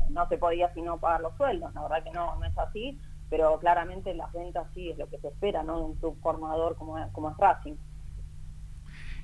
no 0.10 0.28
se 0.28 0.38
podía 0.38 0.74
sino 0.74 0.98
pagar 0.98 1.22
los 1.22 1.36
sueldos. 1.38 1.74
La 1.74 1.84
verdad 1.84 2.04
que 2.04 2.12
no, 2.12 2.36
no 2.36 2.46
es 2.46 2.58
así, 2.58 2.98
pero 3.30 3.60
claramente 3.60 4.14
las 4.14 4.32
ventas 4.34 4.68
sí 4.74 4.90
es 4.90 4.98
lo 4.98 5.10
que 5.10 5.20
se 5.20 5.28
espera, 5.28 5.64
¿no? 5.64 5.78
De 5.78 5.86
un 5.86 6.00
subformador 6.00 6.76
como, 6.78 6.96
como 7.12 7.30
es 7.30 7.38
Racing. 7.38 7.76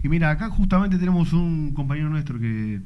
Y 0.03 0.09
mira, 0.09 0.31
acá 0.31 0.49
justamente 0.49 0.97
tenemos 0.97 1.31
un 1.33 1.73
compañero 1.73 2.09
nuestro 2.09 2.39
que, 2.39 2.81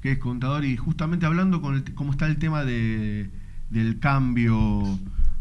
que 0.00 0.12
es 0.12 0.18
contador 0.18 0.64
y 0.64 0.76
justamente 0.76 1.26
hablando 1.26 1.60
con 1.60 1.74
el, 1.74 1.94
cómo 1.94 2.12
está 2.12 2.26
el 2.26 2.38
tema 2.38 2.64
de, 2.64 3.30
del 3.68 3.98
cambio 3.98 4.58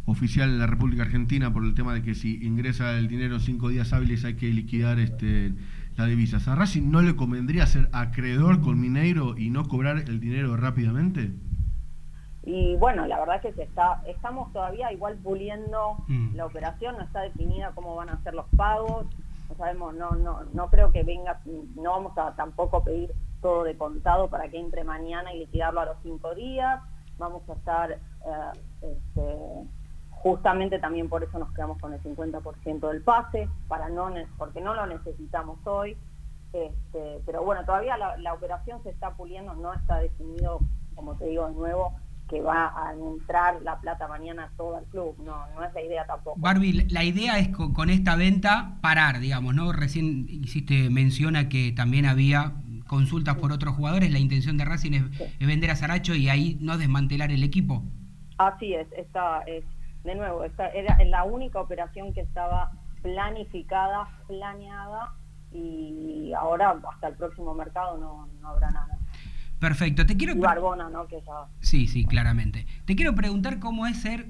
oficial 0.06 0.50
en 0.50 0.60
la 0.60 0.68
República 0.68 1.04
Argentina 1.04 1.54
por 1.54 1.64
el 1.64 1.76
tema 1.76 1.94
de 1.94 2.02
que 2.02 2.16
si 2.16 2.44
ingresa 2.44 2.98
el 2.98 3.08
dinero 3.08 3.40
cinco 3.40 3.70
días 3.70 3.94
hábiles 3.94 4.26
hay 4.26 4.36
que 4.36 4.48
liquidar 4.48 5.00
este 5.00 5.54
la 6.00 6.06
divisa. 6.06 6.38
¿A 6.52 6.56
Racing 6.56 6.90
no 6.90 7.02
le 7.02 7.16
convendría 7.16 7.66
ser 7.66 7.90
acreedor 7.92 8.62
con 8.62 8.80
Mineiro 8.80 9.38
y 9.38 9.50
no 9.50 9.68
cobrar 9.68 9.98
el 9.98 10.20
dinero 10.20 10.56
rápidamente? 10.56 11.32
Y 12.44 12.76
bueno, 12.78 13.06
la 13.06 13.20
verdad 13.20 13.42
que 13.42 13.54
se 13.54 13.64
está, 13.64 14.02
estamos 14.08 14.52
todavía 14.54 14.92
igual 14.94 15.18
puliendo 15.18 15.98
mm. 16.08 16.36
la 16.36 16.46
operación, 16.46 16.96
no 16.98 17.04
está 17.04 17.22
definida 17.22 17.74
cómo 17.76 17.96
van 17.96 18.10
a 18.10 18.24
ser 18.24 18.34
los 18.34 18.48
pagos, 18.56 19.08
no 19.50 19.56
sabemos, 19.56 19.94
no, 19.96 20.12
no, 20.12 20.44
no 20.54 20.70
creo 20.70 20.92
que 20.92 21.04
venga, 21.04 21.42
no 21.76 21.92
vamos 21.92 22.18
a 22.18 22.34
tampoco 22.36 22.84
pedir 22.84 23.12
todo 23.42 23.64
de 23.64 23.78
contado 23.78 24.30
para 24.30 24.48
que 24.48 24.58
entre 24.58 24.84
mañana 24.84 25.34
y 25.34 25.40
liquidarlo 25.40 25.82
a 25.82 25.86
los 25.86 25.98
cinco 26.02 26.34
días, 26.34 26.82
vamos 27.18 27.48
a 27.50 27.54
estar, 27.54 27.92
eh, 27.92 28.00
este, 28.82 29.68
justamente 30.22 30.80
también 30.80 31.10
por 31.10 31.24
eso 31.24 31.40
nos 31.40 31.52
quedamos 31.54 31.80
con 31.80 31.94
el 31.94 32.02
50% 32.02 32.88
del 32.90 33.02
pase, 33.02 33.50
para 33.68 33.90
no, 33.90 34.12
porque 34.38 34.62
no 34.62 34.74
lo 34.74 34.86
necesitamos 34.86 35.60
hoy, 35.66 35.98
este, 36.52 37.22
pero 37.26 37.44
bueno, 37.44 37.64
todavía 37.66 37.98
la, 37.98 38.18
la 38.18 38.34
operación 38.34 38.82
se 38.84 38.90
está 38.90 39.12
puliendo, 39.12 39.54
no 39.56 39.74
está 39.74 40.00
definido, 40.00 40.60
como 40.96 41.16
te 41.16 41.26
digo 41.26 41.48
de 41.48 41.54
nuevo, 41.54 41.94
que 42.30 42.42
va 42.42 42.74
a 42.76 42.94
entrar 42.94 43.62
la 43.64 43.80
plata 43.80 44.08
mañana 44.08 44.52
todo 44.56 44.80
el 44.80 44.86
club, 44.86 45.16
no, 45.24 45.48
no 45.56 45.64
es 45.64 45.74
la 45.74 45.82
idea 45.82 46.06
tampoco. 46.06 46.40
Barbie, 46.40 46.88
la 46.90 47.04
idea 47.04 47.40
es 47.40 47.50
con, 47.50 47.74
con, 47.74 47.90
esta 47.90 48.16
venta 48.16 48.78
parar, 48.82 49.20
digamos, 49.20 49.56
¿no? 49.56 49.72
Recién 49.72 50.28
hiciste 50.30 50.90
menciona 50.90 51.50
que 51.50 51.72
también 51.72 52.06
había 52.06 52.54
consultas 52.88 53.36
por 53.36 53.52
otros 53.52 53.76
jugadores, 53.76 54.12
la 54.12 54.20
intención 54.20 54.58
de 54.58 54.66
Racing 54.66 54.94
es, 54.94 55.18
sí. 55.18 55.24
es 55.40 55.48
vender 55.48 55.72
a 55.72 55.76
Saracho 55.76 56.14
y 56.14 56.28
ahí 56.28 56.58
no 56.60 56.78
desmantelar 56.78 57.32
el 57.32 57.44
equipo. 57.44 57.84
Así 58.38 58.74
es, 58.74 58.88
esta 58.98 59.42
es, 59.42 59.64
de 60.04 60.16
nuevo, 60.16 60.44
esta 60.44 60.70
era 60.70 60.98
la 61.06 61.24
única 61.24 61.60
operación 61.60 62.14
que 62.14 62.22
estaba 62.22 62.72
planificada, 63.02 64.08
planeada 64.28 65.14
y 65.52 66.32
ahora 66.34 66.80
hasta 66.92 67.08
el 67.08 67.16
próximo 67.16 67.54
mercado 67.54 67.98
no, 67.98 68.28
no 68.42 68.50
habrá 68.50 68.70
nada. 68.72 69.00
Perfecto. 69.60 70.06
Te 70.06 70.16
quiero 70.16 70.34
y 70.34 70.40
Barbona, 70.40 70.90
¿no? 70.90 71.08
Que 71.08 71.18
ya... 71.18 71.48
Sí, 71.60 71.88
sí, 71.88 72.06
claramente. 72.06 72.66
Te 72.86 72.96
quiero 72.96 73.14
preguntar 73.14 73.60
cómo 73.60 73.88
es 73.88 73.98
ser 73.98 74.28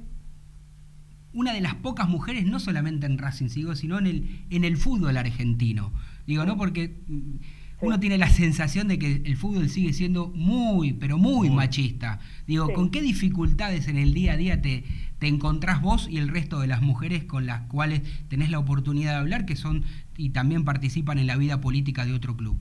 una 1.34 1.54
de 1.54 1.62
las 1.62 1.76
pocas 1.76 2.10
mujeres, 2.10 2.46
no 2.46 2.60
solamente 2.60 3.06
en 3.06 3.18
Racing, 3.18 3.50
sino 3.50 4.00
en 4.00 4.08
el, 4.08 4.46
en 4.50 4.64
el 4.64 4.78
fútbol 4.78 5.18
argentino. 5.18 5.94
Digo, 6.26 6.46
¿no? 6.46 6.58
Porque 6.58 7.04
sí. 7.08 7.40
uno 7.82 8.00
tiene 8.00 8.18
la 8.18 8.30
sensación 8.30 8.88
de 8.88 8.98
que 8.98 9.22
el 9.24 9.38
fútbol 9.38 9.70
sigue 9.70 9.94
siendo 9.94 10.30
muy, 10.30 10.94
pero 10.94 11.20
muy, 11.20 11.52
machista. 11.52 12.20
Digo, 12.48 12.68
sí. 12.68 12.74
¿con 12.74 12.90
qué 12.90 13.02
dificultades 13.02 13.88
en 13.88 13.98
el 13.98 14.16
día 14.16 14.34
a 14.34 14.38
día 14.38 14.62
te, 14.62 14.84
te 15.20 15.28
encontrás 15.28 15.82
vos 15.82 16.08
y 16.10 16.18
el 16.18 16.30
resto 16.30 16.60
de 16.60 16.68
las 16.68 16.82
mujeres 16.82 17.26
con 17.26 17.46
las 17.46 17.62
cuales 17.68 18.02
tenés 18.30 18.50
la 18.50 18.60
oportunidad 18.60 19.12
de 19.12 19.18
hablar, 19.18 19.46
que 19.46 19.56
son 19.56 19.84
y 20.18 20.32
también 20.32 20.66
participan 20.66 21.20
en 21.20 21.28
la 21.28 21.38
vida 21.38 21.62
política 21.62 22.06
de 22.06 22.14
otro 22.14 22.36
club? 22.36 22.58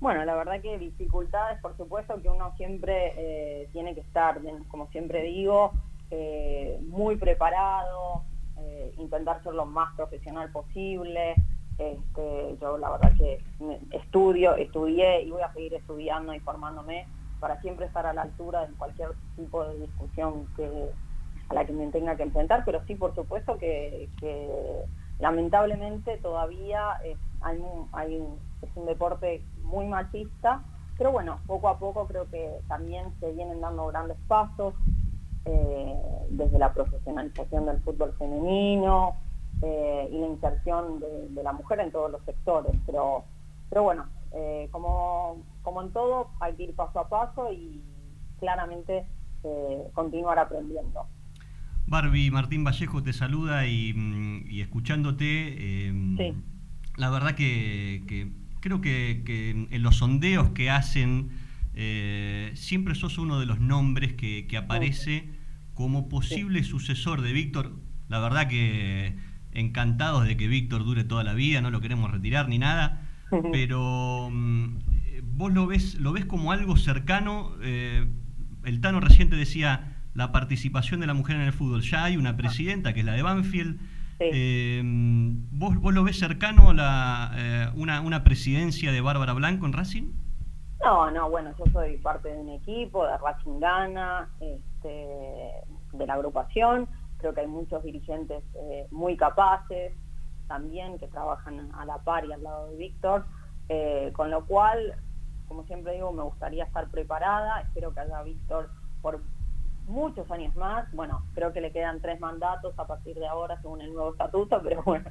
Bueno, 0.00 0.24
la 0.24 0.34
verdad 0.34 0.60
que 0.60 0.78
dificultades, 0.78 1.60
por 1.60 1.76
supuesto 1.76 2.20
que 2.20 2.28
uno 2.28 2.52
siempre 2.56 3.12
eh, 3.16 3.68
tiene 3.72 3.94
que 3.94 4.00
estar, 4.00 4.40
como 4.66 4.88
siempre 4.88 5.22
digo, 5.22 5.72
eh, 6.10 6.80
muy 6.88 7.16
preparado, 7.16 8.24
eh, 8.58 8.92
intentar 8.98 9.42
ser 9.44 9.54
lo 9.54 9.64
más 9.64 9.94
profesional 9.94 10.50
posible. 10.50 11.34
Este, 11.78 12.56
yo 12.60 12.78
la 12.78 12.90
verdad 12.90 13.12
que 13.16 13.42
estudio, 13.92 14.56
estudié 14.56 15.22
y 15.22 15.30
voy 15.30 15.42
a 15.42 15.52
seguir 15.52 15.74
estudiando 15.74 16.34
y 16.34 16.40
formándome 16.40 17.06
para 17.38 17.60
siempre 17.60 17.86
estar 17.86 18.04
a 18.04 18.12
la 18.12 18.22
altura 18.22 18.66
de 18.66 18.74
cualquier 18.74 19.10
tipo 19.36 19.64
de 19.64 19.78
discusión 19.86 20.46
que, 20.56 20.90
a 21.52 21.54
la 21.54 21.64
que 21.66 21.72
me 21.72 21.86
tenga 21.88 22.16
que 22.16 22.24
enfrentar, 22.24 22.62
pero 22.64 22.84
sí, 22.86 22.94
por 22.94 23.14
supuesto 23.14 23.58
que, 23.58 24.08
lamentablemente 25.18 26.16
todavía 26.16 26.94
hay, 27.40 27.62
hay, 27.92 28.16
es 28.62 28.68
un 28.74 28.86
deporte 28.86 29.44
muy 29.62 29.86
machista, 29.86 30.64
pero 30.98 31.12
bueno, 31.12 31.38
poco 31.46 31.68
a 31.68 31.78
poco 31.78 32.06
creo 32.08 32.28
que 32.28 32.58
también 32.66 33.12
se 33.20 33.30
vienen 33.32 33.60
dando 33.60 33.86
grandes 33.86 34.16
pasos 34.26 34.74
eh, 35.44 35.94
desde 36.30 36.58
la 36.58 36.72
profesionalización 36.72 37.66
del 37.66 37.80
fútbol 37.82 38.12
femenino 38.18 39.14
eh, 39.62 40.08
y 40.10 40.18
la 40.18 40.26
inserción 40.26 40.98
de, 40.98 41.42
la 41.42 41.52
mujer 41.52 41.80
en 41.80 41.92
todos 41.92 42.10
los 42.10 42.22
sectores, 42.24 42.74
pero, 42.84 43.24
pero 43.68 43.84
bueno, 43.84 44.06
eh, 44.32 44.68
como, 44.72 45.36
como 45.62 45.82
en 45.82 45.92
todo 45.92 46.30
hay 46.40 46.54
que 46.54 46.64
ir 46.64 46.74
paso 46.74 46.98
a 46.98 47.08
paso 47.08 47.52
y 47.52 47.80
claramente 48.40 49.06
eh, 49.44 49.90
continuar 49.94 50.38
aprendiendo. 50.38 51.06
Barbie, 51.92 52.30
Martín 52.30 52.64
Vallejo 52.64 53.02
te 53.02 53.12
saluda 53.12 53.66
y, 53.66 53.92
mm, 53.92 54.46
y 54.48 54.62
escuchándote, 54.62 55.26
eh, 55.28 55.92
sí. 56.16 56.32
la 56.96 57.10
verdad 57.10 57.34
que, 57.34 58.02
que 58.08 58.32
creo 58.60 58.80
que, 58.80 59.20
que, 59.26 59.50
en 59.70 59.82
los 59.82 59.96
sondeos 59.96 60.52
que 60.52 60.70
hacen 60.70 61.28
eh, 61.74 62.50
siempre 62.54 62.94
sos 62.94 63.18
uno 63.18 63.38
de 63.38 63.44
los 63.44 63.60
nombres 63.60 64.14
que, 64.14 64.46
que 64.46 64.56
aparece 64.56 65.28
como 65.74 66.08
posible 66.08 66.62
sí. 66.64 66.70
sucesor 66.70 67.20
de 67.20 67.34
Víctor. 67.34 67.76
La 68.08 68.20
verdad 68.20 68.48
que 68.48 69.14
encantados 69.52 70.26
de 70.26 70.38
que 70.38 70.48
Víctor 70.48 70.86
dure 70.86 71.04
toda 71.04 71.24
la 71.24 71.34
vida, 71.34 71.60
no 71.60 71.70
lo 71.70 71.82
queremos 71.82 72.10
retirar 72.10 72.48
ni 72.48 72.58
nada, 72.58 73.02
pero 73.52 74.30
mm, 74.32 74.78
vos 75.34 75.52
lo 75.52 75.66
ves, 75.66 75.96
lo 75.96 76.14
ves 76.14 76.24
como 76.24 76.52
algo 76.52 76.78
cercano. 76.78 77.52
Eh, 77.60 78.06
el 78.64 78.80
Tano 78.80 78.98
reciente 79.00 79.36
decía 79.36 79.91
la 80.14 80.32
participación 80.32 81.00
de 81.00 81.06
la 81.06 81.14
mujer 81.14 81.36
en 81.36 81.42
el 81.42 81.52
fútbol. 81.52 81.82
Ya 81.82 82.04
hay 82.04 82.16
una 82.16 82.36
presidenta 82.36 82.92
que 82.92 83.00
es 83.00 83.06
la 83.06 83.12
de 83.12 83.22
Banfield. 83.22 83.80
Sí. 84.18 84.28
Eh, 84.32 84.82
¿vos, 84.84 85.76
¿vos, 85.78 85.92
lo 85.94 86.04
ves 86.04 86.18
cercano 86.18 86.72
la, 86.72 87.32
eh, 87.34 87.70
una, 87.74 88.00
una, 88.00 88.22
presidencia 88.22 88.92
de 88.92 89.00
Bárbara 89.00 89.32
Blanco 89.32 89.66
en 89.66 89.72
Racing? 89.72 90.12
No, 90.84 91.10
no, 91.10 91.30
bueno, 91.30 91.54
yo 91.58 91.64
soy 91.72 91.96
parte 91.98 92.28
de 92.28 92.38
un 92.38 92.50
equipo, 92.50 93.06
de 93.06 93.16
Racing 93.18 93.60
Gana, 93.60 94.28
este, 94.40 94.88
de 95.92 96.06
la 96.06 96.14
agrupación. 96.14 96.88
Creo 97.18 97.34
que 97.34 97.40
hay 97.40 97.46
muchos 97.46 97.84
dirigentes 97.84 98.42
eh, 98.54 98.86
muy 98.90 99.16
capaces 99.16 99.94
también 100.48 100.98
que 100.98 101.06
trabajan 101.06 101.70
a 101.74 101.84
la 101.84 101.98
par 101.98 102.24
y 102.24 102.32
al 102.32 102.42
lado 102.42 102.70
de 102.70 102.76
Víctor. 102.76 103.24
Eh, 103.68 104.10
con 104.12 104.30
lo 104.30 104.44
cual, 104.44 104.96
como 105.46 105.64
siempre 105.64 105.94
digo, 105.94 106.12
me 106.12 106.24
gustaría 106.24 106.64
estar 106.64 106.88
preparada. 106.90 107.60
Espero 107.60 107.94
que 107.94 108.00
haya 108.00 108.22
Víctor 108.22 108.70
por 109.00 109.22
muchos 109.86 110.30
años 110.30 110.54
más. 110.56 110.90
Bueno, 110.92 111.22
creo 111.34 111.52
que 111.52 111.60
le 111.60 111.72
quedan 111.72 112.00
tres 112.00 112.20
mandatos 112.20 112.78
a 112.78 112.86
partir 112.86 113.16
de 113.16 113.26
ahora 113.26 113.60
según 113.60 113.80
el 113.80 113.92
nuevo 113.92 114.12
estatuto, 114.12 114.60
pero 114.62 114.82
bueno, 114.82 115.10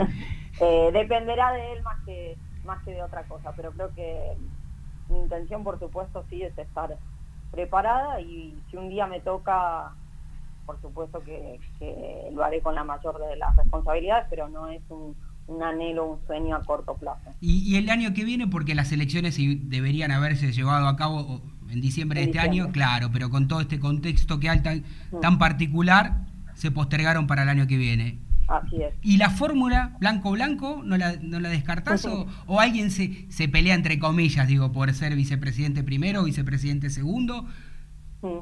eh, 0.60 0.90
dependerá 0.92 1.52
de 1.52 1.72
él 1.72 1.82
más 1.82 2.02
que, 2.04 2.36
más 2.64 2.82
que 2.84 2.92
de 2.92 3.02
otra 3.02 3.24
cosa. 3.24 3.52
Pero 3.56 3.72
creo 3.72 3.94
que 3.94 4.36
mi 5.08 5.20
intención, 5.20 5.64
por 5.64 5.78
supuesto, 5.78 6.24
sí 6.28 6.42
es 6.42 6.56
estar 6.58 6.96
preparada 7.50 8.20
y 8.20 8.58
si 8.70 8.76
un 8.76 8.88
día 8.88 9.06
me 9.06 9.20
toca, 9.20 9.92
por 10.66 10.80
supuesto 10.80 11.20
que, 11.22 11.60
que 11.78 12.28
lo 12.32 12.44
haré 12.44 12.60
con 12.60 12.74
la 12.74 12.84
mayor 12.84 13.18
de 13.20 13.36
las 13.36 13.54
responsabilidades, 13.56 14.26
pero 14.28 14.48
no 14.48 14.68
es 14.68 14.82
un, 14.88 15.16
un 15.46 15.62
anhelo, 15.62 16.06
un 16.06 16.26
sueño 16.26 16.56
a 16.56 16.62
corto 16.62 16.96
plazo. 16.96 17.30
Y, 17.40 17.72
y, 17.72 17.76
el 17.76 17.88
año 17.88 18.12
que 18.14 18.24
viene, 18.24 18.46
porque 18.46 18.74
las 18.74 18.90
elecciones 18.92 19.36
deberían 19.36 20.10
haberse 20.10 20.52
llevado 20.52 20.88
a 20.88 20.96
cabo 20.96 21.40
en 21.70 21.80
diciembre 21.80 22.20
de 22.20 22.26
este 22.26 22.38
año, 22.38 22.70
claro, 22.72 23.10
pero 23.12 23.30
con 23.30 23.48
todo 23.48 23.60
este 23.60 23.78
contexto 23.78 24.38
que 24.40 24.48
hay 24.48 24.60
tan, 24.60 24.84
tan 25.20 25.38
particular, 25.38 26.26
se 26.54 26.70
postergaron 26.70 27.26
para 27.26 27.42
el 27.42 27.48
año 27.48 27.66
que 27.66 27.76
viene. 27.76 28.18
Así 28.48 28.80
es. 28.80 28.94
¿Y 29.02 29.16
la 29.16 29.30
fórmula 29.30 29.96
blanco-blanco 29.98 30.82
no 30.84 30.96
la, 30.96 31.16
no 31.20 31.40
la 31.40 31.48
descartás 31.48 32.04
o, 32.06 32.26
o 32.46 32.60
alguien 32.60 32.90
se, 32.90 33.30
se 33.30 33.48
pelea 33.48 33.74
entre 33.74 33.98
comillas, 33.98 34.46
digo, 34.46 34.72
por 34.72 34.92
ser 34.94 35.14
vicepresidente 35.16 35.82
primero 35.82 36.22
vicepresidente 36.22 36.90
segundo? 36.90 37.46
Mm. 38.22 38.38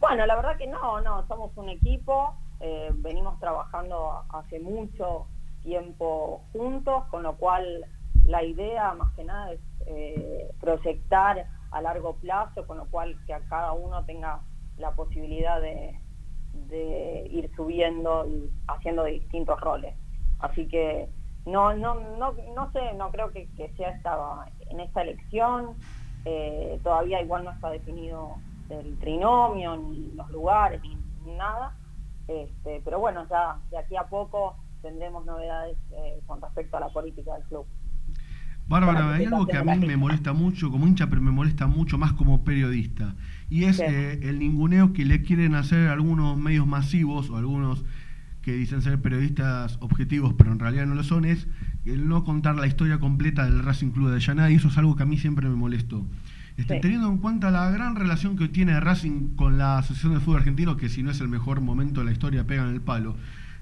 Bueno, 0.00 0.26
la 0.26 0.36
verdad 0.36 0.56
que 0.56 0.66
no, 0.66 1.00
no, 1.00 1.26
somos 1.26 1.50
un 1.56 1.70
equipo, 1.70 2.34
eh, 2.60 2.90
venimos 2.96 3.38
trabajando 3.40 4.22
hace 4.28 4.60
mucho 4.60 5.26
tiempo 5.62 6.44
juntos, 6.52 7.04
con 7.10 7.24
lo 7.24 7.36
cual 7.36 7.84
la 8.26 8.44
idea 8.44 8.94
más 8.94 9.12
que 9.14 9.24
nada 9.24 9.52
es 9.52 9.60
eh, 9.86 10.50
proyectar 10.60 11.46
a 11.70 11.82
largo 11.82 12.16
plazo, 12.16 12.66
con 12.66 12.78
lo 12.78 12.86
cual 12.86 13.16
que 13.26 13.34
a 13.34 13.40
cada 13.40 13.72
uno 13.72 14.04
tenga 14.04 14.40
la 14.76 14.92
posibilidad 14.92 15.60
de, 15.60 15.98
ir 17.30 17.50
subiendo 17.54 18.26
y 18.26 18.50
haciendo 18.66 19.04
distintos 19.04 19.60
roles. 19.60 19.94
Así 20.38 20.66
que 20.68 21.08
no, 21.46 21.74
no, 21.74 21.94
no, 21.94 22.34
no 22.54 22.72
sé, 22.72 22.92
no 22.94 23.10
creo 23.10 23.32
que, 23.32 23.48
sea 23.76 23.90
esta, 23.90 24.46
en 24.70 24.80
esta 24.80 25.02
elección, 25.02 25.76
eh, 26.24 26.80
todavía 26.82 27.22
igual 27.22 27.44
no 27.44 27.52
está 27.52 27.70
definido 27.70 28.34
el 28.70 28.98
trinomio, 28.98 29.76
ni 29.76 30.12
los 30.12 30.28
lugares, 30.30 30.82
ni, 30.82 30.96
ni 31.24 31.34
nada, 31.34 31.74
este, 32.28 32.82
pero 32.84 33.00
bueno, 33.00 33.26
ya 33.30 33.58
de 33.70 33.78
aquí 33.78 33.96
a 33.96 34.04
poco 34.04 34.56
tendremos 34.82 35.24
novedades 35.24 35.78
eh, 35.92 36.20
con 36.26 36.40
respecto 36.40 36.76
a 36.76 36.80
la 36.80 36.88
política 36.90 37.34
del 37.34 37.44
club. 37.44 37.66
Bárbara, 38.68 39.14
hay 39.14 39.24
algo 39.24 39.46
que 39.46 39.56
a 39.56 39.64
mí 39.64 39.86
me 39.86 39.96
molesta 39.96 40.34
mucho 40.34 40.70
como 40.70 40.86
hincha, 40.86 41.08
pero 41.08 41.22
me 41.22 41.30
molesta 41.30 41.66
mucho 41.66 41.96
más 41.96 42.12
como 42.12 42.44
periodista. 42.44 43.14
Y 43.48 43.64
es 43.64 43.80
eh, 43.80 44.20
el 44.28 44.38
ninguneo 44.38 44.92
que 44.92 45.06
le 45.06 45.22
quieren 45.22 45.54
hacer 45.54 45.88
algunos 45.88 46.36
medios 46.38 46.66
masivos 46.66 47.30
o 47.30 47.36
algunos 47.36 47.84
que 48.42 48.52
dicen 48.52 48.82
ser 48.82 49.00
periodistas 49.00 49.78
objetivos, 49.80 50.34
pero 50.36 50.52
en 50.52 50.58
realidad 50.58 50.86
no 50.86 50.94
lo 50.94 51.02
son, 51.02 51.24
es 51.24 51.48
el 51.84 52.08
no 52.08 52.24
contar 52.24 52.56
la 52.56 52.66
historia 52.66 52.98
completa 52.98 53.44
del 53.44 53.62
Racing 53.62 53.90
Club 53.90 54.06
de 54.06 54.12
Avellaneda, 54.12 54.50
y 54.50 54.54
eso 54.54 54.68
es 54.68 54.78
algo 54.78 54.96
que 54.96 55.02
a 55.02 55.06
mí 55.06 55.18
siempre 55.18 55.48
me 55.48 55.56
molestó. 55.56 56.06
Este, 56.56 56.74
Sí. 56.74 56.80
Teniendo 56.80 57.08
en 57.08 57.18
cuenta 57.18 57.50
la 57.50 57.70
gran 57.70 57.94
relación 57.94 58.36
que 58.36 58.48
tiene 58.48 58.80
Racing 58.80 59.36
con 59.36 59.58
la 59.58 59.78
Asociación 59.78 60.14
de 60.14 60.20
Fútbol 60.20 60.38
Argentino, 60.38 60.76
que 60.76 60.88
si 60.88 61.02
no 61.02 61.10
es 61.10 61.20
el 61.20 61.28
mejor 61.28 61.60
momento 61.60 62.00
de 62.00 62.06
la 62.06 62.12
historia 62.12 62.46
pega 62.46 62.64
en 62.64 62.74
el 62.74 62.80
palo, 62.80 63.16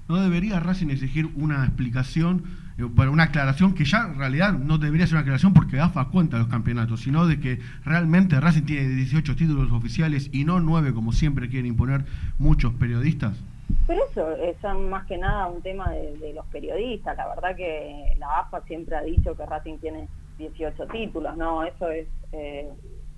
¿no 0.09 0.17
debería 0.17 0.59
Racing 0.59 0.87
exigir 0.87 1.29
una 1.35 1.63
explicación, 1.63 2.43
eh, 2.77 2.83
bueno, 2.83 3.11
una 3.11 3.23
aclaración 3.23 3.73
que 3.73 3.85
ya 3.85 4.05
en 4.05 4.17
realidad 4.17 4.53
no 4.53 4.77
debería 4.77 5.05
ser 5.07 5.15
una 5.15 5.21
aclaración 5.21 5.53
porque 5.53 5.79
AFA 5.79 6.05
cuenta 6.09 6.37
los 6.37 6.47
campeonatos, 6.47 7.01
sino 7.01 7.25
de 7.27 7.39
que 7.39 7.59
realmente 7.83 8.39
Racing 8.39 8.63
tiene 8.63 8.87
18 8.89 9.35
títulos 9.35 9.71
oficiales 9.71 10.29
y 10.33 10.45
no 10.45 10.59
9 10.59 10.93
como 10.93 11.11
siempre 11.11 11.49
quieren 11.49 11.67
imponer 11.67 12.05
muchos 12.37 12.73
periodistas? 12.73 13.37
Pero 13.85 14.01
eso 14.13 14.31
es 14.37 14.57
más 14.89 15.05
que 15.05 15.17
nada 15.17 15.47
un 15.47 15.61
tema 15.61 15.89
de, 15.91 16.17
de 16.17 16.33
los 16.33 16.45
periodistas. 16.47 17.15
La 17.17 17.27
verdad 17.27 17.55
que 17.55 18.13
la 18.17 18.39
AFA 18.39 18.61
siempre 18.67 18.95
ha 18.95 19.01
dicho 19.01 19.35
que 19.35 19.45
Racing 19.45 19.77
tiene 19.79 20.07
18 20.37 20.87
títulos, 20.87 21.35
¿no? 21.37 21.63
Eso 21.63 21.89
es... 21.89 22.07
eh, 22.31 22.69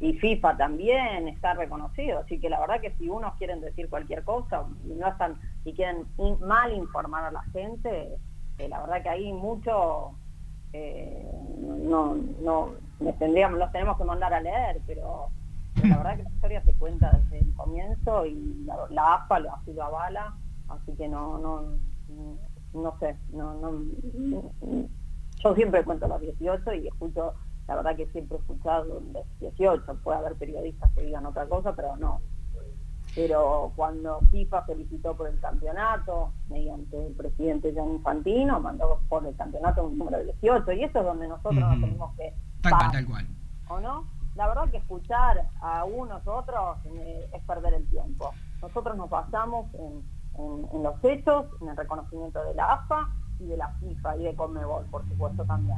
y 0.01 0.13
FIFA 0.13 0.55
también 0.55 1.27
está 1.27 1.55
reconocido, 1.55 2.19
así 2.19 2.39
que 2.39 2.49
la 2.49 2.57
verdad 2.61 2.79
que 2.79 2.93
si 2.97 3.09
unos 3.09 3.33
quieren 3.35 3.59
decir 3.59 3.89
cualquier 3.89 4.23
cosa 4.23 4.63
y 4.89 4.93
no 4.97 5.05
están 5.09 5.33
y 5.65 5.73
quieren 5.73 6.05
in- 6.17 6.39
mal 6.47 6.71
informar 6.73 7.25
a 7.25 7.31
la 7.31 7.41
gente, 7.51 8.07
eh, 8.59 8.69
la 8.69 8.81
verdad 8.81 9.01
que 9.01 9.09
ahí 9.09 9.33
mucho 9.33 10.11
eh, 10.73 11.31
no, 11.57 12.15
no 12.41 12.73
tendríamos, 13.17 13.57
los 13.57 13.71
tenemos 13.71 13.97
que 13.97 14.03
mandar 14.03 14.33
a 14.33 14.41
leer, 14.41 14.81
pero, 14.85 15.29
pero 15.75 15.87
la 15.87 15.97
verdad 15.97 16.17
que 16.17 16.23
la 16.23 16.29
historia 16.29 16.63
se 16.63 16.73
cuenta 16.73 17.11
desde 17.11 17.39
el 17.39 17.53
comienzo 17.55 18.25
y 18.25 18.63
la, 18.65 18.77
la 18.89 19.13
AFA 19.15 19.39
lo 19.39 19.55
así 19.55 19.73
lo 19.73 19.83
avala, 19.83 20.35
así 20.67 20.93
que 20.95 21.07
no, 21.07 21.37
no, 21.37 21.77
no 22.73 22.99
sé, 22.99 23.17
no, 23.31 23.53
no, 23.55 23.71
yo 25.43 25.55
siempre 25.55 25.83
cuento 25.83 26.07
los 26.07 26.21
18 26.21 26.73
y 26.73 26.87
escucho, 26.87 27.33
la 27.67 27.75
verdad 27.75 27.95
que 27.95 28.07
siempre 28.07 28.37
he 28.37 28.41
escuchado 28.41 29.01
los 29.13 29.39
18, 29.39 29.99
puede 30.03 30.17
haber 30.17 30.35
periodistas 30.35 30.91
que 30.93 31.03
digan 31.03 31.25
otra 31.25 31.47
cosa, 31.47 31.73
pero 31.75 31.95
no. 31.97 32.19
Pero 33.15 33.71
cuando 33.75 34.21
FIFA 34.31 34.61
felicitó 34.63 35.15
por 35.15 35.27
el 35.27 35.39
campeonato, 35.39 36.31
mediante 36.49 37.07
el 37.07 37.13
presidente 37.13 37.73
Gianni 37.73 37.95
Infantino, 37.95 38.59
mandó 38.59 39.01
por 39.09 39.25
el 39.25 39.35
campeonato 39.35 39.83
un 39.83 39.97
número 39.97 40.23
18, 40.23 40.71
y 40.73 40.83
eso 40.83 40.99
es 40.99 41.05
donde 41.05 41.27
nosotros 41.27 41.55
nos 41.59 41.71
Ujú. 41.77 41.81
tenemos 41.81 42.15
que... 42.15 42.33
Tal 42.61 42.71
cual, 42.73 42.91
tal 42.91 43.05
cual. 43.07 43.27
¿O 43.69 43.79
no? 43.79 44.05
La 44.35 44.47
verdad 44.47 44.69
que 44.69 44.77
escuchar 44.77 45.49
a 45.61 45.83
unos 45.85 46.25
otros 46.27 46.77
eh, 46.85 47.29
es 47.33 47.43
perder 47.43 47.73
el 47.73 47.89
tiempo. 47.89 48.31
Nosotros 48.61 48.95
nos 48.95 49.09
basamos 49.09 49.65
en, 49.73 50.03
en- 50.37 50.69
en 50.71 50.83
los 50.83 50.95
hechos, 51.03 51.45
en 51.61 51.69
el 51.69 51.75
reconocimiento 51.77 52.41
de 52.45 52.53
la 52.53 52.65
AFA 52.73 53.09
y 53.39 53.47
de 53.47 53.57
la 53.57 53.69
FIFA 53.79 54.17
y 54.17 54.23
de 54.23 54.35
Conmebol, 54.35 54.85
por 54.85 55.03
supuesto, 55.09 55.43
también. 55.45 55.77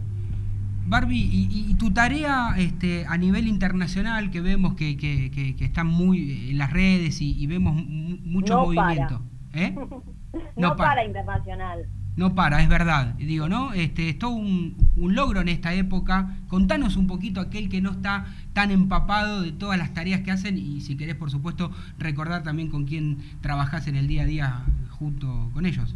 Barbie, 0.86 1.17
y, 1.19 1.47
y- 1.51 1.71
y 1.71 1.73
tu 1.75 1.91
tarea 1.91 2.53
este, 2.57 3.05
a 3.07 3.17
nivel 3.17 3.47
internacional, 3.47 4.29
que 4.32 4.41
vemos 4.41 4.75
que, 4.75 4.97
que, 4.97 5.32
que- 5.32 5.55
que 5.55 5.65
están 5.65 5.88
muy 5.88 6.49
en 6.51 6.57
las 6.57 6.71
redes 6.71 7.21
y, 7.21 7.34
y 7.41 7.47
vemos 7.47 7.75
mu- 7.75 8.17
mucho 8.23 8.55
No 8.55 8.65
movimiento. 8.65 9.21
¿eh? 9.53 9.71
no, 9.75 10.41
No 10.57 10.75
para. 10.75 10.89
para 10.89 11.05
internacional. 11.05 11.86
No 12.17 12.36
para, 12.36 12.61
es 12.61 12.67
verdad. 12.67 13.13
Digo, 13.15 13.47
¿no? 13.47 13.71
Este, 13.71 14.09
es 14.09 14.19
todo 14.19 14.32
un, 14.32 14.75
un 14.97 15.15
logro 15.15 15.39
en 15.39 15.47
esta 15.47 15.73
época. 15.73 16.36
Contanos 16.49 16.97
un 16.97 17.07
poquito 17.07 17.39
aquel 17.39 17.69
que 17.69 17.79
no 17.79 17.91
está 17.91 18.25
tan 18.51 18.69
empapado 18.69 19.41
de 19.41 19.53
todas 19.53 19.77
las 19.77 19.93
tareas 19.93 20.19
que 20.19 20.32
hacen 20.32 20.57
y 20.57 20.82
si 20.82 20.97
querés, 20.97 21.15
por 21.15 21.32
supuesto, 21.32 21.71
recordar 21.97 22.43
también 22.43 22.69
con 22.69 22.86
quién 22.86 23.17
trabajás 23.39 23.88
en 23.88 23.95
el 23.95 24.07
día 24.09 24.23
a 24.23 24.25
día 24.25 24.61
junto 24.89 25.49
con 25.53 25.65
ellos. 25.65 25.95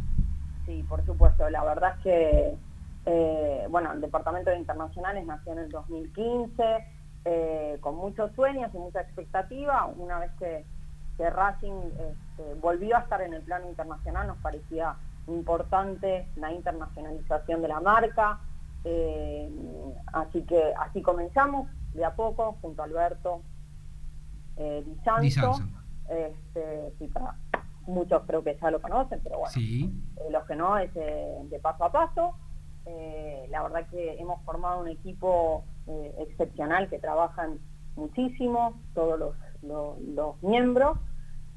Sí, 0.64 0.82
por 0.88 1.04
supuesto. 1.04 1.50
La 1.50 1.62
verdad 1.64 1.92
es 1.98 2.02
que, 2.02 2.54
eh, 3.06 3.66
bueno, 3.70 3.92
el 3.92 4.00
Departamento 4.00 4.50
de 4.50 4.58
Internacionales 4.58 5.24
nació 5.26 5.52
en 5.52 5.58
el 5.60 5.68
2015 5.70 6.86
eh, 7.24 7.78
con 7.80 7.96
muchos 7.96 8.32
sueños 8.32 8.70
y 8.74 8.78
mucha 8.78 9.00
expectativa. 9.00 9.86
Una 9.86 10.18
vez 10.18 10.30
que, 10.38 10.64
que 11.16 11.30
Racing 11.30 11.72
este, 11.92 12.54
volvió 12.60 12.96
a 12.96 13.00
estar 13.00 13.20
en 13.22 13.34
el 13.34 13.42
plano 13.42 13.68
internacional, 13.68 14.26
nos 14.28 14.38
parecía 14.38 14.96
importante 15.28 16.28
la 16.36 16.52
internacionalización 16.52 17.62
de 17.62 17.68
la 17.68 17.80
marca. 17.80 18.40
eh, 18.84 19.50
así 20.12 20.42
que 20.42 20.72
así 20.78 21.02
comenzamos 21.02 21.68
de 21.94 22.04
a 22.04 22.14
poco 22.14 22.56
junto 22.60 22.82
a 22.82 22.84
Alberto 22.84 23.40
eh, 24.56 24.82
Di 24.86 24.94
Sanzo. 25.04 25.20
Di 25.22 25.30
Sanzo. 25.30 25.62
Este, 26.08 26.92
sí, 26.98 27.08
para 27.08 27.34
muchos 27.86 28.22
creo 28.26 28.42
que 28.44 28.56
ya 28.60 28.70
lo 28.70 28.80
conocen, 28.80 29.20
pero 29.24 29.38
bueno, 29.38 29.50
Sí. 29.52 29.92
eh, 30.18 30.30
los 30.30 30.44
que 30.44 30.54
no 30.56 30.78
es 30.78 30.92
de 30.94 31.58
paso 31.62 31.84
a 31.84 31.90
paso. 31.92 32.34
Eh, 32.86 33.46
la 33.50 33.64
verdad 33.64 33.88
que 33.90 34.14
hemos 34.18 34.40
formado 34.44 34.80
un 34.80 34.88
equipo 34.88 35.64
eh, 35.88 36.14
excepcional 36.20 36.88
que 36.88 37.00
trabajan 37.00 37.58
muchísimo, 37.96 38.80
todos 38.94 39.18
los, 39.18 40.42
miembros. 40.42 40.98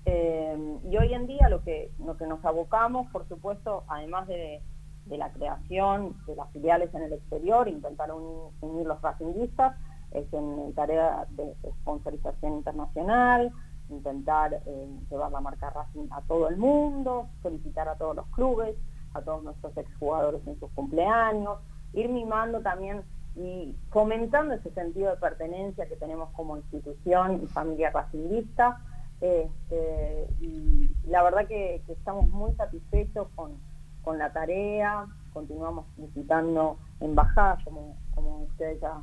Eh, 0.05 0.79
y 0.89 0.97
hoy 0.97 1.13
en 1.13 1.27
día 1.27 1.47
lo 1.49 1.63
que, 1.63 1.91
lo 1.99 2.17
que 2.17 2.25
nos 2.25 2.43
abocamos, 2.43 3.11
por 3.11 3.27
supuesto, 3.27 3.83
además 3.87 4.27
de, 4.27 4.61
la 5.05 5.31
creación 5.31 6.15
de 6.25 6.35
las 6.35 6.51
filiales 6.51 6.93
en 6.93 7.03
el 7.03 7.13
exterior, 7.13 7.67
intentar 7.67 8.11
unir, 8.11 8.85
los 8.85 9.01
racinguistas, 9.01 9.75
es 10.11 10.31
en 10.33 10.73
tarea 10.73 11.27
de 11.31 11.55
sponsorización 11.81 12.53
internacional, 12.53 13.51
intentar 13.89 14.61
llevar 15.09 15.31
la 15.31 15.41
marca 15.41 15.69
Racing 15.71 16.07
a 16.11 16.21
todo 16.21 16.47
el 16.47 16.57
mundo, 16.57 17.27
solicitar 17.41 17.87
a 17.87 17.95
todos 17.95 18.15
los 18.15 18.27
clubes, 18.27 18.75
a 19.13 19.21
todos 19.21 19.43
nuestros 19.43 19.75
exjugadores 19.77 20.45
en 20.47 20.59
sus 20.59 20.69
cumpleaños, 20.71 21.59
ir 21.93 22.09
mimando 22.09 22.61
también 22.61 23.03
y 23.35 23.75
fomentando 23.91 24.53
ese 24.53 24.71
sentido 24.71 25.11
de 25.11 25.17
pertenencia 25.17 25.87
que 25.87 25.95
tenemos 25.95 26.29
como 26.31 26.57
institución 26.57 27.41
y 27.43 27.47
familia 27.47 27.91
racinguista. 27.91 28.81
Este, 29.21 30.27
y 30.39 30.89
la 31.07 31.23
verdad 31.23 31.47
que, 31.47 31.81
estamos 31.87 32.29
muy 32.29 32.53
satisfechos 32.53 33.27
con, 33.35 33.57
con 34.03 34.17
la 34.17 34.31
tarea, 34.31 35.05
continuamos 35.33 35.85
visitando 35.97 36.77
embajadas, 36.99 37.63
como, 37.63 37.97
como 38.15 38.43
ustedes 38.43 38.79
ya, 38.81 39.01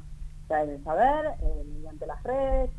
ya 0.48 0.64
deben 0.64 0.82
saber, 0.84 1.34
eh, 1.42 1.64
mediante 1.74 2.06
las 2.06 2.22
redes, 2.22 2.70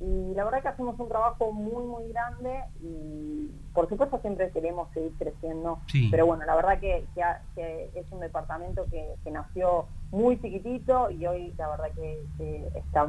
y 0.00 0.34
la 0.34 0.44
verdad 0.44 0.62
que 0.62 0.68
hacemos 0.68 0.98
un 0.98 1.08
trabajo 1.08 1.52
muy, 1.52 1.84
muy 1.86 2.08
grande 2.12 2.60
y 2.82 3.50
por 3.74 3.88
supuesto 3.88 4.18
siempre 4.22 4.50
queremos 4.50 4.88
seguir 4.94 5.12
creciendo, 5.18 5.78
Sí. 5.86 6.08
pero 6.10 6.24
bueno, 6.26 6.44
la 6.46 6.56
verdad 6.56 6.80
que, 6.80 7.04
que 7.14 7.22
ha- 7.22 7.42
que 7.54 7.90
es 7.94 8.10
un 8.10 8.20
departamento 8.20 8.86
que, 8.90 9.04
que 9.22 9.30
nació 9.30 9.86
muy 10.10 10.40
chiquitito 10.40 11.10
y 11.10 11.26
hoy 11.26 11.52
la 11.58 11.68
verdad 11.68 11.90
que, 11.94 12.18
que 12.38 12.68
está 12.78 13.06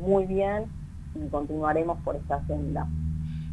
muy 0.00 0.26
bien 0.26 0.64
y 1.14 1.28
continuaremos 1.28 1.98
por 2.02 2.16
esta 2.16 2.44
senda. 2.46 2.86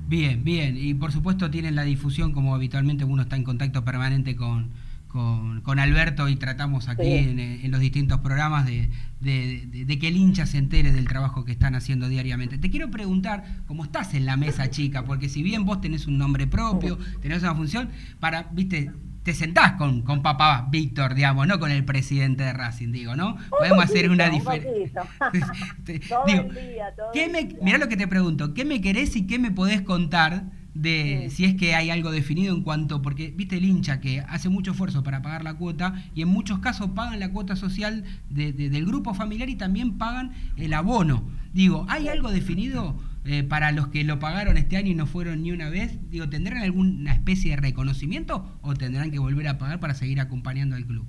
Bien, 0.07 0.43
bien. 0.43 0.75
Y 0.75 0.95
por 0.95 1.11
supuesto 1.11 1.51
tienen 1.51 1.75
la 1.75 1.83
difusión, 1.83 2.33
como 2.33 2.55
habitualmente 2.55 3.05
uno 3.05 3.21
está 3.21 3.35
en 3.35 3.43
contacto 3.43 3.85
permanente 3.85 4.35
con, 4.35 4.71
con, 5.09 5.59
con 5.61 5.79
Alberto 5.79 6.29
y 6.29 6.37
tratamos 6.37 6.87
aquí 6.87 7.03
Sí. 7.03 7.11
en, 7.29 7.39
en 7.39 7.71
los 7.71 7.81
distintos 7.81 8.19
programas 8.19 8.65
de, 8.65 8.89
de- 9.19 9.65
de- 9.67 9.83
de 9.85 9.99
que 9.99 10.07
el 10.07 10.15
hincha 10.15 10.45
se 10.45 10.57
entere 10.59 10.91
del 10.93 11.07
trabajo 11.07 11.43
que 11.43 11.51
están 11.51 11.75
haciendo 11.75 12.07
diariamente. 12.07 12.57
Te 12.57 12.69
quiero 12.69 12.89
preguntar, 12.89 13.43
cómo 13.67 13.83
estás 13.83 14.13
en 14.13 14.25
la 14.25 14.37
mesa 14.37 14.69
chica, 14.69 15.03
porque 15.03 15.27
si 15.27 15.43
bien 15.43 15.65
vos 15.65 15.81
tenés 15.81 16.07
un 16.07 16.17
nombre 16.17 16.47
propio, 16.47 16.97
tenés 17.21 17.41
una 17.41 17.53
función, 17.55 17.89
para, 18.21 18.43
viste, 18.53 18.91
te 19.23 19.33
sentás 19.33 19.73
con, 19.73 20.03
con 20.03 20.21
papá 20.21 20.67
Víctor, 20.71 21.13
digamos, 21.13 21.45
no 21.45 21.59
con 21.59 21.71
el 21.71 21.83
presidente 21.83 22.43
de 22.43 22.53
Racing, 22.53 22.91
digo, 22.91 23.15
¿no? 23.15 23.35
Podemos 23.49 23.83
hacer 23.83 24.09
una 24.09 24.29
diferencia. 24.29 25.03
Mirá 27.61 27.77
lo 27.77 27.89
que 27.89 27.97
te 27.97 28.07
pregunto, 28.07 28.53
¿qué 28.53 28.65
me 28.65 28.81
querés 28.81 29.15
y 29.15 29.25
qué 29.27 29.39
me 29.39 29.51
podés 29.51 29.81
contar 29.81 30.45
de 30.79 31.29
si 31.29 31.43
es 31.43 31.55
que 31.55 31.75
hay 31.75 31.89
algo 31.89 32.11
definido 32.11 32.55
en 32.55 32.63
cuanto, 32.63 33.01
porque 33.01 33.31
viste 33.35 33.57
el 33.57 33.65
hincha 33.65 33.99
que 33.99 34.21
hace 34.21 34.47
mucho 34.47 34.71
esfuerzo 34.71 35.03
para 35.03 35.21
pagar 35.21 35.43
la 35.43 35.55
cuota 35.55 35.93
y 36.15 36.21
en 36.21 36.29
muchos 36.29 36.59
casos 36.59 36.91
pagan 36.91 37.19
la 37.19 37.31
cuota 37.31 37.57
social 37.57 38.05
del 38.29 38.85
grupo 38.85 39.13
familiar 39.13 39.49
y 39.49 39.55
también 39.55 39.97
pagan 39.97 40.31
el 40.55 40.73
abono. 40.73 41.23
Digo, 41.51 41.85
¿hay 41.89 42.07
algo 42.07 42.31
definido 42.31 42.95
eh, 43.25 43.43
para 43.43 43.73
los 43.73 43.89
que 43.89 44.05
lo 44.05 44.19
pagaron 44.19 44.55
este 44.57 44.77
año 44.77 44.91
y 44.91 44.95
no 44.95 45.05
fueron 45.05 45.43
ni 45.43 45.51
una 45.51 45.69
vez? 45.69 45.99
Digo, 46.09 46.29
¿tendrán 46.29 46.63
alguna 46.63 47.11
especie 47.11 47.51
de 47.51 47.57
reconocimiento 47.57 48.57
o 48.61 48.73
tendrán 48.73 49.11
que 49.11 49.19
volver 49.19 49.49
a 49.49 49.57
pagar 49.57 49.81
para 49.81 49.93
seguir 49.93 50.21
acompañando 50.21 50.77
al 50.77 50.85
club? 50.85 51.05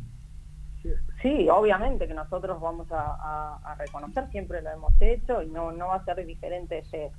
Sí, 1.23 1.49
obviamente 1.49 2.09
que 2.09 2.15
nosotros 2.15 2.61
vamos 2.61 2.89
a, 2.91 3.77
reconocer, 3.79 4.29
siempre 4.31 4.63
lo 4.63 4.71
hemos 4.71 4.95
hecho 5.01 5.43
y 5.43 5.51
no, 5.51 5.71
no 5.71 5.89
va 5.89 5.97
a 5.97 6.05
ser 6.05 6.27
diferente 6.27 6.79
ese 6.79 7.13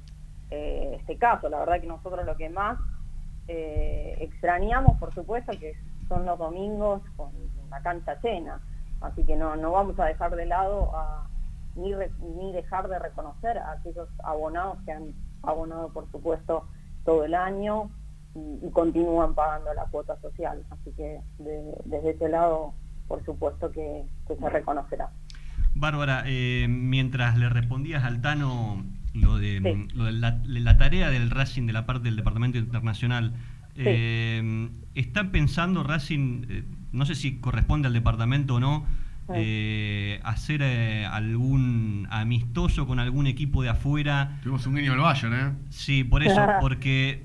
eh, 0.51 0.97
este 0.99 1.17
caso. 1.17 1.49
La 1.49 1.59
verdad 1.59 1.81
que 1.81 1.87
nosotros 1.87 2.25
lo 2.25 2.35
que 2.35 2.49
más 2.49 2.77
eh, 3.47 4.17
extrañamos, 4.19 4.97
por 4.99 5.13
supuesto, 5.13 5.51
que 5.53 5.73
son 6.07 6.25
los 6.25 6.37
domingos 6.37 7.01
con 7.15 7.31
la 7.69 7.81
cancha 7.81 8.19
llena. 8.21 8.61
Así 8.99 9.23
que 9.23 9.35
no, 9.35 9.55
no 9.55 9.71
vamos 9.71 9.99
a 9.99 10.05
dejar 10.05 10.35
de 10.35 10.45
lado 10.45 10.91
ni, 11.75 11.93
ni 12.35 12.51
dejar 12.51 12.87
de 12.87 12.99
reconocer 12.99 13.57
a 13.57 13.71
aquellos 13.71 14.09
abonados 14.23 14.77
que 14.85 14.91
han 14.91 15.13
abonado, 15.43 15.91
por 15.91 16.09
supuesto, 16.11 16.67
todo 17.03 17.23
el 17.23 17.33
año 17.33 17.89
y, 18.35 18.69
continúan 18.71 19.33
pagando 19.33 19.73
la 19.73 19.85
cuota 19.85 20.19
social. 20.21 20.63
Así 20.69 20.91
que 20.91 21.19
desde 21.39 22.11
ese 22.11 22.29
lado, 22.29 22.73
por 23.07 23.23
supuesto 23.25 23.71
que, 23.71 24.05
se 24.27 24.49
reconocerá. 24.49 25.09
Bárbara, 25.73 26.23
eh, 26.25 26.67
mientras 26.69 27.37
le 27.37 27.49
respondías 27.49 28.03
al 28.03 28.21
Tano 28.21 28.83
lo 29.13 29.37
de, 29.37 29.87
la, 29.93 30.77
tarea 30.77 31.09
del 31.09 31.29
Racing 31.29 31.65
de 31.65 31.73
la 31.73 31.85
parte 31.85 32.05
del 32.05 32.15
Departamento 32.15 32.57
Internacional. 32.57 33.33
Eh, 33.75 34.69
¿Están 34.95 35.31
pensando 35.31 35.83
Racing, 35.83 36.45
eh, 36.49 36.63
no 36.91 37.05
sé 37.05 37.15
si 37.15 37.37
corresponde 37.37 37.87
al 37.87 37.93
departamento 37.93 38.55
o 38.55 38.59
no, 38.59 38.85
eh, 39.33 40.19
hacer 40.23 40.63
algún 40.63 42.07
amistoso 42.09 42.85
con 42.85 42.99
algún 42.99 43.27
equipo 43.27 43.63
de 43.63 43.69
afuera? 43.69 44.39
Tuvimos 44.43 44.65
un 44.67 44.75
niño 44.75 44.91
del 44.91 45.01
Bayern, 45.01 45.33
¿eh? 45.33 45.51
Sí, 45.69 46.03
por 46.03 46.23
eso, 46.23 46.41
porque 46.61 47.23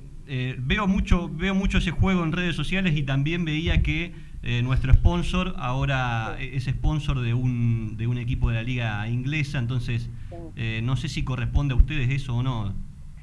veo, 0.59 0.87
mucho, 0.87 1.29
veo 1.29 1.55
mucho 1.55 1.79
ese 1.79 1.91
juego 1.91 2.25
en 2.25 2.33
redes 2.33 2.57
sociales 2.57 2.97
y 2.97 3.03
también 3.03 3.45
veía 3.45 3.83
que 3.83 4.13
eh, 4.49 4.63
nuestro 4.63 4.95
sponsor 4.95 5.55
ahora 5.59 6.37
es 6.39 6.67
sponsor 6.67 7.19
de 7.19 7.35
un, 7.35 7.97
de 7.97 8.07
un 8.07 8.17
equipo 8.17 8.49
de 8.49 8.55
la 8.55 8.63
liga 8.63 9.09
inglesa, 9.09 9.59
entonces 9.59 10.09
eh, 10.55 10.79
no 10.85 10.95
sé 10.95 11.09
si 11.09 11.25
corresponde 11.25 11.75
a 11.75 11.77
ustedes 11.77 12.09
eso 12.11 12.37
o 12.37 12.45
no. 12.45 12.73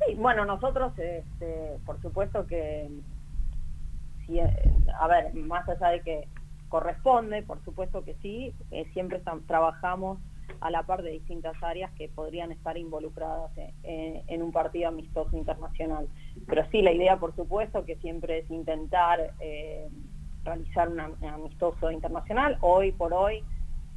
Sí, 0.05 0.15
bueno, 0.15 0.43
nosotros, 0.43 0.91
este, 0.99 1.77
por 1.85 2.01
supuesto 2.01 2.45
que, 2.45 2.89
si, 4.27 4.37
a 4.41 5.07
ver, 5.07 5.33
más 5.33 5.65
allá 5.69 5.91
de 5.91 6.01
que 6.01 6.27
corresponde, 6.67 7.41
por 7.41 7.63
supuesto 7.63 8.03
que 8.03 8.15
sí, 8.15 8.53
eh, 8.71 8.85
siempre 8.91 9.21
trabajamos 9.47 10.19
a 10.59 10.71
la 10.71 10.83
par 10.83 11.03
de 11.03 11.11
distintas 11.11 11.55
áreas 11.63 11.89
que 11.93 12.09
podrían 12.09 12.51
estar 12.51 12.77
involucradas 12.77 13.49
en, 13.83 14.41
un 14.41 14.51
partido 14.51 14.89
amistoso 14.89 15.37
internacional. 15.37 16.09
Pero 16.47 16.65
sí, 16.69 16.81
la 16.81 16.91
idea, 16.91 17.17
por 17.17 17.33
supuesto, 17.33 17.85
que 17.85 17.95
siempre 17.95 18.39
es 18.39 18.51
intentar 18.51 19.31
realizar 20.43 20.89
un 20.89 20.99
amistoso 20.99 21.91
internacional. 21.91 22.57
Hoy 22.61 22.91
por 22.91 23.13
hoy 23.13 23.43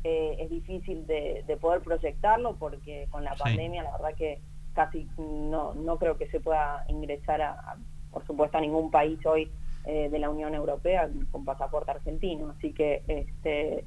eh, 0.05 0.36
es 0.40 0.51
difícil 0.51 1.07
de, 1.07 1.44
poder 1.61 1.82
proyectarlo 1.82 2.57
porque 2.57 3.09
con 3.11 3.24
la 3.24 3.34
pandemia 3.34 3.82
la 3.82 3.92
verdad 3.92 4.14
que 4.16 4.40
casi 4.74 5.09
no, 5.18 5.74
no 5.74 5.99
creo 5.99 6.16
que 6.16 6.28
se 6.28 6.38
pueda 6.38 6.84
ingresar 6.88 7.40
a, 7.42 7.76
por 8.12 8.24
supuesto 8.26 8.59
a 8.59 8.61
ningún 8.61 8.90
país 8.90 9.18
hoy 9.26 9.51
eh, 9.84 10.09
de 10.11 10.18
la 10.18 10.30
Unión 10.30 10.55
Europea 10.55 11.09
con 11.32 11.44
pasaporte 11.44 11.90
argentino. 11.90 12.55
Así 12.57 12.72
que 12.72 13.03
este, 13.09 13.84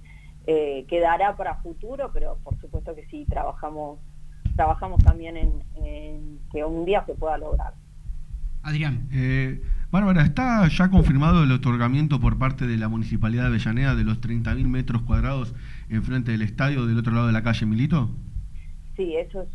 eh, 0.47 0.85
quedará 0.89 1.37
para 1.37 1.55
futuro, 1.61 2.11
pero 2.11 2.37
por 2.43 2.59
supuesto 2.59 2.95
que 2.95 3.05
sí, 3.07 3.25
trabajamos, 3.29 3.99
trabajamos 4.55 5.01
también 5.03 5.37
en, 5.37 5.63
en 5.75 6.39
que 6.51 6.65
un 6.65 6.85
día 6.85 7.05
se 7.05 7.13
pueda 7.15 7.37
lograr. 7.37 7.73
Adrián. 8.63 9.07
Bárbara, 9.91 10.21
¿está 10.21 10.67
ya 10.67 10.91
confirmado 10.91 11.43
el 11.43 11.51
otorgamiento 11.51 12.19
por 12.19 12.37
parte 12.37 12.67
de 12.67 12.77
la 12.77 12.89
Municipalidad 12.89 13.43
de 13.43 13.47
Avellaneda 13.47 13.95
de 13.95 14.03
los 14.03 14.21
30.000 14.21 14.67
metros 14.67 15.01
cuadrados 15.01 15.55
enfrente 15.89 16.31
del 16.31 16.43
estadio 16.43 16.85
del 16.85 16.99
otro 16.99 17.11
lado 17.11 17.25
de 17.25 17.33
la 17.33 17.41
calle 17.41 17.65
Milito? 17.65 18.07
Sí, 18.95 19.15
eso 19.15 19.47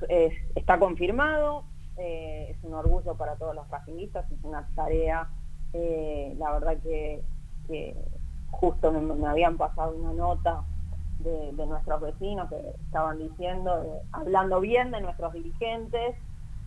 está 0.56 0.80
confirmado, 0.80 1.62
eh, 1.98 2.48
es 2.50 2.56
un 2.64 2.74
orgullo 2.74 3.14
para 3.16 3.36
todos 3.36 3.54
los 3.54 3.68
racinguistas, 3.70 4.28
es 4.32 4.38
una 4.42 4.66
tarea, 4.74 5.28
eh, 5.72 6.34
la 6.36 6.50
verdad 6.50 6.78
que, 6.82 7.22
justo 8.50 8.90
me, 8.90 9.28
habían 9.28 9.56
pasado 9.56 9.94
una 9.94 10.14
nota 10.14 10.64
de, 11.20 11.52
de, 11.52 11.66
nuestros 11.66 12.00
vecinos 12.00 12.48
que 12.48 12.56
estaban 12.86 13.18
diciendo, 13.18 14.00
hablando 14.10 14.60
bien 14.60 14.90
de 14.90 15.00
nuestros 15.00 15.32
dirigentes, 15.32 16.16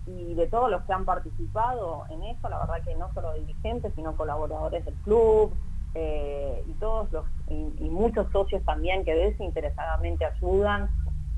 y 0.08 0.34
de 0.36 0.48
todos 0.48 0.72
los 0.72 0.84
que 0.84 0.94
han 0.94 1.04
participado 1.04 2.06
en 2.10 2.24
eso, 2.24 2.48
la 2.48 2.60
verdad 2.60 2.82
que 2.84 2.96
no 2.96 3.14
solo 3.14 3.34
dirigentes, 3.34 3.94
sino 3.94 4.16
colaboradores 4.16 4.86
del 4.86 4.94
club 4.96 5.54
eh, 5.94 6.64
y 6.66 6.74
todos 6.76 7.12
los 7.12 7.26
y, 7.50 7.90
muchos 7.90 8.32
socios 8.32 8.64
también 8.64 9.04
que 9.04 9.14
desinteresadamente 9.14 10.26
ayudan. 10.26 10.90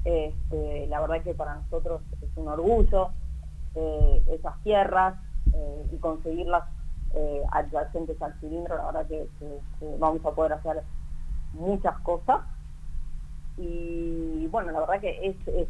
Este, 0.05 0.87
la 0.87 1.01
verdad 1.01 1.23
que 1.23 1.33
para 1.33 1.55
nosotros 1.55 2.01
es 2.21 2.29
un 2.35 2.47
orgullo 2.47 3.09
eh, 3.75 4.23
esas 4.27 4.61
tierras 4.63 5.15
eh, 5.53 5.85
y 5.91 5.97
conseguirlas 5.97 6.63
adyacentes 7.51 8.21
al 8.21 8.39
cilindro, 8.39 8.77
la 8.77 8.85
verdad 8.85 9.07
que, 9.07 9.27
vamos 9.97 10.23
a 10.23 10.29
poder 10.29 10.53
hacer 10.53 10.83
muchas 11.53 11.97
cosas 12.01 12.41
y 13.57 14.45
bueno, 14.51 14.71
la 14.71 14.81
verdad 14.81 15.01
que 15.01 15.19
es, 15.27 15.67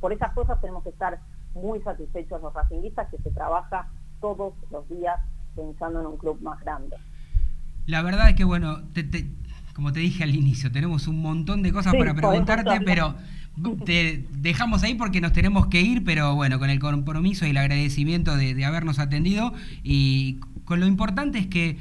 por 0.00 0.12
esas 0.12 0.32
cosas 0.32 0.60
tenemos 0.60 0.82
que 0.82 0.88
estar 0.88 1.20
muy 1.54 1.80
satisfechos 1.82 2.40
los 2.42 2.52
racinguistas 2.52 3.08
que 3.10 3.18
se 3.18 3.30
trabaja 3.30 3.88
todos 4.20 4.54
los 4.70 4.88
días 4.88 5.18
pensando 5.54 6.00
en 6.00 6.06
un 6.06 6.16
club 6.16 6.40
más 6.40 6.60
grande. 6.60 6.96
La 7.86 8.02
verdad 8.02 8.28
es 8.28 8.34
que, 8.36 8.44
bueno, 8.44 8.80
como 9.74 9.92
te 9.92 10.00
dije 10.00 10.22
al 10.22 10.34
inicio, 10.34 10.70
tenemos 10.70 11.08
un 11.08 11.20
montón 11.20 11.62
de 11.62 11.72
cosas 11.72 11.94
para 11.94 12.14
preguntarte, 12.14 12.80
pero 12.84 13.14
te 13.84 14.26
dejamos 14.30 14.82
ahí 14.82 14.94
porque 14.94 15.20
nos 15.20 15.32
tenemos 15.32 15.66
que 15.66 15.82
ir, 15.82 16.04
pero 16.04 16.34
bueno, 16.34 16.58
con 16.58 16.70
el 16.70 16.78
compromiso 16.78 17.46
y 17.46 17.50
el 17.50 17.56
agradecimiento 17.56 18.36
de 18.36 18.64
habernos 18.64 18.98
atendido 18.98 19.52
y 19.82 20.38
con 20.64 20.80
lo 20.80 20.86
importante 20.86 21.38
es 21.38 21.48
que 21.48 21.78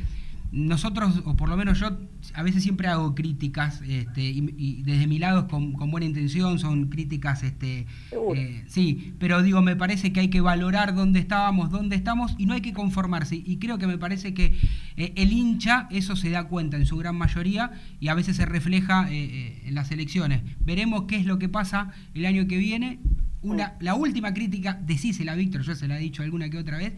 nosotros, 0.52 1.22
o 1.24 1.38
por 1.38 1.48
lo 1.48 1.56
menos 1.56 1.80
yo, 1.80 1.98
a 2.34 2.44
veces 2.44 2.62
siempre 2.62 2.88
hago 2.88 3.16
críticas, 3.16 3.82
este, 3.88 4.22
y, 4.22 4.84
desde 4.84 5.08
mi 5.08 5.18
lado 5.18 5.48
con, 5.48 5.72
con, 5.74 5.90
buena 5.92 6.06
intención, 6.06 6.60
son 6.60 6.90
críticas, 6.90 7.44
este, 7.44 7.88
eh, 8.36 8.64
sí, 8.68 9.14
pero 9.18 9.42
digo, 9.42 9.62
me 9.62 9.78
parece 9.78 10.12
que 10.12 10.20
hay 10.20 10.30
que 10.30 10.42
valorar 10.42 10.94
dónde 10.94 11.20
estábamos, 11.20 11.72
dónde 11.72 11.96
estamos, 11.96 12.36
y 12.38 12.48
no 12.48 12.54
hay 12.54 12.62
que 12.62 12.74
conformarse. 12.74 13.36
Y 13.38 13.58
creo 13.58 13.78
que 13.78 13.88
me 13.88 13.98
parece 13.98 14.34
que 14.34 14.58
eh, 14.98 15.14
el 15.16 15.32
hincha 15.32 15.88
eso 15.90 16.18
se 16.18 16.30
da 16.30 16.50
cuenta 16.50 16.76
en 16.76 16.86
su 16.86 16.98
gran 16.98 17.16
mayoría 17.16 17.72
y 18.02 18.10
a 18.10 18.14
veces 18.14 18.36
se 18.36 18.46
refleja 18.46 19.08
eh, 19.10 19.62
en 19.66 19.74
las 19.74 19.90
elecciones. 19.92 20.42
Veremos 20.60 21.04
qué 21.08 21.16
es 21.16 21.26
lo 21.26 21.40
que 21.40 21.48
pasa 21.48 21.92
el 22.14 22.26
año 22.26 22.48
que 22.48 22.58
viene. 22.58 23.00
Una, 23.42 23.74
la 23.80 23.96
última 23.96 24.34
crítica, 24.34 24.80
decísela 24.86 25.34
Víctor, 25.34 25.62
yo 25.62 25.76
se 25.76 25.88
la 25.88 25.98
he 25.98 26.02
dicho 26.02 26.22
alguna 26.22 26.50
que 26.50 26.60
otra 26.60 26.78
vez, 26.78 26.94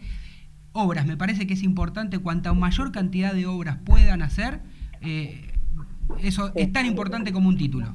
obras. 0.74 1.06
Me 1.06 1.16
parece 1.16 1.46
que 1.46 1.54
es 1.54 1.62
importante, 1.62 2.18
cuanta 2.18 2.52
mayor 2.52 2.92
cantidad 2.92 3.32
de 3.32 3.46
obras 3.46 3.78
puedan 3.86 4.20
hacer, 4.20 4.60
eh, 5.00 5.52
eso 6.18 6.50
es 6.54 6.72
tan 6.72 6.84
importante 6.84 7.32
como 7.32 7.48
un 7.48 7.56
título. 7.56 7.86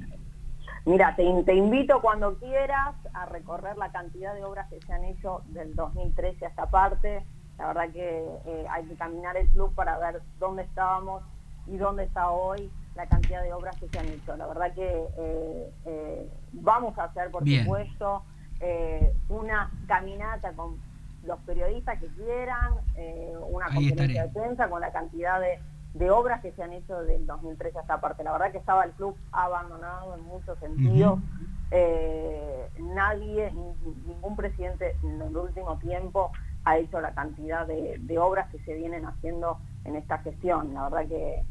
Mira, 0.85 1.15
te, 1.15 1.23
invito 1.23 2.01
cuando 2.01 2.35
quieras 2.39 2.95
a 3.13 3.25
recorrer 3.27 3.77
la 3.77 3.91
cantidad 3.91 4.33
de 4.33 4.43
obras 4.43 4.67
que 4.69 4.79
se 4.81 4.91
han 4.91 5.03
hecho 5.03 5.43
del 5.49 5.75
2013 5.75 6.45
a 6.45 6.49
esta 6.49 6.65
parte. 6.67 7.23
La 7.59 7.67
verdad 7.67 7.89
que 7.91 8.25
eh, 8.45 8.65
hay 8.71 8.85
que 8.85 8.95
caminar 8.95 9.35
el 9.37 9.47
club 9.49 9.75
para 9.75 9.99
ver 9.99 10.21
dónde 10.39 10.63
estábamos 10.63 11.21
y 11.67 11.77
dónde 11.77 12.05
está 12.05 12.31
hoy 12.31 12.71
la 12.95 13.05
cantidad 13.05 13.43
de 13.43 13.53
obras 13.53 13.75
que 13.75 13.89
se 13.89 13.99
han 13.99 14.07
hecho. 14.07 14.35
La 14.37 14.47
verdad 14.47 14.73
que 14.73 15.05
eh, 15.17 16.29
vamos 16.53 16.97
a 16.97 17.03
hacer, 17.03 17.29
por 17.29 17.47
supuesto, 17.47 18.23
una 19.27 19.69
caminata 19.87 20.53
con 20.53 20.77
los 21.23 21.39
periodistas 21.41 21.99
que 21.99 22.07
quieran, 22.07 22.73
eh, 22.95 23.33
una 23.49 23.67
conferencia 23.67 24.23
de 24.23 24.29
prensa 24.29 24.69
con 24.69 24.81
la 24.81 24.91
cantidad 24.91 25.39
de, 25.39 25.59
obras 26.11 26.41
que 26.41 26.51
se 26.53 26.63
han 26.63 26.73
hecho 26.73 27.01
del 27.03 27.25
2013 27.25 27.77
a 27.77 27.81
esta 27.81 27.99
parte. 27.99 28.23
La 28.23 28.31
verdad 28.31 28.51
que 28.51 28.57
estaba 28.57 28.83
el 28.83 28.91
club 28.91 29.15
abandonado 29.31 30.15
en 30.15 30.23
muchos 30.23 30.57
sentidos. 30.59 31.19
Eh, 31.71 32.69
nadie, 32.79 33.51
ningún 34.05 34.35
presidente 34.35 34.95
en 35.03 35.21
el 35.21 35.35
último 35.35 35.77
tiempo 35.79 36.31
ha 36.65 36.77
hecho 36.77 37.01
la 37.01 37.13
cantidad 37.13 37.67
de, 37.67 38.17
obras 38.17 38.49
que 38.49 38.59
se 38.59 38.75
vienen 38.75 39.05
haciendo 39.05 39.59
en 39.85 39.95
esta 39.95 40.19
gestión. 40.19 40.73
La 40.73 40.89
verdad 40.89 41.07
que, 41.07 41.43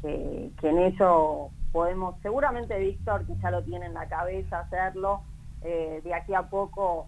que, 0.00 0.50
que 0.60 0.70
en 0.70 0.78
eso 0.78 1.50
podemos, 1.72 2.16
seguramente 2.22 2.78
Víctor, 2.78 3.26
que 3.26 3.36
ya 3.36 3.50
lo 3.50 3.62
tiene 3.62 3.86
en 3.86 3.94
la 3.94 4.08
cabeza 4.08 4.60
hacerlo, 4.60 5.22
eh, 5.62 6.00
de 6.02 6.14
aquí 6.14 6.34
a 6.34 6.48
poco 6.48 7.06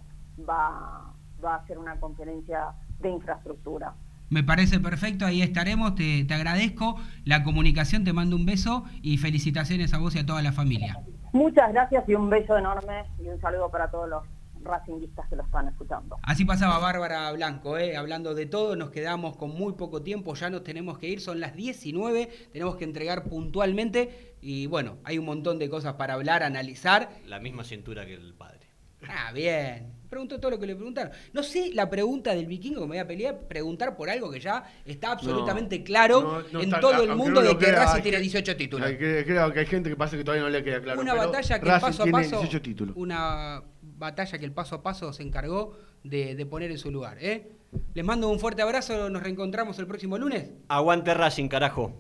va, 0.49 1.12
va 1.45 1.55
a 1.55 1.59
hacer 1.59 1.79
una 1.79 1.99
conferencia 1.99 2.73
de 3.01 3.11
infraestructura. 3.11 3.95
Me 4.31 4.43
parece 4.43 4.81
perfecto, 4.81 5.27
ahí 5.27 5.43
estaremos, 5.43 5.95
te, 5.95 6.25
te 6.25 6.35
agradezco 6.35 6.97
la 7.25 7.43
comunicación, 7.43 8.05
te 8.05 8.15
mando 8.15 8.35
un 8.35 8.47
beso 8.47 8.85
y 9.03 9.19
felicitaciones 9.19 9.93
a 9.93 9.99
vos 9.99 10.15
y 10.17 10.21
a 10.21 10.27
toda 10.27 10.41
la 10.41 10.53
familia. 10.53 10.99
Muchas 11.33 11.73
gracias 11.73 12.09
y 12.09 12.15
un 12.15 12.31
beso 12.31 12.57
enorme 12.57 13.05
y 13.23 13.29
un 13.29 13.41
saludo 13.41 13.71
para 13.71 13.91
todos 13.91 14.09
los 14.09 14.23
racinguistas 14.65 15.29
que 15.29 15.37
lo 15.37 15.43
están 15.43 15.69
escuchando. 15.69 16.19
Así 16.23 16.45
pasaba 16.45 16.79
Bárbara 16.79 17.31
Blanco, 17.33 17.79
¿eh? 17.79 17.97
hablando 17.97 18.35
de 18.35 18.47
todo, 18.47 18.77
nos 18.77 18.91
quedamos 18.91 19.37
con 19.37 19.51
muy 19.51 19.75
poco 19.75 20.03
tiempo, 20.03 20.35
ya 20.35 20.51
nos 20.51 20.63
tenemos 20.63 20.99
que 20.99 21.09
ir, 21.09 21.21
son 21.21 21.41
las 21.41 21.55
19, 21.55 22.31
tenemos 22.53 22.77
que 22.77 22.85
entregar 22.85 23.25
puntualmente 23.25 24.37
y 24.41 24.67
bueno, 24.67 24.99
hay 25.05 25.19
un 25.19 25.25
montón 25.25 25.59
de 25.59 25.69
cosas 25.69 25.95
para 25.95 26.15
hablar, 26.15 26.43
analizar. 26.43 27.11
La 27.27 27.39
misma 27.39 27.65
cintura 27.65 28.07
que 28.07 28.15
el 28.15 28.35
padre. 28.35 28.67
Ah, 29.09 29.33
bien. 29.33 30.02
Preguntó 30.13 30.39
todo 30.39 30.51
lo 30.51 30.59
que 30.61 30.67
le 30.67 30.77
preguntaron. 30.77 31.11
No 31.33 31.43
sé 31.43 31.71
la 31.73 31.89
pregunta 31.89 32.35
del 32.35 32.45
vikingo 32.45 32.83
que 32.83 32.87
me 32.87 32.89
voy 32.89 32.99
a 32.99 33.07
pelear, 33.07 33.39
preguntar 33.49 33.97
por 33.97 34.11
algo 34.11 34.31
que 34.31 34.39
ya 34.41 34.63
está 34.85 35.13
absolutamente 35.13 35.79
No, 35.79 35.85
claro 35.87 36.21
no, 36.21 36.43
no 36.53 36.59
en 36.61 36.65
está- 36.67 36.81
todo 36.81 37.03
el 37.03 37.17
mundo 37.17 37.41
no 37.41 37.49
de 37.49 37.57
que 37.57 37.65
crea, 37.65 37.85
Racing 37.87 38.03
tiene 38.03 38.19
que- 38.19 38.23
18 38.25 38.55
títulos. 38.55 38.87
Hay 38.87 38.99
que- 38.99 39.25
creo 39.25 39.51
que 39.55 39.61
hay 39.61 39.65
gente 39.67 39.89
que 39.89 39.97
pasa 39.97 40.19
que 40.19 40.23
todavía 40.23 40.43
no 40.45 40.51
le 40.51 40.63
queda 40.63 40.83
claro. 40.83 41.01
una 41.01 41.13
pero 41.15 41.27
batalla 41.29 41.59
que 41.59 41.65
Racing 41.65 41.87
paso 41.87 42.03
a 42.03 42.07
paso 42.09 42.29
18 42.41 42.61
títulos. 42.61 42.95
una 42.95 43.63
batalla 43.81 44.37
que 44.37 44.45
el 44.45 44.53
paso 44.53 44.75
a 44.75 44.83
paso 44.83 45.15
se 45.15 45.23
encargó 45.23 45.79
de, 46.05 46.35
de 46.35 46.45
poner 46.45 46.71
en 46.71 46.77
su 46.79 46.91
lugar 46.91 47.17
¿eh? 47.19 47.51
les 47.95 48.05
mando 48.05 48.29
un 48.29 48.39
fuerte 48.39 48.61
abrazo 48.61 49.09
nos 49.09 49.23
reencontramos 49.23 49.79
el 49.79 49.87
próximo 49.87 50.19
lunes 50.19 50.51
Aguante 50.69 51.15
Racing, 51.15 51.49
carajo. 51.49 51.95